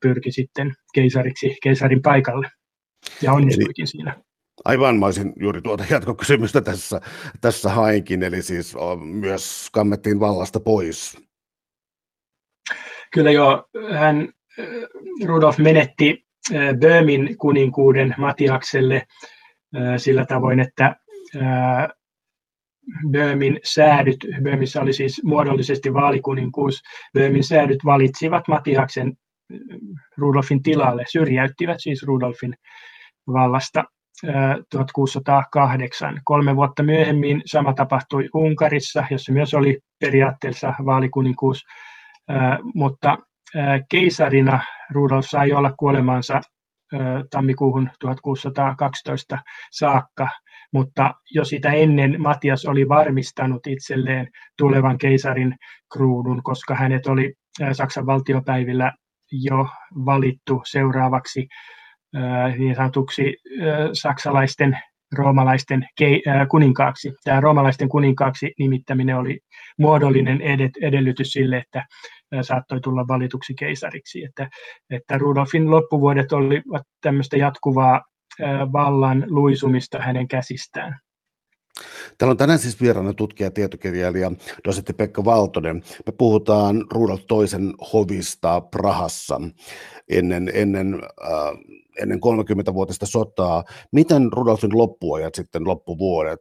pyrki 0.03 0.33
sitten 0.33 0.72
keisariksi, 0.95 1.57
keisarin 1.62 2.03
paikalle 2.03 2.49
ja 3.23 3.33
onnistuikin 3.33 3.83
eli, 3.83 3.87
siinä. 3.87 4.17
Aivan, 4.65 4.99
mä 4.99 5.07
olisin 5.07 5.33
juuri 5.41 5.63
tuota 5.63 5.85
jatkokysymystä 5.95 6.61
tässä, 6.61 7.01
tässä 7.41 7.71
hainkin, 7.71 8.23
eli 8.23 8.43
siis 8.43 8.77
myös 9.03 9.69
kammettiin 9.73 10.21
vallasta 10.21 10.61
pois. 10.61 11.19
Kyllä 13.13 13.31
joo, 13.31 13.65
hän, 13.93 14.29
Rudolf 15.25 15.59
menetti 15.59 16.27
Böömin 16.81 17.37
kuninkuuden 17.39 18.15
Matiakselle 18.19 19.07
sillä 19.97 20.27
tavoin, 20.27 20.61
että 20.61 20.97
Böömin 23.11 23.61
säädyt, 23.65 24.17
Böömissä 24.43 24.81
oli 24.81 24.93
siis 24.93 25.21
muodollisesti 25.25 25.95
vaalikuninkuus, 25.95 26.83
Böömin 27.15 27.45
säädyt 27.45 27.79
valitsivat 27.85 28.49
Matiaksen 28.49 29.13
Rudolfin 30.17 30.63
tilalle, 30.63 31.05
syrjäyttivät 31.09 31.77
siis 31.81 32.03
Rudolfin 32.03 32.55
vallasta 33.27 33.85
1608. 34.70 36.20
Kolme 36.24 36.57
vuotta 36.57 36.83
myöhemmin 36.83 37.43
sama 37.47 37.72
tapahtui 37.72 38.29
Unkarissa, 38.35 39.05
jossa 39.11 39.33
myös 39.33 39.55
oli 39.55 39.79
periaatteessa 40.01 40.74
vaalikuninkuus, 40.87 41.64
mutta 42.74 43.18
keisarina 43.91 44.61
Rudolf 44.91 45.24
sai 45.29 45.53
olla 45.53 45.72
kuolemansa 45.79 46.41
tammikuuhun 47.31 47.91
1612 48.01 49.39
saakka, 49.72 50.29
mutta 50.72 51.14
jo 51.31 51.45
sitä 51.45 51.72
ennen 51.72 52.22
Matias 52.22 52.66
oli 52.66 52.89
varmistanut 52.89 53.66
itselleen 53.66 54.29
tulevan 54.59 54.99
keisarin 54.99 55.57
kruunun, 55.93 56.43
koska 56.43 56.74
hänet 56.74 57.07
oli 57.07 57.35
Saksan 57.72 58.07
valtiopäivillä 58.07 58.93
jo 59.33 59.68
valittu 59.93 60.62
seuraavaksi 60.64 61.47
niin 62.59 62.75
sanotuksi 62.75 63.37
saksalaisten 63.93 64.79
roomalaisten 65.14 65.87
kuninkaaksi. 66.51 67.12
Tämä 67.25 67.41
roomalaisten 67.41 67.89
kuninkaaksi 67.89 68.53
nimittäminen 68.59 69.17
oli 69.17 69.41
muodollinen 69.79 70.41
edellytys 70.83 71.33
sille, 71.33 71.57
että 71.57 71.85
saattoi 72.43 72.81
tulla 72.81 73.09
valituksi 73.09 73.55
keisariksi. 73.55 74.25
Että, 74.25 74.49
että 74.91 75.19
Rudolfin 75.19 75.71
loppuvuodet 75.71 76.33
olivat 76.33 76.83
tämmöistä 77.01 77.37
jatkuvaa 77.37 78.03
vallan 78.73 79.25
luisumista 79.27 79.99
hänen 79.99 80.29
käsistään. 80.29 80.99
Täällä 82.18 82.31
on 82.31 82.37
tänään 82.37 82.59
siis 82.59 82.81
vieraana 82.81 83.12
tutkija, 83.12 83.51
tietokirjailija, 83.51 84.33
dosentti 84.64 84.93
Pekka 84.93 85.24
Valtonen. 85.24 85.83
Me 86.07 86.12
puhutaan 86.18 86.85
Rudolf 86.91 87.20
toisen 87.29 87.74
hovista 87.93 88.61
Prahassa 88.61 89.41
ennen, 90.09 90.51
ennen, 90.55 90.95
äh, 90.95 91.77
ennen 92.03 92.18
30-vuotista 92.20 93.07
sotaa. 93.07 93.64
Miten 93.93 94.33
Rudolfin 94.33 94.79
loppuajat 94.79 95.35
sitten 95.35 95.64
loppuvuodet? 95.64 96.41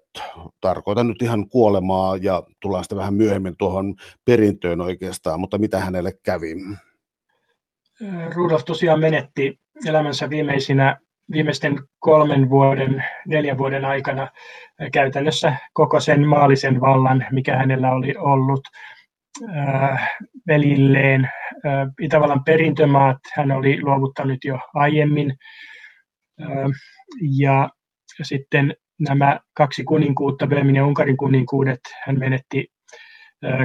Tarkoitan 0.61 1.07
nyt 1.07 1.21
ihan 1.21 1.49
kuolemaa 1.49 2.17
ja 2.17 2.43
tullaan 2.59 2.83
sitten 2.83 2.97
vähän 2.97 3.13
myöhemmin 3.13 3.57
tuohon 3.57 3.95
perintöön 4.25 4.81
oikeastaan, 4.81 5.39
mutta 5.39 5.57
mitä 5.57 5.79
hänelle 5.79 6.13
kävi? 6.23 6.55
Rudolf 8.35 8.65
tosiaan 8.65 8.99
menetti 8.99 9.59
elämänsä 9.85 10.29
viimeisinä 10.29 10.97
viimeisten 11.31 11.79
kolmen 11.99 12.49
vuoden, 12.49 13.03
neljän 13.27 13.57
vuoden 13.57 13.85
aikana 13.85 14.27
käytännössä 14.91 15.55
koko 15.73 15.99
sen 15.99 16.27
maallisen 16.27 16.81
vallan, 16.81 17.25
mikä 17.31 17.57
hänellä 17.57 17.91
oli 17.91 18.15
ollut 18.17 18.61
velilleen. 20.47 21.29
Itävallan 22.01 22.43
perintömaat 22.43 23.17
hän 23.35 23.51
oli 23.51 23.81
luovuttanut 23.81 24.45
jo 24.45 24.59
aiemmin. 24.73 25.37
Ja 27.39 27.69
sitten 28.21 28.73
nämä 28.99 29.39
kaksi 29.53 29.83
kuninkuutta, 29.83 30.47
Böömin 30.47 30.75
ja 30.75 30.85
Unkarin 30.85 31.17
kuninkuudet, 31.17 31.79
hän 32.05 32.19
menetti 32.19 32.67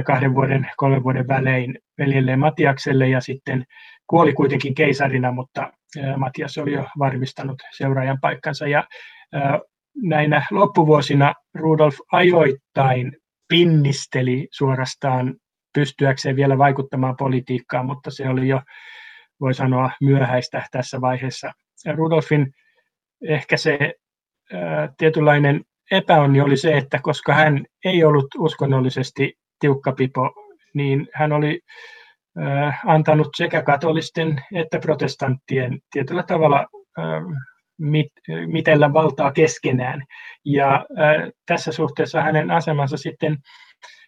kahden 0.05 0.35
vuoden, 0.35 0.69
kolmen 0.77 1.03
vuoden 1.03 1.27
välein 1.27 1.79
veljelleen 1.97 2.39
Matiakselle 2.39 3.09
ja 3.09 3.21
sitten 3.21 3.65
kuoli 4.07 4.33
kuitenkin 4.33 4.75
keisarina, 4.75 5.31
mutta 5.31 5.73
Matias 6.17 6.57
oli 6.57 6.73
jo 6.73 6.85
varmistanut 6.99 7.61
seuraajan 7.77 8.17
paikkansa. 8.21 8.67
Ja 8.67 8.83
näinä 10.03 10.45
loppuvuosina 10.51 11.33
Rudolf 11.55 11.95
ajoittain 12.11 13.17
pinnisteli 13.47 14.47
suorastaan 14.51 15.35
pystyäkseen 15.73 16.35
vielä 16.35 16.57
vaikuttamaan 16.57 17.17
politiikkaan, 17.17 17.85
mutta 17.85 18.11
se 18.11 18.29
oli 18.29 18.47
jo, 18.47 18.61
voi 19.41 19.53
sanoa, 19.53 19.91
myöhäistä 20.01 20.67
tässä 20.71 21.01
vaiheessa. 21.01 21.51
Rudolfin 21.95 22.53
ehkä 23.27 23.57
se 23.57 23.93
tietynlainen 24.97 25.61
epäonni 25.91 26.41
oli 26.41 26.57
se, 26.57 26.77
että 26.77 26.99
koska 27.03 27.33
hän 27.33 27.65
ei 27.85 28.03
ollut 28.03 28.27
uskonnollisesti 28.37 29.33
tiukkapipo, 29.59 30.33
niin 30.73 31.07
hän 31.13 31.31
oli 31.31 31.59
antanut 32.85 33.27
sekä 33.37 33.61
katolisten 33.61 34.41
että 34.55 34.79
protestanttien 34.79 35.79
tietyllä 35.91 36.23
tavalla 36.23 36.67
mit, 37.77 38.07
mitellä 38.45 38.93
valtaa 38.93 39.31
keskenään. 39.31 40.03
Ja 40.45 40.85
tässä 41.45 41.71
suhteessa 41.71 42.21
hänen 42.21 42.51
asemansa 42.51 42.97
sitten 42.97 43.37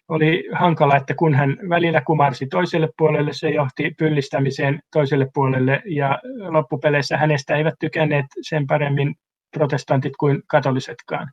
oli 0.08 0.48
hankala, 0.52 0.96
että 0.96 1.14
kun 1.14 1.34
hän 1.34 1.56
välillä 1.68 2.00
kumarsi 2.00 2.46
toiselle 2.46 2.88
puolelle, 2.98 3.32
se 3.32 3.50
johti 3.50 3.90
pyllistämiseen 3.98 4.80
toiselle 4.92 5.26
puolelle 5.34 5.82
ja 5.86 6.18
loppupeleissä 6.48 7.16
hänestä 7.16 7.56
eivät 7.56 7.74
tykänneet 7.80 8.26
sen 8.42 8.66
paremmin 8.66 9.14
protestantit 9.56 10.12
kuin 10.20 10.42
katolisetkaan. 10.46 11.28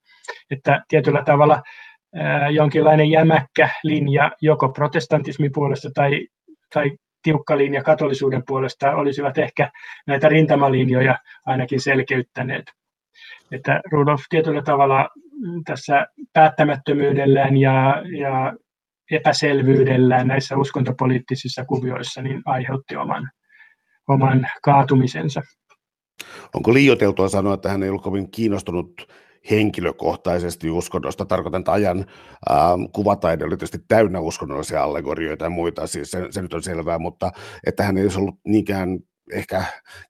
Että 0.51 0.83
tietyllä 0.87 1.23
tavalla 1.25 1.61
jonkinlainen 2.49 3.09
jämäkkä 3.09 3.69
linja 3.83 4.31
joko 4.41 4.69
protestantismin 4.69 5.51
puolesta 5.53 5.89
tai 5.95 6.27
tai 6.74 6.91
tiukka 7.24 7.57
linja 7.57 7.84
katolisuuden 7.84 8.43
puolesta 8.47 8.95
olisivat 8.95 9.38
ehkä 9.38 9.72
näitä 10.07 10.30
rintamalinjoja 10.30 11.17
ainakin 11.45 11.82
selkeyttäneet. 11.82 12.65
Että 13.51 13.82
Rudolf 13.91 14.22
tietyllä 14.30 14.61
tavalla 14.61 15.09
tässä 15.65 16.07
päättämättömyydellään 16.34 17.57
ja, 17.57 18.03
ja 18.19 18.53
epäselvyydellään 19.11 20.28
näissä 20.28 20.57
uskontopoliittisissa 20.57 21.65
kuvioissa 21.65 22.22
niin 22.22 22.41
aiheutti 22.45 22.95
oman, 22.95 23.32
oman 24.07 24.47
kaatumisensa. 24.63 25.41
Onko 26.53 26.74
liioteltua 26.74 27.30
sanoa, 27.30 27.53
että 27.53 27.69
hän 27.69 27.84
ei 27.84 27.89
ollut 27.89 28.03
kovin 28.03 28.32
kiinnostunut 28.32 29.07
henkilökohtaisesti 29.49 30.69
uskonnosta. 30.69 31.25
Tarkoitan, 31.25 31.61
että 31.61 31.71
ajan 31.71 31.99
äh, 31.99 32.57
kuvataide 32.93 33.45
oli 33.45 33.57
tietysti 33.57 33.79
täynnä 33.87 34.19
uskonnollisia 34.19 34.83
allegorioita 34.83 35.45
ja 35.45 35.49
muita, 35.49 35.87
siis 35.87 36.11
se, 36.11 36.27
se 36.29 36.41
nyt 36.41 36.53
on 36.53 36.63
selvää, 36.63 36.99
mutta 36.99 37.31
että 37.67 37.83
hän 37.83 37.97
ei 37.97 38.03
olisi 38.03 38.19
ollut 38.19 38.35
niinkään 38.45 38.99
ehkä 39.31 39.63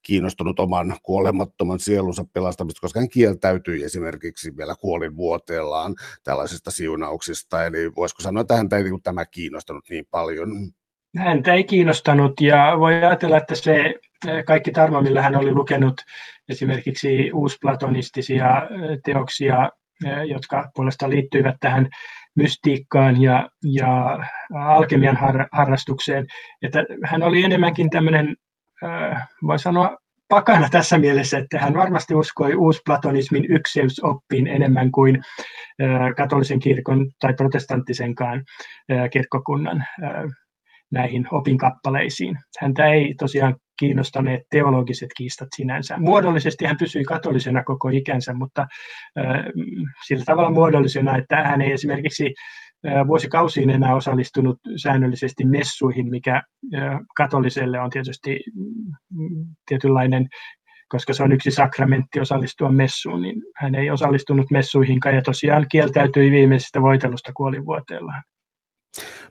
kiinnostunut 0.03 0.59
oman 0.59 0.95
kuolemattoman 1.03 1.79
sielunsa 1.79 2.25
pelastamista, 2.33 2.81
koska 2.81 2.99
hän 2.99 3.09
kieltäytyi 3.09 3.83
esimerkiksi 3.83 4.57
vielä 4.57 4.75
kuolinvuoteellaan 4.81 5.95
tällaisista 6.23 6.71
siunauksista. 6.71 7.65
Eli 7.65 7.91
voisiko 7.95 8.21
sanoa, 8.21 8.41
että 8.41 8.57
häntä 8.57 8.77
ei 8.77 8.83
niin 8.83 9.01
tämä 9.03 9.25
kiinnostanut 9.25 9.85
niin 9.89 10.05
paljon? 10.11 10.49
Häntä 11.17 11.53
ei 11.53 11.63
kiinnostanut 11.63 12.41
ja 12.41 12.75
voi 12.79 12.95
ajatella, 12.95 13.37
että 13.37 13.55
se 13.55 13.95
kaikki 14.45 14.71
tarmo, 14.71 15.01
millä 15.01 15.21
hän 15.21 15.35
oli 15.35 15.53
lukenut 15.53 16.01
esimerkiksi 16.51 17.31
uusplatonistisia 17.31 18.47
teoksia, 19.05 19.69
jotka 20.27 20.71
puolestaan 20.75 21.11
liittyivät 21.11 21.55
tähän 21.59 21.89
mystiikkaan 22.35 23.21
ja, 23.21 23.49
ja 23.73 24.19
alkemian 24.55 25.17
har, 25.17 25.47
harrastukseen. 25.51 26.25
Että 26.61 26.85
hän 27.05 27.23
oli 27.23 27.43
enemmänkin 27.43 27.89
tämmöinen, 27.89 28.35
voi 29.47 29.59
sanoa, 29.59 29.97
pakana 30.29 30.69
tässä 30.69 30.97
mielessä, 30.97 31.37
että 31.37 31.59
hän 31.59 31.73
varmasti 31.73 32.15
uskoi 32.15 32.55
uusplatonismin 32.55 33.45
ykseysoppiin 33.49 34.47
enemmän 34.47 34.91
kuin 34.91 35.21
katolisen 36.17 36.59
kirkon 36.59 37.11
tai 37.19 37.33
protestanttisenkaan 37.33 38.43
kirkkokunnan 39.11 39.85
näihin 40.91 41.27
opinkappaleisiin. 41.31 42.37
Häntä 42.59 42.85
ei 42.85 43.15
tosiaan 43.19 43.55
kiinnostaneet 43.81 44.41
teologiset 44.49 45.09
kiistat 45.17 45.47
sinänsä. 45.55 45.97
Muodollisesti 45.97 46.65
hän 46.65 46.77
pysyi 46.77 47.03
katolisena 47.03 47.63
koko 47.63 47.89
ikänsä, 47.89 48.33
mutta 48.33 48.67
sillä 50.07 50.23
tavalla 50.25 50.51
muodollisena, 50.51 51.17
että 51.17 51.35
hän 51.35 51.61
ei 51.61 51.71
esimerkiksi 51.71 52.33
vuosikausiin 53.07 53.69
enää 53.69 53.95
osallistunut 53.95 54.59
säännöllisesti 54.75 55.45
messuihin, 55.45 56.09
mikä 56.09 56.41
katoliselle 57.15 57.79
on 57.79 57.89
tietysti 57.89 58.39
mm, 59.13 59.45
tietynlainen 59.65 60.27
koska 60.89 61.13
se 61.13 61.23
on 61.23 61.31
yksi 61.31 61.51
sakramentti 61.51 62.19
osallistua 62.19 62.71
messuun, 62.71 63.21
niin 63.21 63.41
hän 63.55 63.75
ei 63.75 63.89
osallistunut 63.89 64.51
messuihinkaan 64.51 65.15
ja 65.15 65.21
tosiaan 65.21 65.65
kieltäytyi 65.71 66.31
viimeisestä 66.31 66.81
voitelusta 66.81 67.31
kuolivuoteellaan. 67.33 68.23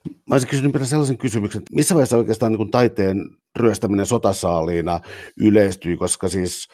Mä 0.06 0.34
olisin 0.34 0.50
kysynyt 0.50 0.72
vielä 0.72 0.86
sellaisen 0.86 1.18
kysymyksen, 1.18 1.58
että 1.58 1.74
missä 1.74 1.94
vaiheessa 1.94 2.16
oikeastaan 2.16 2.52
niin 2.52 2.70
taiteen 2.70 3.30
ryöstäminen 3.56 4.06
sotasaaliina 4.06 5.00
yleistyi, 5.40 5.96
koska 5.96 6.28
siis 6.28 6.68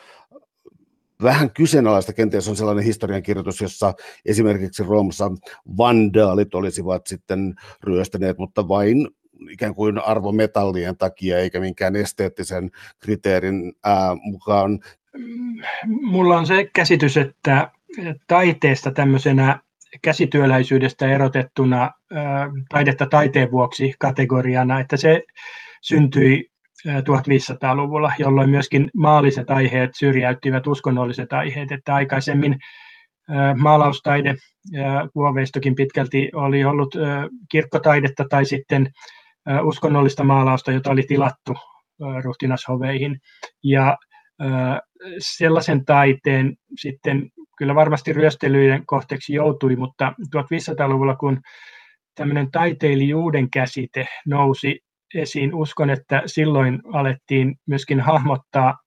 vähän 1.22 1.51
kyseenalaista 1.51 2.12
kenties 2.12 2.49
on 2.49 2.57
sellainen 2.57 2.84
historiankirjoitus, 2.84 3.61
jossa 3.61 3.95
esimerkiksi 4.26 4.82
Roomassa 4.82 5.30
vandaalit 5.76 6.55
olisivat 6.55 7.07
sitten 7.07 7.55
ryöstäneet, 7.82 8.39
mutta 8.39 8.68
vain 8.68 9.09
ikään 9.51 9.74
kuin 9.74 9.99
arvometallien 9.99 10.97
takia 10.97 11.39
eikä 11.39 11.61
minkään 11.61 11.97
esteettisen 11.97 12.70
kriteerin 12.99 13.72
ää, 13.84 14.14
mukaan. 14.22 14.80
Mulla 15.87 16.39
on 16.39 16.47
se 16.47 16.70
käsitys, 16.72 17.16
että 17.16 17.70
taiteesta 18.26 18.91
tämmöisenä 18.91 19.61
käsityöläisyydestä 20.03 21.09
erotettuna 21.09 21.91
taidetta 22.68 23.07
taiteen 23.07 23.51
vuoksi 23.51 23.95
kategoriana, 23.99 24.80
että 24.80 24.97
se 24.97 25.22
syntyi 25.82 26.51
1500-luvulla, 26.89 28.12
jolloin 28.18 28.51
myöskin 28.51 28.91
maalliset 28.97 29.51
aiheet 29.51 29.91
syrjäyttivät 29.95 30.66
uskonnolliset 30.66 31.32
aiheet, 31.32 31.72
että 31.72 31.95
aikaisemmin 31.95 32.59
maalaustaide 33.57 34.34
kuoveistokin 35.12 35.74
pitkälti 35.74 36.30
oli 36.34 36.64
ollut 36.64 36.95
kirkkotaidetta 37.51 38.24
tai 38.30 38.45
sitten 38.45 38.89
uskonnollista 39.62 40.24
maalausta, 40.24 40.72
jota 40.72 40.91
oli 40.91 41.03
tilattu 41.03 41.55
ruhtinashoveihin. 42.24 43.18
Ja 43.64 43.97
sellaisen 45.19 45.85
taiteen 45.85 46.57
sitten 46.79 47.31
kyllä 47.59 47.75
varmasti 47.75 48.13
ryöstelyiden 48.13 48.87
kohteeksi 48.87 49.35
joutui, 49.35 49.77
mutta 49.77 50.13
1500-luvulla, 50.37 51.17
kun 51.17 51.41
tämmöinen 52.15 52.51
taiteilijuuden 52.51 53.51
käsite 53.51 54.09
nousi 54.27 54.81
esiin, 55.15 55.55
uskon, 55.55 55.91
että 55.91 56.23
silloin 56.27 56.81
alettiin 56.93 57.57
myöskin 57.67 58.01
hahmottaa 58.01 58.79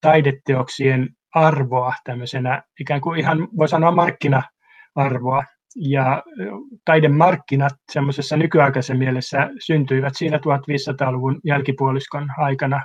taideteoksien 0.00 1.08
arvoa 1.34 1.94
tämmöisenä 2.04 2.62
ikään 2.80 3.00
kuin 3.00 3.20
ihan 3.20 3.48
voi 3.56 3.68
sanoa 3.68 3.90
markkina-arvoa. 3.90 5.44
Ja 5.76 6.22
taidemarkkinat 6.84 7.72
semmoisessa 7.92 8.36
nykyaikaisen 8.36 8.98
mielessä 8.98 9.50
syntyivät 9.66 10.12
siinä 10.16 10.36
1500-luvun 10.36 11.40
jälkipuoliskon 11.44 12.28
aikana 12.36 12.80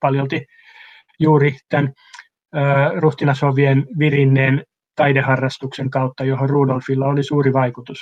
paljolti 0.00 0.46
juuri 1.20 1.56
tämän 1.68 1.92
ruhtinasovien 3.00 3.86
virinneen 3.98 4.64
taideharrastuksen 4.96 5.90
kautta, 5.90 6.24
johon 6.24 6.50
Rudolfilla 6.50 7.06
oli 7.06 7.22
suuri 7.22 7.52
vaikutus. 7.52 7.98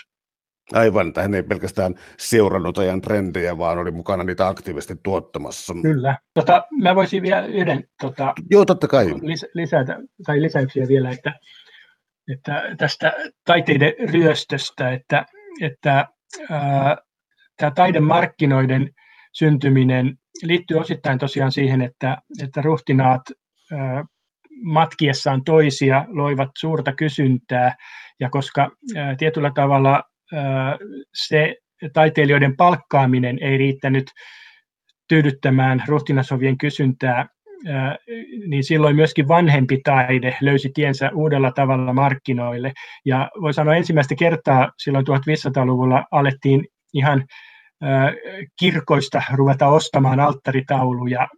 Aivan, 0.72 1.08
että 1.08 1.22
hän 1.22 1.34
ei 1.34 1.42
pelkästään 1.42 1.94
seurannut 2.18 2.78
ajan 2.78 3.00
trendejä, 3.00 3.58
vaan 3.58 3.78
oli 3.78 3.90
mukana 3.90 4.24
niitä 4.24 4.48
aktiivisesti 4.48 4.94
tuottamassa. 5.02 5.74
Kyllä. 5.82 6.18
Tota, 6.34 6.64
mä 6.82 6.94
voisin 6.94 7.22
vielä 7.22 7.46
yhden 7.46 7.84
tota, 8.02 8.34
Joo, 8.50 8.64
totta 8.64 8.88
kai. 8.88 9.06
Lis- 9.06 9.50
lisätä, 9.54 9.98
tai 10.26 10.42
lisäyksiä 10.42 10.88
vielä, 10.88 11.10
että, 11.10 11.34
että 12.32 12.62
tästä 12.78 13.12
taiteiden 13.44 13.92
ryöstöstä, 14.10 14.92
että, 14.92 15.26
että 15.60 16.08
ää, 16.50 16.96
tämä 17.56 17.70
taidemarkkinoiden 17.70 18.90
syntyminen 19.32 20.18
liittyy 20.42 20.76
osittain 20.78 21.18
tosiaan 21.18 21.52
siihen, 21.52 21.82
että, 21.82 22.18
että 22.42 22.62
ruhtinaat 22.62 23.22
matkiessaan 24.62 25.44
toisia 25.44 26.04
loivat 26.08 26.50
suurta 26.58 26.92
kysyntää, 26.92 27.74
ja 28.20 28.30
koska 28.30 28.70
tietyllä 29.18 29.52
tavalla 29.54 30.02
se 31.14 31.54
taiteilijoiden 31.92 32.56
palkkaaminen 32.56 33.38
ei 33.42 33.58
riittänyt 33.58 34.04
tyydyttämään 35.08 35.82
ruhtinasovien 35.88 36.58
kysyntää, 36.58 37.26
niin 38.46 38.64
silloin 38.64 38.96
myöskin 38.96 39.28
vanhempi 39.28 39.80
taide 39.84 40.36
löysi 40.40 40.70
tiensä 40.74 41.10
uudella 41.14 41.52
tavalla 41.52 41.92
markkinoille. 41.92 42.72
Ja 43.04 43.30
voi 43.40 43.54
sanoa 43.54 43.74
ensimmäistä 43.74 44.14
kertaa 44.14 44.72
silloin 44.78 45.06
1500-luvulla 45.08 46.04
alettiin 46.10 46.66
ihan 46.94 47.24
kirkoista 48.60 49.22
ruveta 49.34 49.66
ostamaan 49.66 50.20
alttaritauluja. 50.20 51.28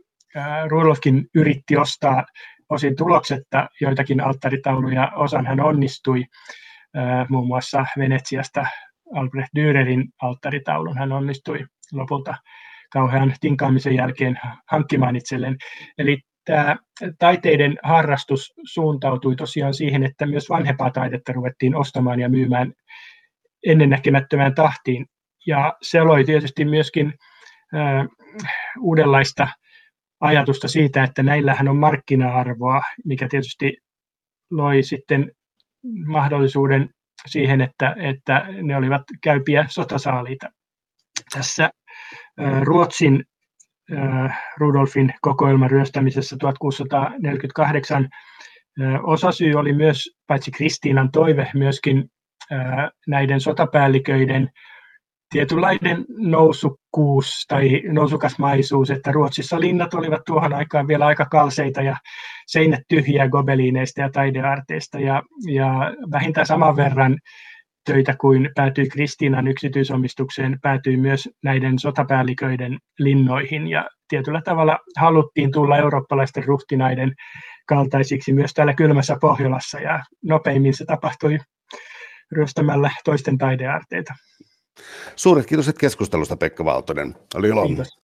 Rudolfkin 0.68 1.26
yritti 1.34 1.76
ostaa 1.76 2.26
osin 2.68 2.96
tuloksetta 2.96 3.68
joitakin 3.80 4.20
alttaritauluja, 4.20 5.12
osan 5.14 5.46
hän 5.46 5.60
onnistui 5.60 6.24
muun 7.28 7.46
muassa 7.46 7.86
Venetsiasta 7.98 8.66
Albrecht 9.14 9.50
Dürerin 9.58 10.08
alttaritaulun 10.22 10.98
hän 10.98 11.12
onnistui 11.12 11.66
lopulta 11.92 12.34
kauhean 12.92 13.34
tinkaamisen 13.40 13.94
jälkeen 13.94 14.38
hankkimaan 14.70 15.16
itselleen. 15.16 15.56
Eli 15.98 16.18
tämä 16.44 16.76
taiteiden 17.18 17.78
harrastus 17.82 18.52
suuntautui 18.64 19.36
tosiaan 19.36 19.74
siihen, 19.74 20.02
että 20.02 20.26
myös 20.26 20.48
vanhempaa 20.50 20.90
taidetta 20.90 21.32
ruvettiin 21.32 21.74
ostamaan 21.74 22.20
ja 22.20 22.28
myymään 22.28 22.72
ennennäkemättömään 23.66 24.54
tahtiin. 24.54 25.06
Ja 25.48 25.76
se 25.82 26.02
loi 26.02 26.24
tietysti 26.24 26.64
myöskin 26.64 27.14
äh, 27.74 28.06
uudenlaista 28.80 29.48
ajatusta 30.20 30.68
siitä, 30.68 31.04
että 31.04 31.22
näillähän 31.22 31.68
on 31.68 31.76
markkina-arvoa, 31.76 32.82
mikä 33.04 33.28
tietysti 33.28 33.76
loi 34.50 34.82
sitten 34.82 35.32
mahdollisuuden 36.06 36.90
siihen, 37.26 37.60
että, 37.60 37.96
että 37.98 38.46
ne 38.62 38.76
olivat 38.76 39.02
käypiä 39.22 39.66
sotasaaliita. 39.68 40.46
Tässä 41.34 41.70
Ruotsin 42.62 43.24
Rudolfin 44.56 45.14
kokoelman 45.20 45.70
ryöstämisessä 45.70 46.36
1648 46.40 48.08
osasyy 49.02 49.54
oli 49.54 49.72
myös 49.72 50.10
paitsi 50.26 50.50
Kristiinan 50.50 51.10
toive, 51.12 51.50
myöskin 51.54 52.10
näiden 53.06 53.40
sotapäälliköiden 53.40 54.50
tietynlainen 55.30 56.04
nousukuus 56.08 57.44
tai 57.48 57.82
nousukasmaisuus, 57.92 58.90
että 58.90 59.12
Ruotsissa 59.12 59.60
linnat 59.60 59.94
olivat 59.94 60.20
tuohon 60.26 60.54
aikaan 60.54 60.88
vielä 60.88 61.06
aika 61.06 61.24
kalseita 61.24 61.82
ja 61.82 61.96
seinät 62.46 62.80
tyhjiä 62.88 63.28
gobeliineista 63.28 64.00
ja 64.00 64.10
taidearteista 64.10 65.00
ja, 65.00 65.22
ja 65.52 65.92
vähintään 66.12 66.46
saman 66.46 66.76
verran 66.76 67.18
töitä 67.84 68.14
kuin 68.20 68.50
päätyi 68.54 68.88
Kristiinan 68.88 69.48
yksityisomistukseen, 69.48 70.58
päätyi 70.62 70.96
myös 70.96 71.28
näiden 71.44 71.78
sotapäälliköiden 71.78 72.78
linnoihin 72.98 73.68
ja 73.68 73.88
tietyllä 74.08 74.42
tavalla 74.44 74.78
haluttiin 74.96 75.52
tulla 75.52 75.76
eurooppalaisten 75.76 76.44
ruhtinaiden 76.44 77.14
kaltaisiksi 77.68 78.32
myös 78.32 78.54
täällä 78.54 78.74
kylmässä 78.74 79.16
Pohjolassa 79.20 79.80
ja 79.80 80.02
nopeimmin 80.24 80.74
se 80.74 80.84
tapahtui 80.84 81.38
ryöstämällä 82.32 82.90
toisten 83.04 83.38
taidearteita. 83.38 84.14
Suuret 85.16 85.46
kiitos 85.46 85.70
keskustelusta 85.78 86.36
Pekka 86.36 86.64
Valtonen. 86.64 87.14
Oli 87.34 87.48
ilo. 87.48 87.66
Kiitos. 87.66 87.98